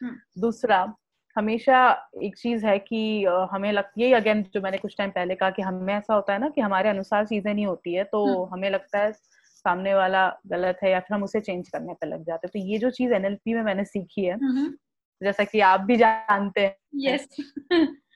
हम्म। 0.00 0.40
दूसरा 0.40 0.82
हमेशा 1.36 1.80
एक 2.22 2.36
चीज़ 2.36 2.66
है 2.66 2.78
कि 2.78 3.00
हमें 3.52 3.70
लग 3.72 3.90
ये 3.98 4.12
अगेन 4.14 4.42
जो 4.54 4.60
मैंने 4.60 4.78
कुछ 4.78 4.94
टाइम 4.98 5.10
पहले 5.10 5.34
कहा 5.34 5.50
कि 5.50 5.62
हमें 5.62 5.94
ऐसा 5.94 6.14
होता 6.14 6.32
है 6.32 6.38
ना 6.38 6.48
कि 6.48 6.60
हमारे 6.60 6.88
अनुसार 6.88 7.26
चीज़ें 7.26 7.52
नहीं 7.54 7.66
होती 7.66 7.94
है 7.94 8.04
तो 8.04 8.24
hmm. 8.26 8.52
हमें 8.52 8.70
लगता 8.70 8.98
है 8.98 9.12
सामने 9.12 9.94
वाला 9.94 10.28
गलत 10.46 10.78
है 10.82 10.90
या 10.90 11.00
फिर 11.00 11.14
हम 11.14 11.22
उसे 11.24 11.40
चेंज 11.40 11.68
करने 11.68 11.94
पर 11.94 12.06
लग 12.06 12.24
जाते 12.24 12.46
हैं 12.46 12.50
तो 12.52 12.68
ये 12.68 12.78
जो 12.78 12.90
चीज़ 12.90 13.12
एनएलपी 13.12 13.54
में 13.54 13.62
मैंने 13.62 13.84
सीखी 13.84 14.24
है 14.24 14.38
जैसा 15.20 15.44
कि 15.44 15.60
आप 15.62 15.80
भी 15.80 15.96
जानते 15.96 16.60
हैं 16.60 16.76
yes. 17.06 17.26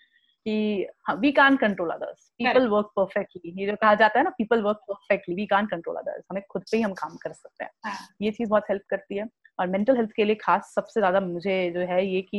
कि 0.46 0.86
we 1.20 1.30
can 1.32 1.56
control 1.56 1.90
others 1.90 2.28
people 2.38 2.66
work 2.68 2.90
perfectly 2.96 3.52
ये 3.60 3.66
जो 3.66 3.76
कहा 3.76 3.94
जाता 3.94 4.18
है 4.18 4.24
ना 4.24 4.30
people 4.30 4.62
work 4.62 4.80
perfectly 4.88 5.34
we 5.34 5.46
can 5.46 5.66
control 5.66 5.96
others 5.96 6.24
हमें 6.30 6.42
खुद 6.50 6.62
पे 6.70 6.76
ही 6.76 6.82
हम 6.82 6.92
काम 6.94 7.16
कर 7.16 7.32
सकते 7.32 7.64
हैं। 7.64 7.70
हाँ. 7.84 7.96
ये 8.22 8.30
चीज़ 8.30 8.48
बहुत 8.50 8.64
हेल्प 8.70 8.82
करती 8.90 9.16
है। 9.16 9.26
और 9.58 9.66
मेंटल 9.66 9.96
हेल्थ 9.96 10.10
के 10.16 10.24
लिए 10.24 10.34
खास 10.34 10.72
सबसे 10.74 11.00
ज़्यादा 11.00 11.20
मुझे 11.20 11.70
जो 11.70 11.80
है 11.86 12.06
ये 12.06 12.20
कि 12.24 12.38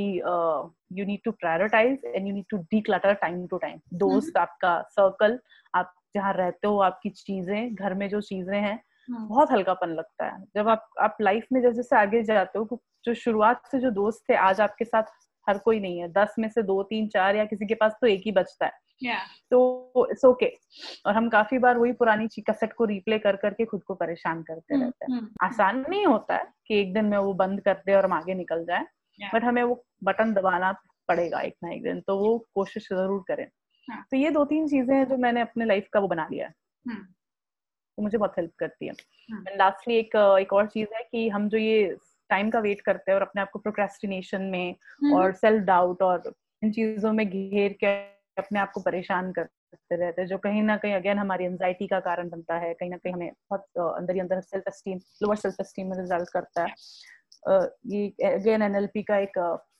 you 1.00 1.06
need 1.06 1.20
to 1.26 1.32
prioritize 1.34 2.02
and 2.06 2.28
you 2.28 2.34
need 2.34 2.46
to 2.50 2.58
declutter 2.82 3.14
time 3.14 3.46
to 3.48 3.58
time 3.58 3.80
दोस्त 4.00 4.38
आपका 4.38 4.80
सर्कल 4.92 5.40
आप 5.74 5.94
जहाँ 6.16 6.34
रहते 6.34 6.68
हो 6.68 6.80
आपकी 6.82 7.10
चीज़ें 7.12 7.74
घर 7.76 7.94
में 7.94 8.08
जो 8.10 8.22
चीज़ें 8.22 8.58
हैं 8.60 8.80
हाँ। 9.10 9.28
बहुत 9.28 9.52
हल्कापन 9.52 9.90
लगता 9.90 10.26
है। 10.26 10.44
जब 10.56 10.70
आप 10.70 10.88
आप 11.02 11.18
लाइफ 11.22 11.48
में 11.54 11.62
जैसे 11.62 11.76
जैसे 11.76 11.96
आगे 11.96 12.22
जाते 12.24 12.60
हो 12.60 12.80
जो 13.06 13.14
शुरुआत 13.16 13.62
से 13.72 13.80
जो 13.80 13.92
दोस्त 13.94 14.24
थे 14.30 14.36
आज 14.42 14.62
आपके 14.62 14.86
साथ 14.86 15.04
हर 15.50 15.58
कोई 15.58 15.80
नहीं 15.80 16.00
है 16.00 16.08
दस 16.08 16.36
में 16.40 16.50
से 16.50 16.64
दो 16.64 16.84
तीन 16.84 17.08
चार 17.08 17.36
या 17.36 17.46
किसी 17.46 17.66
के 17.66 17.76
पास 17.76 17.96
तो 18.02 18.08
एक 18.08 18.22
ही 18.26 18.32
बचता 18.32 18.66
है 18.66 18.72
yeah. 19.06 19.20
तो 19.52 20.08
इट्स 20.12 20.26
ओके 20.26 20.46
okay. 20.46 21.06
और 21.06 21.16
हम 21.16 21.30
काफ़ी 21.30 21.58
बार 21.58 21.78
वही 21.78 21.92
पुरानी 21.92 22.42
कसट 22.42 22.74
को 22.74 22.86
रिप्ले 22.86 23.20
कर 23.20 23.36
करके 23.36 23.66
खुद 23.66 23.84
को 23.84 23.96
परेशान 23.96 24.44
करते 24.44 24.76
hmm, 24.76 24.84
रहते 24.84 25.14
हैं 25.14 25.20
hmm. 25.20 25.30
आसान 25.44 25.86
नहीं 25.90 26.06
होता 26.06 26.36
है 26.36 26.46
कि 26.68 26.80
एक 26.80 26.94
दिन 26.94 27.06
में 27.06 27.18
वो 27.18 27.34
बंद 27.34 27.62
कर 27.62 27.74
दे 27.74 27.94
और 27.94 28.06
हम 28.06 28.14
आगे 28.14 28.34
निकल 28.34 28.66
जाए 28.66 28.84
yeah. 29.24 29.36
बट 29.36 29.44
हमें 29.44 29.64
वो 29.64 29.86
बटन 30.04 30.34
दबाना 30.34 30.72
पड़ेगा 31.08 31.40
एक 31.40 31.56
ना 31.64 31.72
एक 31.72 31.84
दिन 31.84 32.02
तो 32.02 32.18
वो 32.18 32.46
कोशिश 32.56 32.90
ज़रूर 32.90 33.24
करें 33.28 33.46
yeah. 33.46 34.12
तो 34.12 34.18
ये 34.18 34.30
दो 34.30 34.46
तीन 34.46 34.68
चीज़ें 34.68 34.96
हैं 34.96 35.08
जो 35.08 35.18
मैंने 35.18 35.42
अपने 35.42 35.66
लाइफ 35.66 35.88
का 35.94 36.00
वो 36.00 36.08
बना 36.08 36.28
लिया 36.32 36.48
है. 36.48 36.54
वो 38.00 38.02
मुझे 38.02 38.18
बहुत 38.18 38.34
हेल्प 38.38 38.52
करती 38.60 38.86
है 38.88 38.94
लास्टली 39.58 39.96
एक 39.96 40.38
एक 40.42 40.54
और 40.54 40.68
चीज़ 40.68 40.88
है 40.96 41.04
कि 41.12 41.30
हम 41.30 41.50
जो 41.50 41.58
ये 41.58 41.98
टाइम 42.30 42.50
का 42.50 42.60
वेट 42.60 42.82
करते 42.82 43.12
हैं 43.12 43.16
और 43.16 43.22
अपने 43.22 43.42
आप 43.42 43.50
को 43.52 43.60
प्रोक्रेस्टिनेशन 43.60 44.42
में 44.52 44.76
और 45.16 45.34
सेल्फ 45.36 45.64
डाउट 45.66 46.02
और 46.02 46.34
इन 46.62 46.72
चीज़ों 46.72 47.14
में 47.14 47.28
घेर 47.30 47.74
के 47.84 47.94
अपने 48.38 48.60
आप 48.60 48.72
को 48.72 48.82
परेशान 48.82 49.32
करते 49.32 49.96
रहते 49.96 50.22
हैं 50.22 50.28
जो 50.28 50.38
कहीं 50.38 50.62
ना 50.64 50.76
कहीं 50.78 50.94
अगेन 50.94 51.18
हमारी 51.20 51.46
एंजाइटी 51.46 51.88
का 51.88 52.00
कारण 52.00 52.30
बनता 52.30 52.56
है। 52.58 52.74
कहीं 52.74 52.90
ना 52.90 52.98
कहीं 52.98 53.14
हमें 53.14 53.32
बहुत 53.52 53.96
अंदर 53.98 54.14
ही 54.14 54.20
अंदर 54.20 54.42
self 54.42 54.68
esteem 54.68 54.98
lower 55.24 55.36
self 55.38 55.56
esteem 55.62 55.90
में 55.90 55.98
रिज़ल्ट 55.98 56.30
करता 56.34 56.64
है। 56.64 56.74
ये 57.88 58.08
अगेन 58.26 58.62
एनएलपी 58.62 59.04
का 59.04 59.18
एक 59.20 59.38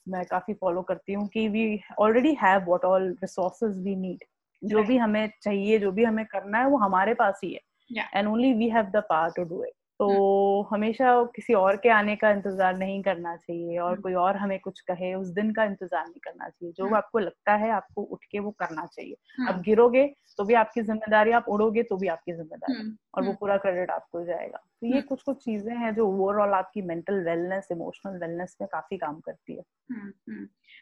मैं 0.08 0.24
काफ़ी 0.26 0.54
फॉलो 0.54 0.82
करती 0.82 1.12
हूँ 1.12 1.26
कि 1.28 1.48
we 1.48 1.80
already 1.98 2.36
have 2.42 2.64
what 2.64 2.84
all 2.84 3.08
resources 3.22 3.78
we 3.84 3.96
need 3.96 4.24
जो 4.62 4.82
भी 4.84 4.96
हमें 4.96 5.28
चाहिए 5.42 5.78
जो 5.78 5.90
भी 5.92 6.04
हमें 6.04 6.24
करना 6.26 6.58
है 6.58 6.66
वो 6.68 6.76
हमारे 6.78 7.14
पास 7.14 7.40
ही 7.44 7.52
है। 7.54 8.08
And 8.14 8.28
only 8.28 8.52
we 8.52 8.68
have 8.70 8.90
the 8.90 9.02
power 9.08 9.30
to 9.36 9.42
do 9.44 9.62
it 9.64 9.72
तो 10.00 10.06
hmm. 10.06 10.74
हमेशा 10.74 11.22
किसी 11.36 11.54
और 11.54 11.76
के 11.76 11.88
आने 11.88 12.16
का 12.16 12.30
इंतज़ार 12.30 12.76
नहीं 12.78 13.02
करना 13.02 13.36
चाहिए 13.36 13.78
और 13.78 13.92
hmm. 13.92 14.02
कोई 14.02 14.14
और 14.14 14.36
हमें 14.36 14.58
कुछ 14.60 14.80
कहे 14.80 15.14
उस 15.14 15.28
दिन 15.28 15.52
का 15.52 15.64
इंतज़ार 15.64 16.04
नहीं 16.04 16.20
करना 16.20 16.48
चाहिए 16.48 16.72
जो 16.72 16.84
hmm. 16.84 16.96
आपको 16.96 17.18
लगता 17.18 17.54
है 17.54 17.70
आपको 17.70 18.02
उठ 18.02 18.24
के 18.24 18.38
वो 18.38 18.50
करना 18.50 18.86
चाहिए. 18.86 19.16
आप 19.48 19.62
गिरोगे 19.62 20.06
तो 20.38 20.44
भी 20.44 20.54
आपकी 20.54 20.82
ज़िम्मेदारी 20.82 21.30
आप 21.30 21.48
उड़ोगे 21.48 21.82
तो 21.82 21.96
भी 21.96 22.08
आपकी 22.08 22.32
ज़िम्मेदारी. 22.32 22.96
और 23.14 23.24
वो 23.24 23.32
पूरा 23.32 23.56
क्रेडिट 23.56 23.90
आपको 23.90 24.24
जाएगा 24.24 24.58
तो 24.80 24.86
ये 24.86 25.00
कुछ 25.00 25.22
कुछ 25.22 25.44
चीज़ें 25.44 25.76
हैं 25.76 25.94
जो 25.94 26.06
ओवरऑल 26.08 26.54
आपकी 26.54 26.82
मेंटल 26.82 27.24
वेलनेस 27.24 27.68
इमोशनल 27.72 28.18
वेलनेस 28.18 28.56
में 28.60 28.68
काफ़ी 28.72 28.96
काम 28.96 29.20
करती 29.20 29.56
है 29.56 29.62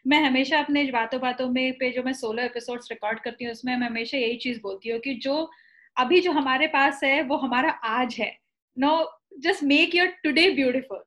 मैं 0.07 0.23
हमेशा 0.23 0.59
अपने 0.59 0.83
बातों 0.91 1.19
बातों 1.21 1.47
में 1.49 1.73
पे 1.73 1.91
जो 1.91 2.03
मैं 2.03 2.13
सोलह 2.13 2.43
एपिसोड्स 2.43 2.91
रिकॉर्ड 2.91 3.19
करती 3.19 3.45
हूँ 3.45 3.51
उसमें 3.51 3.75
मैं 3.77 3.87
हमेशा 3.87 4.17
यही 4.17 4.37
चीज़ 4.37 4.59
बोलती 4.61 4.89
हूँ 4.89 4.99
कि 4.99 5.13
जो 5.13 5.51
अभी 5.97 6.21
जो 6.21 6.31
हमारे 6.31 6.67
पास 6.67 6.99
है 7.03 7.21
वो 7.21 7.37
हमारा 7.37 7.69
आज 7.69 8.15
है 8.19 8.44
no 8.79 9.21
just 9.39 9.63
make 9.63 9.95
your 9.95 10.07
today 10.07 10.49
beautiful 10.51 11.03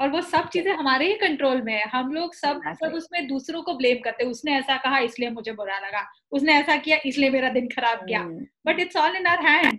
और 0.00 0.08
वो 0.08 0.20
सब 0.22 0.48
चीज़ें 0.48 0.72
हमारे 0.72 1.06
ही 1.06 1.14
कंट्रोल 1.14 1.62
में 1.62 1.72
है। 1.74 1.88
हम 1.88 2.12
लोग 2.12 2.34
सब. 2.34 2.60
सब 2.74 2.94
उसमें 2.94 3.26
दूसरों 3.28 3.62
को 3.62 3.74
ब्लेम 3.74 3.98
करते 3.98 4.24
हैं। 4.24 4.30
उसने 4.30 4.52
ऐसा 4.58 4.76
कहा 4.76 4.98
इसलिए 4.98 5.30
मुझे 5.30 5.52
बुरा 5.52 5.78
लगा। 5.78 6.06
उसने 6.32 6.52
ऐसा 6.52 6.76
किया 6.76 6.98
इसलिए 7.06 7.30
मेरा 7.30 7.48
दिन 7.48 7.68
खराब 7.68 7.98
किया। 7.98 8.20
But 8.66 8.80
it's 8.80 8.96
all 8.96 9.16
in 9.16 9.26
our 9.26 9.46
hand 9.46 9.78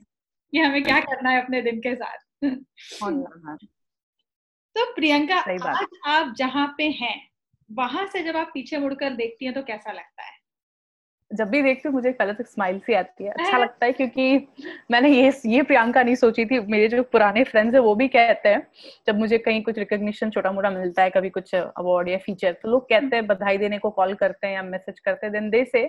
कि 0.51 0.59
हमें 0.59 0.83
क्या 0.83 0.99
करना 0.99 1.29
है 1.29 1.43
अपने 1.43 1.61
दिन 1.61 1.79
के 1.79 1.95
साथ। 1.95 2.17
तो 4.75 4.93
प्रियंका 4.93 5.35
आज 5.35 5.87
आप 6.05 6.33
जहाँ 6.37 6.75
पे 6.77 6.83
हैं 6.89 7.29
वहाँ 7.71 8.05
से 8.07 8.23
जब 8.23 8.37
आप 8.37 8.51
पीछे 8.53 8.77
मुड़कर 8.77 9.09
देखती 9.09 9.45
हैं 9.45 9.53
तो 9.53 9.61
कैसा 9.63 9.91
लगता 9.91 10.23
है? 10.23 10.32
जब 11.33 11.49
भी 11.49 11.61
देखती 11.61 11.87
हूँ 11.87 11.93
मुझे 11.95 12.11
पहले 12.11 12.33
तक 12.33 12.47
स्माइल 12.47 12.79
सी 12.79 12.93
आती 12.93 13.23
है। 13.23 13.29
अच्छा 13.29 13.57
लगता 13.57 13.85
है 13.85 13.91
क्योंकि 13.91 14.47
मैंने 14.91 15.09
ये 15.09 15.31
ये 15.45 15.61
प्रियंका 15.61 16.03
नहीं 16.03 16.15
सोची 16.15 16.45
थी। 16.45 16.59
मेरे 16.71 16.87
जो 16.87 17.03
पुराने 17.11 17.43
फ्रेंड्स 17.43 17.73
है 17.75 17.81
वो 17.81 17.95
भी 17.95 18.07
कहते 18.07 18.49
हैं 18.49 18.61
जब 19.07 19.19
मुझे 19.19 19.37
कहीं 19.37 19.61
कुछ 19.63 19.77
रिकॉग्निशन 19.77 20.29
छोटा 20.29 20.51
मोटा 20.51 20.69
मिलता 20.69 21.03
है 21.03 21.09
कभी 21.09 21.29
कुछ 21.29 21.53
अवार्ड 21.55 22.09
या 22.09 22.17
फीचर 22.25 22.53
तो 22.53 22.69
लोग 22.71 22.89
कहते 22.89 23.15
हैं 23.15 23.25
बधाई 23.27 23.57
देने 23.57 23.79
को 23.79 23.89
कॉल 23.89 24.13
करते 24.13 24.47
हैं 24.47 24.53
या 24.53 24.63
मैसेज 24.63 24.99
करते 24.99 25.25
हैं 25.25 25.33
देन 25.33 25.49
दे 25.49 25.63
से 25.71 25.83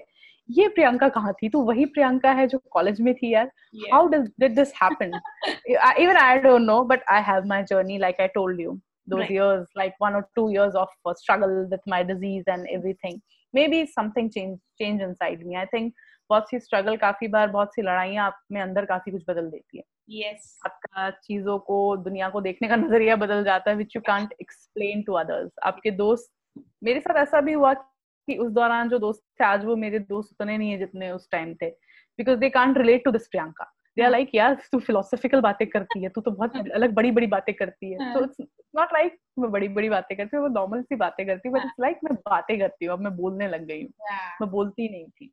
ये 0.50 0.68
प्रियंका 0.68 1.08
कहाँ 1.08 1.32
थी? 1.32 1.48
तो 1.48 1.60
वही 1.62 1.84
प्रियंका 1.84 2.30
है 2.32 2.46
जो 2.46 2.62
कॉलेज 2.70 3.00
में 3.00 3.14
थी 3.14 3.32
यार। 3.34 3.50
How 3.92 4.08
did 4.08 4.54
this 4.54 4.72
happen 4.82 5.20
even 6.00 6.16
I 6.16 6.38
don't 6.38 6.62
know 6.62 6.82
but 6.84 7.04
I 7.10 7.22
have 7.22 7.46
my 7.46 7.62
journey 7.70 7.98
like 7.98 8.20
I 8.20 8.28
told 8.34 8.60
you 8.60 8.80
those 9.12 9.20
right. 9.20 9.32
years 9.32 9.64
like 9.78 9.96
one 10.02 10.14
or 10.18 10.20
two 10.36 10.42
years 10.50 10.76
of 10.82 10.92
uh, 11.04 11.12
struggle 11.16 11.50
with 11.72 11.80
my 11.92 11.96
disease 12.10 12.46
and 12.52 12.68
everything. 12.74 13.18
Maybe 13.54 13.86
something 13.88 14.30
change 14.30 14.58
change 14.80 15.02
inside 15.02 15.46
me. 15.46 15.56
I 15.56 15.66
think 15.66 15.92
बहुत 16.30 16.48
सी 16.50 16.58
struggle 16.60 16.96
काफ़ी 16.96 17.28
बार 17.28 17.48
बहुत 17.48 17.74
सी 17.74 17.82
लड़ाइयाँ 17.82 18.26
आप 18.26 18.38
में 18.52 18.60
अंदर 18.60 18.84
काफ़ी 18.84 19.12
कुछ 19.12 19.24
बदल 19.28 19.50
देती 19.50 19.78
है। 19.78 19.84
Yes. 20.12 20.46
आपका 20.66 21.10
चीज़ों 21.10 21.58
को 21.58 21.96
दुनिया 21.96 22.28
को 22.28 22.40
देखने 22.40 22.68
का 22.68 22.76
नज़रिया 22.76 23.16
बदल 23.16 23.44
जाता 23.44 23.70
है 23.70 23.76
which 23.76 23.96
you 23.96 24.02
can't 24.06 24.34
explain 24.40 25.02
to 25.02 25.12
others 25.12 25.50
आपके 25.64 25.90
दोस्त 25.90 26.32
मेरे 26.84 27.00
साथ 27.00 27.22
ऐसा 27.22 27.40
भी 27.40 27.52
हुआ 27.52 27.72
कि 27.74 28.36
उस 28.36 28.50
दौरान 28.52 28.88
जो 28.88 28.98
दोस्त 28.98 29.22
थे 29.40 29.44
आज 29.44 29.64
वो 29.64 29.76
मेरे 29.76 29.98
दोस्त 29.98 30.32
उतने 30.32 30.56
नहीं 30.58 30.70
है 30.70 30.78
जितने 30.78 31.10
उस 31.10 31.28
टाइम 31.30 31.54
थे 31.54 31.70
because 32.18 32.38
they 32.38 32.50
can't 32.50 32.78
relate 32.78 33.04
to 33.04 33.10
this 33.10 33.26
Priyanka. 33.28 33.70
They 33.96 34.02
are 34.02 34.10
like 34.10 34.30
यार 34.34 34.54
तू 34.72 34.78
फिलोसॉफिकल 34.78 35.40
बातें 35.40 35.66
करती 35.68 36.02
है 36.02 36.08
तू 36.08 36.20
तो 36.20 36.30
बहुत 36.30 36.56
हाँ। 36.56 36.64
अलग 36.74 36.92
बड़ी 36.92 37.10
बड़ी 37.10 37.26
बातें 37.26 37.54
करती 37.54 37.92
है। 37.92 38.14
तो 38.14 38.24
इट्स 38.24 38.36
नॉट 38.76 38.88
लाइक 38.92 39.18
मैं 39.38 39.50
बड़ी 39.50 39.68
बड़ी 39.68 39.88
बातें 39.88 40.16
करती 40.16 40.36
हूँ 40.36 40.48
नॉर्मल 40.50 40.82
सी 40.82 40.96
बातें 40.96 41.26
करती 41.26 41.48
हूँ 41.48 41.58
बट 41.58 41.64
इट्स 41.64 41.74
लाइक 41.80 41.98
मैं 42.04 42.14
बातें 42.14 42.58
करती 42.58 42.84
हूँ 42.84 42.92
अब 42.92 43.00
मैं 43.00 43.16
बोलने 43.16 43.48
लग 43.48 43.66
गई 43.66 43.82
हूँ। 43.82 43.90
मैं 44.40 44.50
बोलती 44.50 44.88
नहीं 44.88 45.06
थी। 45.06 45.32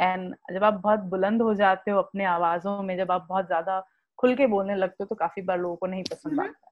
एंड 0.00 0.34
जब 0.52 0.64
आप 0.64 0.74
बहुत 0.74 1.00
बुलंद 1.00 1.42
हो 1.42 1.54
जाते 1.54 1.90
हो 1.90 1.98
अपने 1.98 2.24
आवाजों 2.24 2.82
में 2.82 2.96
जब 2.96 3.12
आप 3.12 3.26
बहुत 3.28 3.46
ज़्यादा 3.46 3.86
खुल 4.18 4.34
के 4.34 4.46
बोलने 4.46 4.74
लगते 4.74 4.96
हो 5.00 5.06
तो 5.06 5.14
काफ़ी 5.14 5.42
बार 5.42 5.58
लोगों 5.58 5.76
को 5.76 5.86
नहीं 5.86 6.02
पसंद 6.02 6.40
आता 6.40 6.70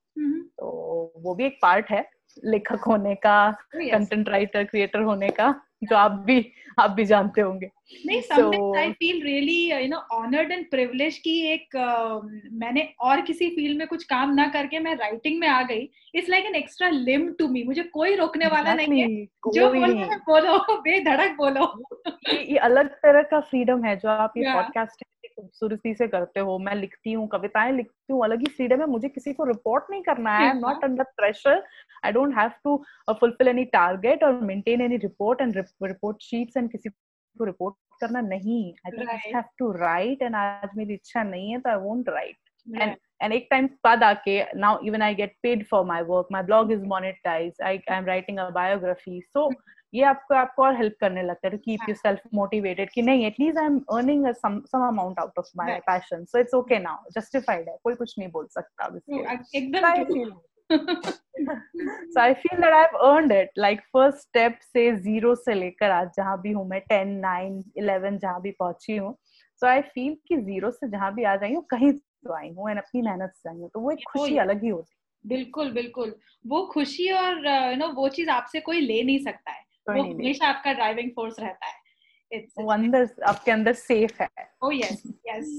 तो 0.58 1.12
वो 1.16 1.34
भी 1.34 1.44
एक 1.46 1.58
पार्ट 1.62 1.90
है 1.90 2.08
लेखक 2.44 2.78
होने 2.78 3.14
का 3.14 3.50
कंटेंट 3.74 4.28
राइटर 4.28 4.64
क्रिएटर 4.64 5.00
होने 5.00 5.28
का। 5.28 5.60
जो 5.84 5.96
आप 5.96 6.12
भी 6.12 6.52
आप 6.78 6.90
भी 6.90 7.04
जानते 7.04 7.40
होंगे। 7.40 7.66
नहीं 8.06 8.20
sometimes 8.20 8.76
I 8.78 8.92
feel 8.92 9.22
really 9.22 9.72
you 9.72 9.88
know 9.88 9.96
honoured 9.96 10.52
and 10.52 10.70
privilege 10.70 11.18
की 11.18 11.46
एक 11.46 11.76
uh, 11.76 12.52
मैंने 12.52 12.88
और 13.00 13.20
किसी 13.20 13.50
फ़ील्ड 13.50 13.78
में 13.78 13.86
कुछ 13.86 14.04
काम 14.04 14.34
ना 14.34 14.46
करके 14.46 14.78
मैं 14.78 14.94
राइटिंग 14.94 15.40
में 15.40 15.48
आ 15.48 15.62
गई। 15.62 15.88
It's 16.14 16.28
like 16.28 16.44
an 16.44 16.54
extra 16.54 16.88
limb 16.88 17.32
to 17.38 17.48
me 17.48 17.62
मुझे 17.62 17.82
कोई 17.82 18.16
रोकने 18.16 18.46
वाला. 18.46 18.74
नहीं 18.74 19.00
है। 19.00 19.24
जो 19.24 19.72
बोलो 19.72 20.06
बोलो 20.28 20.80
बेधड़क 20.80 21.36
बोलो। 21.36 21.84
ये, 22.08 22.42
ये 22.52 22.56
अलग 22.56 22.88
तरह 22.88 23.22
का 23.22 23.40
फ्रीडम 23.40 23.84
है 23.84 23.96
जो 23.96 24.08
आप 24.08 24.32
ये 24.36 24.54
पॉडकास्ट 24.54 25.04
खूबसूरती 25.36 25.94
से 25.94 26.08
करते 26.08 26.40
हो 26.40 26.58
मैं 26.58 26.74
लिखती 26.74 27.12
हूँ 27.12 27.28
कविताएँ 27.28 27.72
लिखती 27.72 28.12
हूँ 28.12 28.24
अलग 28.24 28.38
ही 28.38 28.46
फ्रीडम 28.46 28.80
है 28.80 28.86
मुझे 28.86 29.08
किसी 29.08 29.32
को 29.32 29.44
रिपोर्ट 29.44 29.84
नहीं 29.90 30.02
करना 30.02 30.36
है 30.38 30.52
not 30.60 30.84
under 30.84 31.04
pressure 31.04 31.62
I 32.04 32.12
don't 32.12 32.34
have 32.38 32.50
to 32.64 32.76
fulfil 33.20 33.48
any 33.48 33.64
target 33.64 34.24
और 34.24 34.40
maintain 34.40 34.80
any 34.80 34.96
report 34.96 35.40
and 35.40 35.56
report 35.82 36.22
sheets 36.22 36.56
and 36.56 36.70
किसी 36.70 36.88
को 36.88 37.44
रिपोर्ट 37.44 37.74
करना 38.00 38.20
नहीं। 38.20 38.74
I 38.86 39.30
have 39.34 39.44
to 39.58 39.70
write 39.72 40.22
and 40.22 40.36
आज 40.36 40.68
मेरी 40.76 40.94
इच्छा 40.94 41.22
नहीं 41.22 41.50
है 41.50 41.58
तो 41.58 41.70
I 41.70 41.76
won't 41.76 42.08
write 42.08 42.36
and 42.82 42.96
and 43.24 43.32
एक 43.32 43.46
टाइम 43.50 43.66
बाद 43.84 44.02
आके 44.02 44.32
now 44.62 44.70
even 44.88 45.02
I 45.02 45.12
get 45.20 45.34
paid 45.46 45.60
for 45.68 45.80
my 45.90 45.98
work 46.08 46.30
my 46.30 46.42
blog 46.48 46.72
is 46.76 46.82
monetized 46.92 47.62
I 47.68 47.72
am 47.88 48.08
writing 48.08 48.38
a 48.38 48.50
biography 48.56 49.20
so 49.36 49.44
ये 49.94 50.02
आपको 50.02 50.34
आपको 50.34 50.62
और 50.62 50.76
हेल्प 50.76 50.96
करने 51.00 51.22
लगता 51.22 51.46
है 51.46 51.50
to 51.50 51.58
keep 51.58 51.80
you 51.88 51.94
self 51.94 52.20
motivated 52.34 52.90
कि 52.90 53.02
नहीं 53.02 53.26
at least 53.26 53.58
I 53.58 53.66
am 53.66 53.78
earning 53.78 54.26
some 54.26 54.60
some 54.60 54.86
amount 54.88 55.18
out 55.18 55.38
of 55.38 55.46
my 55.56 55.80
passion 55.80 56.24
so 56.24 56.38
it's 56.38 56.54
okay 56.54 56.78
now 56.78 57.10
justified 57.10 57.68
है 57.68 57.78
कोई 57.84 57.94
कुछ 57.94 58.18
नहीं 58.18 58.28
बोल 58.28 58.46
सकता 58.46 59.00
एकदम 59.54 60.34
so 62.14 62.20
I 62.20 62.34
feel 62.34 62.60
that 62.60 62.72
I've 62.72 62.94
earned 63.04 63.32
it. 63.32 63.48
Like 63.58 63.82
first 63.96 64.18
step 64.18 64.52
से 64.62 64.96
zero 64.96 65.36
से 65.36 65.54
लेकर 65.54 65.90
आज 65.90 66.08
जहाँ 66.16 66.40
भी 66.40 66.52
हूँ 66.52 66.68
मैं 66.68 66.82
ten, 66.92 67.10
nine, 67.24 67.62
eleven 67.82 68.18
जहाँ 68.18 68.40
भी 68.40 68.50
पहुँची 68.50 68.96
हूँ 68.96 69.18
so 69.62 69.68
I 69.68 69.82
feel 69.82 70.16
कि 70.28 70.36
zero 70.36 70.70
से 70.72 70.88
जहाँ 70.88 71.14
भी 71.14 71.24
आ 71.24 71.36
जाई 71.36 71.54
हूँ 71.54 71.66
कहीं 71.70 71.92
तो 71.92 72.32
आई 72.32 72.48
हूँ 72.48 72.70
अपनी 72.70 73.02
मेहनत 73.02 73.32
से 73.36 73.50
आई 73.50 73.56
हूँ 73.56 73.70
तो 73.74 73.80
वो 73.80 73.90
एक 73.90 73.98
खुशी 74.12 74.36
अलग 74.36 74.62
ही 74.62 74.68
होती 74.68 74.94
है। 74.94 75.36
बिल्कुल 75.36 75.70
बिल्कुल। 75.70 76.14
वो 76.46 76.66
खुशी 76.66 77.10
और 77.10 77.36
यू 77.70 77.76
नो 77.76 77.88
वो 77.88 78.08
चीज़ 78.08 78.30
आपसे 78.30 78.60
कोई 78.60 78.80
ले 78.80 79.02
नहीं 79.02 79.18
सकता 79.18 79.50
है। 79.50 79.63
वो 79.88 80.02
हमेशा 80.02 80.46
आपका 80.48 80.72
ड्राइविंग 80.72 81.10
फोर्स 81.16 81.40
रहता 81.40 81.66
है। 81.66 81.82
वो 82.58 82.72
अंदर 82.72 83.08
आपके 83.28 83.50
अंदर 83.50 83.72
सेफ़ 83.72 84.22
है। 84.22 84.28
ओ 84.62 84.70
यस 84.72 85.02
यस 85.26 85.50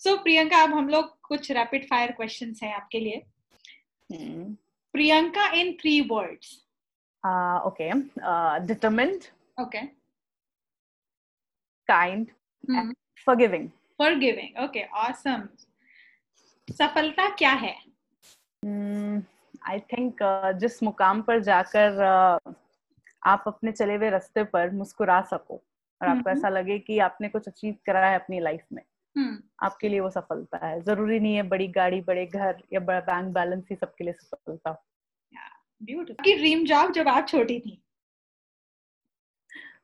सो 0.00 0.16
प्रियंका 0.22 0.62
अब 0.62 0.72
हम 0.72 0.88
लोग 0.88 1.20
कुछ 1.28 1.50
रैपिड 1.52 1.84
फायर 1.88 2.12
क्वेश्चंस 2.12 2.62
हैं 2.62 2.74
आपके 2.74 3.00
लिए। 3.00 3.22
hmm. 4.12 4.54
Priyanka 4.94 5.46
in 5.52 5.72
three 5.80 6.00
words 6.10 6.54
okay 7.66 7.90
determined 8.66 9.24
okay 9.60 9.80
kind 11.88 12.26
forgiving 13.26 13.68
forgiving 13.98 14.62
okay 14.64 14.84
awesome 15.02 15.48
सफलता 16.68 17.28
क्या 17.36 17.52
है? 17.52 17.74
आई 18.62 19.78
hmm, 19.78 19.92
थिंक 19.92 20.22
uh, 20.22 20.52
जिस 20.60 20.82
मुकाम 20.82 21.22
पर 21.22 21.40
जाकर 21.42 22.00
uh, 22.06 22.54
आप 23.26 23.44
अपने 23.46 23.72
चले 23.72 23.94
हुए 23.96 24.10
रास्ते 24.10 24.44
पर 24.44 24.70
मुस्कुरा 24.70 25.20
सको 25.22 25.62
और 26.02 26.08
आपको 26.08 26.30
ऐसा 26.30 26.48
लगे 26.48 26.78
कि 26.78 26.98
आपने 26.98 27.28
कुछ 27.28 27.48
अचीव 27.48 27.76
करा 27.86 28.06
है 28.06 28.14
अपनी 28.14 28.40
लाइफ 28.40 28.64
में। 28.72 28.82
आपके 29.62 29.88
लिए 29.88 30.00
वो 30.00 30.10
सफलता 30.10 30.66
है। 30.66 30.80
ज़रूरी 30.82 31.20
नहीं 31.20 31.34
है 31.34 31.42
बड़ी 31.42 31.68
गाड़ी 31.68 32.00
बड़े 32.00 32.26
घर 32.26 32.62
या 32.72 32.80
बड़ा 32.80 33.00
बैंक 33.00 33.34
बैलेंस 33.34 33.64
ही 33.70 33.76
सबके 33.76 34.04
लिए 34.04 34.12
सफलता। 34.12 34.84
ब्यूटीफुल 35.82 36.36
ड्रीम 36.36 36.64
जॉब 36.64 36.92
जब 36.92 37.08
आप 37.08 37.28
छोटी 37.28 37.60
थी? 37.60 37.82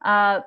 आ, 0.03 0.39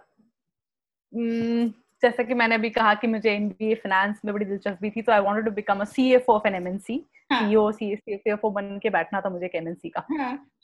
जैसा 2.02 2.24
कि 2.24 2.34
मैंने 2.34 2.56
अभी 2.56 2.70
कहा 2.70 2.94
कि 3.02 3.08
मुझे 3.08 3.30
एमबीए 3.34 3.76
फाइनेंस 3.84 4.20
में 4.26 4.34
बड़ी 4.34 4.46
दिलचस्पी 4.46 4.90
थी 4.90 5.02
तो 5.02 5.12
I 5.12 5.20
wanted 5.28 5.46
to 5.46 5.52
become 5.52 5.80
a 5.82 5.86
CFO 5.94 6.34
of 6.34 6.48
an 6.48 6.56
MNC 6.56 7.04
CEO 7.34 7.72
CFO 7.72 8.50
बन 8.58 8.78
के 8.84 8.90
बैठना 8.98 9.22
था 9.22 9.30
मुझे 9.30 9.46
एक 9.46 9.56
एमएनसी 9.56 9.90
का 9.98 10.06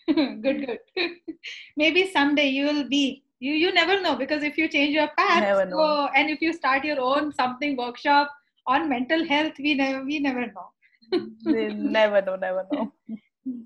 good 0.08 0.58
good 0.68 0.80
maybe 1.78 2.02
someday 2.14 2.46
you 2.54 2.64
will 2.70 2.82
be 2.90 3.04
you 3.40 3.54
you 3.60 3.70
never 3.78 3.96
know 4.06 4.16
because 4.22 4.44
if 4.48 4.58
you 4.62 4.66
change 4.74 4.96
your 4.98 5.06
path 5.20 5.46
so, 5.70 5.86
and 6.14 6.30
if 6.30 6.42
you 6.42 6.52
start 6.58 6.88
your 6.90 7.00
own 7.12 7.32
something 7.38 7.78
workshop 7.78 8.34
on 8.68 8.90
mental 8.90 9.24
health 9.30 9.62
we 9.68 9.76
never 9.84 10.02
we 10.10 10.20
never 10.26 10.44
know 10.48 10.68
we 11.46 11.64
never 12.00 12.22
know 12.22 12.36
never 12.48 12.66
know 12.74 12.88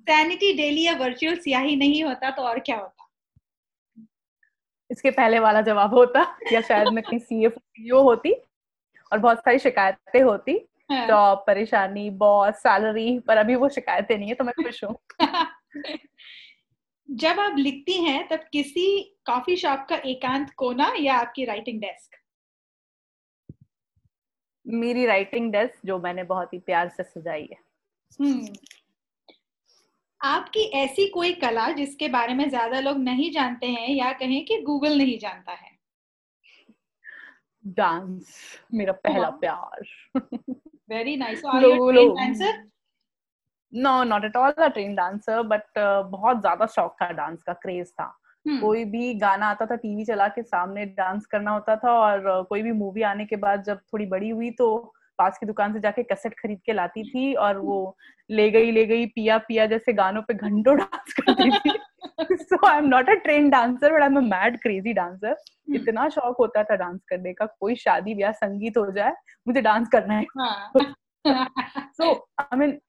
sanity 0.09 0.51
daily 0.57 0.83
या 0.83 0.93
virtual 0.97 1.35
सियाही 1.39 1.75
नहीं 1.75 2.03
होता 2.03 2.29
तो 2.37 2.41
और 2.41 2.59
क्या 2.59 2.75
होता 2.77 3.06
इसके 4.91 5.11
पहले 5.11 5.39
वाला 5.39 5.61
जवाब 5.61 5.93
होता 5.93 6.37
या 6.53 6.61
शायद 6.61 6.87
मैं 6.87 7.03
कहीं 7.03 7.19
सीएफओ 7.19 8.01
होती 8.03 8.33
और 9.11 9.19
बहुत 9.19 9.37
सारी 9.37 9.59
शिकायतें 9.59 10.21
होती 10.21 10.67
जॉब 10.91 11.09
हाँ. 11.11 11.43
परेशानी 11.47 12.09
बॉस 12.09 12.53
सैलरी 12.53 13.19
पर 13.19 13.37
अभी 13.37 13.55
वो 13.55 13.69
शिकायतें 13.69 14.17
नहीं 14.17 14.29
है 14.29 14.35
तो 14.35 14.43
मैं 14.43 14.53
खुश 14.63 14.83
हूँ। 14.83 14.97
जब 17.11 17.39
आप 17.39 17.55
लिखती 17.57 18.03
हैं 18.03 18.27
तब 18.27 18.39
किसी 18.51 19.15
कॉफ़ी 19.25 19.55
शॉप 19.55 19.85
का 19.89 19.95
एकांत 19.95 20.53
कोना 20.57 20.93
या 20.99 21.15
आपकी 21.15 21.45
राइटिंग 21.45 21.81
डेस्क 21.81 22.15
मेरी 24.67 25.05
राइटिंग 25.05 25.51
डेस्क 25.51 25.85
जो 25.85 25.99
मैंने 25.99 26.23
बहुत 26.23 26.53
ही 26.53 26.59
प्यार 26.59 26.89
से 26.89 27.03
सजाई 27.03 27.49
है। 27.51 27.57
हम्म। 28.19 28.47
आपकी 30.21 30.59
ऐसी 30.59 31.07
कोई 31.07 31.33
कला 31.33 31.71
जिसके 31.71 32.07
बारे 32.07 32.33
में 32.33 32.49
ज़्यादा 32.49 32.79
लोग 32.79 32.97
नहीं 32.97 33.31
जानते 33.31 33.67
हैं 33.67 33.89
या 33.89 34.13
कहें 34.13 34.45
कि 34.45 34.61
गूगल 34.61 34.97
नहीं 34.97 35.19
जानता 35.19 35.51
है? 35.51 35.77
डांस 37.67 38.35
मेरा 38.73 38.93
पहला 38.93 39.29
प्यार। 39.29 39.85
Very 40.89 41.17
nice 41.17 41.45
answer 41.45 42.69
no 43.73 44.03
not 44.03 44.25
at 44.25 44.35
all 44.35 44.51
a 44.51 44.67
train 44.67 44.95
dancer 44.95 45.41
but 45.41 45.63
बहुत 46.11 46.39
ज़्यादा 46.39 46.65
शौक 46.65 46.95
था 47.01 47.11
डांस 47.11 47.43
का 47.43 47.53
क्रेज 47.53 47.91
था। 47.91 48.19
Hmm. 48.47 48.61
कोई 48.61 48.85
भी 48.85 49.13
गाना 49.13 49.47
आता 49.47 49.65
था 49.65 49.75
टीवी 49.75 50.05
चला 50.05 50.27
के 50.27 50.43
सामने 50.43 50.85
डांस 50.85 51.25
करना 51.25 51.51
होता 51.51 51.75
था 51.75 51.91
और 51.91 52.41
uh, 52.41 52.47
कोई 52.47 52.61
भी 52.61 52.71
मूवी 52.71 53.01
आने 53.01 53.25
के 53.25 53.35
बाद 53.35 53.63
जब 53.63 53.77
थोड़ी 53.77 54.05
बड़ी 54.05 54.29
हुई 54.29 54.51
तो 54.51 54.93
पास 55.17 55.37
की 55.37 55.45
दुकान 55.45 55.73
से 55.73 55.79
जाके 55.79 56.03
कैसेट 56.03 56.33
खरीद 56.33 56.59
के 56.65 56.73
लाती 56.73 57.03
थी 57.03 57.33
और 57.45 57.57
वो 57.57 57.97
ले 58.29 58.49
गई 58.51 58.71
ले 58.71 58.85
गई 58.85 59.05
पिया 59.05 59.37
पिया 59.37 59.65
जैसे 59.65 59.93
गानों 59.93 60.21
पे 60.21 60.33
घंटों 60.33 60.77
डांस 60.77 61.13
करती 61.13 61.51
थी। 61.51 62.35
So 62.35 62.67
I 62.67 62.77
am 62.77 62.85
not 62.85 63.09
a 63.09 63.13
train 63.13 63.49
dancer 63.49 63.93
but 63.93 64.01
I 64.01 64.07
am 64.07 64.17
a 64.17 64.21
mad 64.21 64.59
crazy 64.61 64.93
dancer 64.93 65.35
इतना 65.75 66.09
शौक 66.09 66.35
होता 66.39 66.63
था 66.63 66.75
डांस 66.75 66.99
करने 67.07 67.33
का 67.33 67.45
कोई 67.45 67.75
शादी 67.75 68.15
ब्याह 68.15 68.31
संगीत 68.31 68.77
हो 68.77 68.91
जाए 68.91 69.13
मुझे 69.47 69.61
डांस 69.61 69.87
करना 69.87 70.13
है। 70.13 70.25
सो 71.93 72.13
आई 72.39 72.57
मीन 72.57 72.79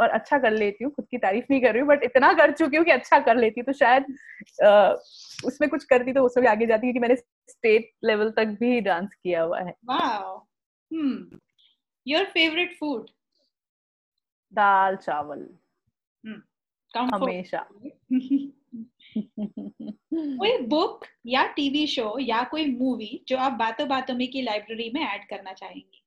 और 0.00 0.08
अच्छा 0.08 0.38
कर 0.38 0.50
लेती 0.50 0.84
हूँ 0.84 0.92
खुद 0.92 1.06
की 1.10 1.18
तारीफ़ 1.18 1.44
नहीं 1.50 1.60
कर 1.62 1.72
रही 1.72 1.80
हूँ 1.80 1.88
बट 1.88 2.02
इतना 2.02 2.32
कर 2.32 2.52
चुकी 2.52 2.76
हूँ 2.76 2.84
कि 2.84 2.90
अच्छा 2.90 3.18
कर 3.18 3.36
लेती 3.36 3.60
हूँ। 3.60 3.64
तो 3.64 3.72
शायद 3.72 4.04
उसमें 5.44 5.70
कुछ 5.70 5.84
करती 5.84 6.12
तो 6.12 6.22
उसमें 6.22 6.42
भी 6.42 6.48
आगे 6.48 6.66
जाती 6.66 6.92
कि 6.92 6.98
मैंने 6.98 7.16
स्टेट 7.16 7.90
लेवल 8.04 8.30
तक 8.30 8.56
भी 8.60 8.80
डांस 8.80 9.14
किया 9.14 9.42
हुआ 9.42 9.60
है। 9.60 9.74
योर 12.06 12.24
फेवरेट 12.24 12.76
फ़ूड 12.78 13.06
दाल 14.52 14.96
चावल। 14.96 15.48
Hmm. 16.26 17.14
हमेशा। 17.14 17.68
कोई 20.38 20.66
बुक 20.66 21.04
या 21.26 21.46
टीवी 21.46 21.86
शो 21.86 22.18
या 22.18 22.42
कोई 22.42 22.78
मूवी 22.78 23.24
जो 23.28 23.36
आप 23.36 23.52
बातों 23.52 23.88
बातों 23.88 24.14
में 24.14 24.30
की 24.30 24.42
लाइब्रेरी 24.42 24.90
में 24.94 25.00
ऐड 25.00 25.28
करना 25.28 25.52
चाहेंगी? 25.52 26.00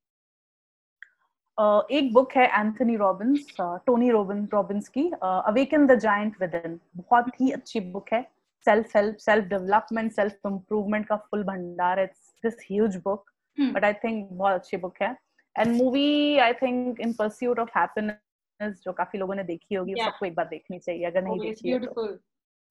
एक 1.97 2.13
बुक 2.13 2.31
है 2.31 2.45
Anthony 2.45 2.95
Robbins 2.95 3.55
Tony 3.61 4.09
Robin 4.09 4.49
Robbins 4.53 4.87
की 4.89 5.11
awaken 5.23 5.87
the 5.87 5.99
giant 5.99 6.41
with 6.41 6.55
in 6.55 6.79
बहुत 6.95 7.41
ही 7.41 7.51
अच्छी 7.51 7.79
बुक 7.79 8.05
है। 8.13 8.31
Self 8.65 8.95
help 8.95 9.17
self 9.17 9.45
development 9.45 10.11
self 10.11 10.39
improvement 10.45 11.07
का 11.07 11.15
फुल 11.15 11.43
भंडार 11.43 11.99
it's 11.99 12.33
this 12.43 12.57
huge 12.71 12.95
book 12.95 13.31
but 13.59 13.85
I 13.85 13.93
think 13.93 14.29
बहुत 14.31 14.53
अच्छी 14.53 14.77
बुक 14.77 14.95
है। 15.01 15.26
And 15.59 15.75
movie 15.75 16.37
I 16.37 16.53
think 16.53 16.99
in 16.99 17.13
pursuit 17.13 17.59
of 17.59 17.69
happiness 17.77 18.81
जो 18.83 18.93
काफ़ी 18.93 19.19
लोगों 19.19 19.35
ने 19.35 19.43
देखी 19.43 19.75
होगी 19.75 19.93
yeah. 19.93 20.05
सबको 20.05 20.25
एक 20.25 20.35
बार 20.35 20.45
देखनी 20.45 20.79
चाहिए 20.79 21.05
अगर 21.05 21.23
नहीं 21.23 21.37
oh, 21.37 21.43
देखी 21.43 21.69
है 21.69 21.79
तो। 21.79 22.07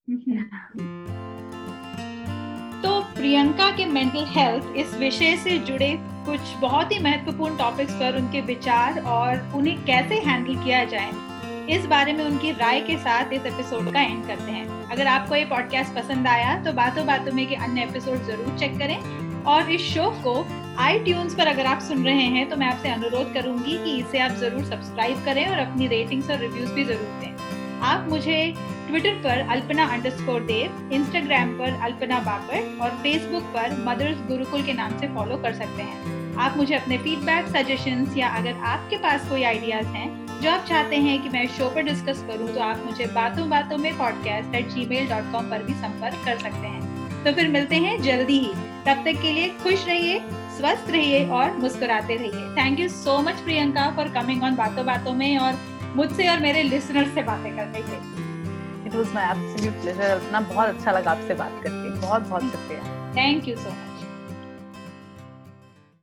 तो 2.81 3.01
प्रियंका 3.15 3.69
के 3.77 3.85
मेंटल 3.85 4.25
हेल्थ 4.25 4.75
इस 4.75 4.93
विषय 4.97 5.37
से 5.37 5.57
जुड़े 5.59 5.95
कुछ 5.99 6.39
बहुत 6.61 6.91
ही 6.91 6.99
महत्वपूर्ण 6.99 7.57
टॉपिक्स 7.57 7.93
पर 7.93 8.15
उनके 8.15 8.41
विचार 8.41 8.99
और 9.01 9.55
उन्हें 9.55 9.85
कैसे 9.85 10.15
हैंडल 10.15 10.63
किया 10.63 10.83
जाए 10.83 11.11
इस 11.69 11.85
बारे 11.85 12.13
में 12.13 12.25
उनकी 12.25 12.51
राय 12.51 12.81
के 12.81 12.97
साथ 12.97 13.33
इस 13.33 13.45
एपिसोड 13.45 13.93
का 13.93 14.01
एंड 14.01 14.27
करते 14.27 14.51
हैं। 14.51 14.89
अगर 14.89 15.07
आपको 15.07 15.35
ये 15.35 15.45
पॉडकास्ट 15.45 15.95
पसंद 15.95 16.27
आया 16.27 16.63
तो 16.63 16.73
बातों 16.73 17.05
बातों 17.07 17.31
में 17.31 17.47
के 17.47 17.55
अन्य 17.55 17.83
एपिसोड 17.83 18.17
ज़रूर 18.17 18.57
चेक 18.59 18.77
करें। 18.79 19.26
और 19.47 19.71
इस 19.71 19.81
शो 19.93 20.09
को 20.23 20.33
आई 20.79 20.99
पर 21.09 21.47
अगर 21.47 21.65
आप 21.65 21.79
सुन 21.79 22.03
रहे 22.05 22.23
हैं 22.31 22.47
तो 22.49 22.55
मैं 22.55 22.67
आपसे 22.67 22.89
अनुरोध 22.89 23.33
करूँगी 23.33 23.77
कि 23.77 23.97
इसे 23.97 24.19
आप 24.19 24.31
ज़रूर 24.31 24.63
सब्सक्राइब 24.65 25.23
करें 25.25 25.45
और 25.47 25.59
अपनी 25.59 25.87
रेटिंग्स 25.87 26.29
और 26.31 26.37
रिव्यूज़ 26.37 26.73
भी 26.73 26.83
ज़रूर 26.83 27.19
दें। 27.21 27.79
आप 27.81 28.07
मुझे 28.09 28.53
ट्विटर 28.87 29.15
पर 29.23 29.39
अल्पना 29.51 29.85
अंडरस्कोर 29.85 30.41
देव 30.41 30.89
इंस्टाग्राम 30.93 31.53
पर 31.53 31.79
अल्पना 31.85 32.19
बापट 32.19 32.81
और 32.81 32.89
फेसबुक 33.03 33.43
पर 33.55 33.75
मदर्स 33.87 34.27
गुरुकुल 34.27 34.63
के 34.63 34.73
नाम 34.73 34.97
से 34.99 35.07
फॉलो 35.15 35.37
कर 35.37 35.53
सकते 35.53 35.83
हैं। 35.83 36.35
आप 36.37 36.57
मुझे 36.57 36.75
अपने 36.75 36.97
फीडबैक 36.97 37.47
सजेशंस 37.47 38.17
या 38.17 38.29
अगर 38.37 38.63
आपके 38.65 38.97
पास 38.97 39.29
कोई 39.29 39.43
आइडियाज़ 39.43 39.87
हैं, 39.87 40.09
जो 40.41 40.51
आप 40.51 40.65
चाहते 40.65 40.95
हैं 40.97 41.21
कि 41.23 41.29
मैं 41.29 41.47
शो 41.47 41.69
पर 41.69 41.81
डिस्कस 41.83 42.23
करूँ 42.27 42.53
तो 42.53 42.61
आप 42.61 42.83
मुझे 42.85 43.05
बातों 43.13 43.49
बातों 43.49 43.77
में 43.77 43.97
podcast 43.97 44.55
at 44.55 44.69
Gmail 44.85 45.09
dot 45.09 45.31
com 45.33 45.49
पर 45.49 45.63
भी 45.63 45.73
संपर्क 45.73 46.25
कर 46.25 46.37
सकते 46.37 46.67
हैं। 46.67 46.76
तो 47.23 47.33
फिर 47.33 47.47
मिलते 47.47 47.75
हैं 47.75 48.01
जल्दी 48.01 48.39
ही। 48.39 48.51
तब 48.85 49.03
तक 49.05 49.21
के 49.21 49.31
लिए 49.31 49.47
खुश 49.63 49.85
रहिए 49.87 50.19
स्वस्थ 50.57 50.89
रहिए 50.89 51.25
और 51.29 51.57
मुस्कुराते 51.57 52.15
रहिए। 52.15 52.49
Thank 52.55 52.79
you 52.79 52.87
so 52.89 53.17
much 53.21 53.41
Priyanka 53.41 53.89
for 53.95 54.07
coming 54.13 54.43
on 54.43 54.55
बातों 54.55 54.85
बातों 54.85 55.13
में 55.13 55.37
और 55.37 55.59
मुझसे 55.95 56.27
और 56.27 56.39
मेरे 56.39 56.63
लिसनर 56.63 57.09
से 57.15 57.23
बातें 57.23 57.51
करने 57.55 57.81
के 57.81 57.91
लिए। 57.91 58.25
It 58.87 58.95
was 58.95 59.13
my 59.15 59.31
absolute 59.31 59.81
pleasure 59.81 60.09
अपना 60.11 60.39
बहुत 60.53 60.69
अच्छा 60.69 60.91
लगा 60.91 61.11
आपसे 61.11 61.33
बात 61.33 61.59
करके। 61.63 61.99
बहुत 61.99 62.27
बहुत 62.29 62.51
शुक्रिया। 62.51 62.81
Thank 63.15 63.47
you 63.47 63.55
so 63.55 63.69
much 63.69 63.86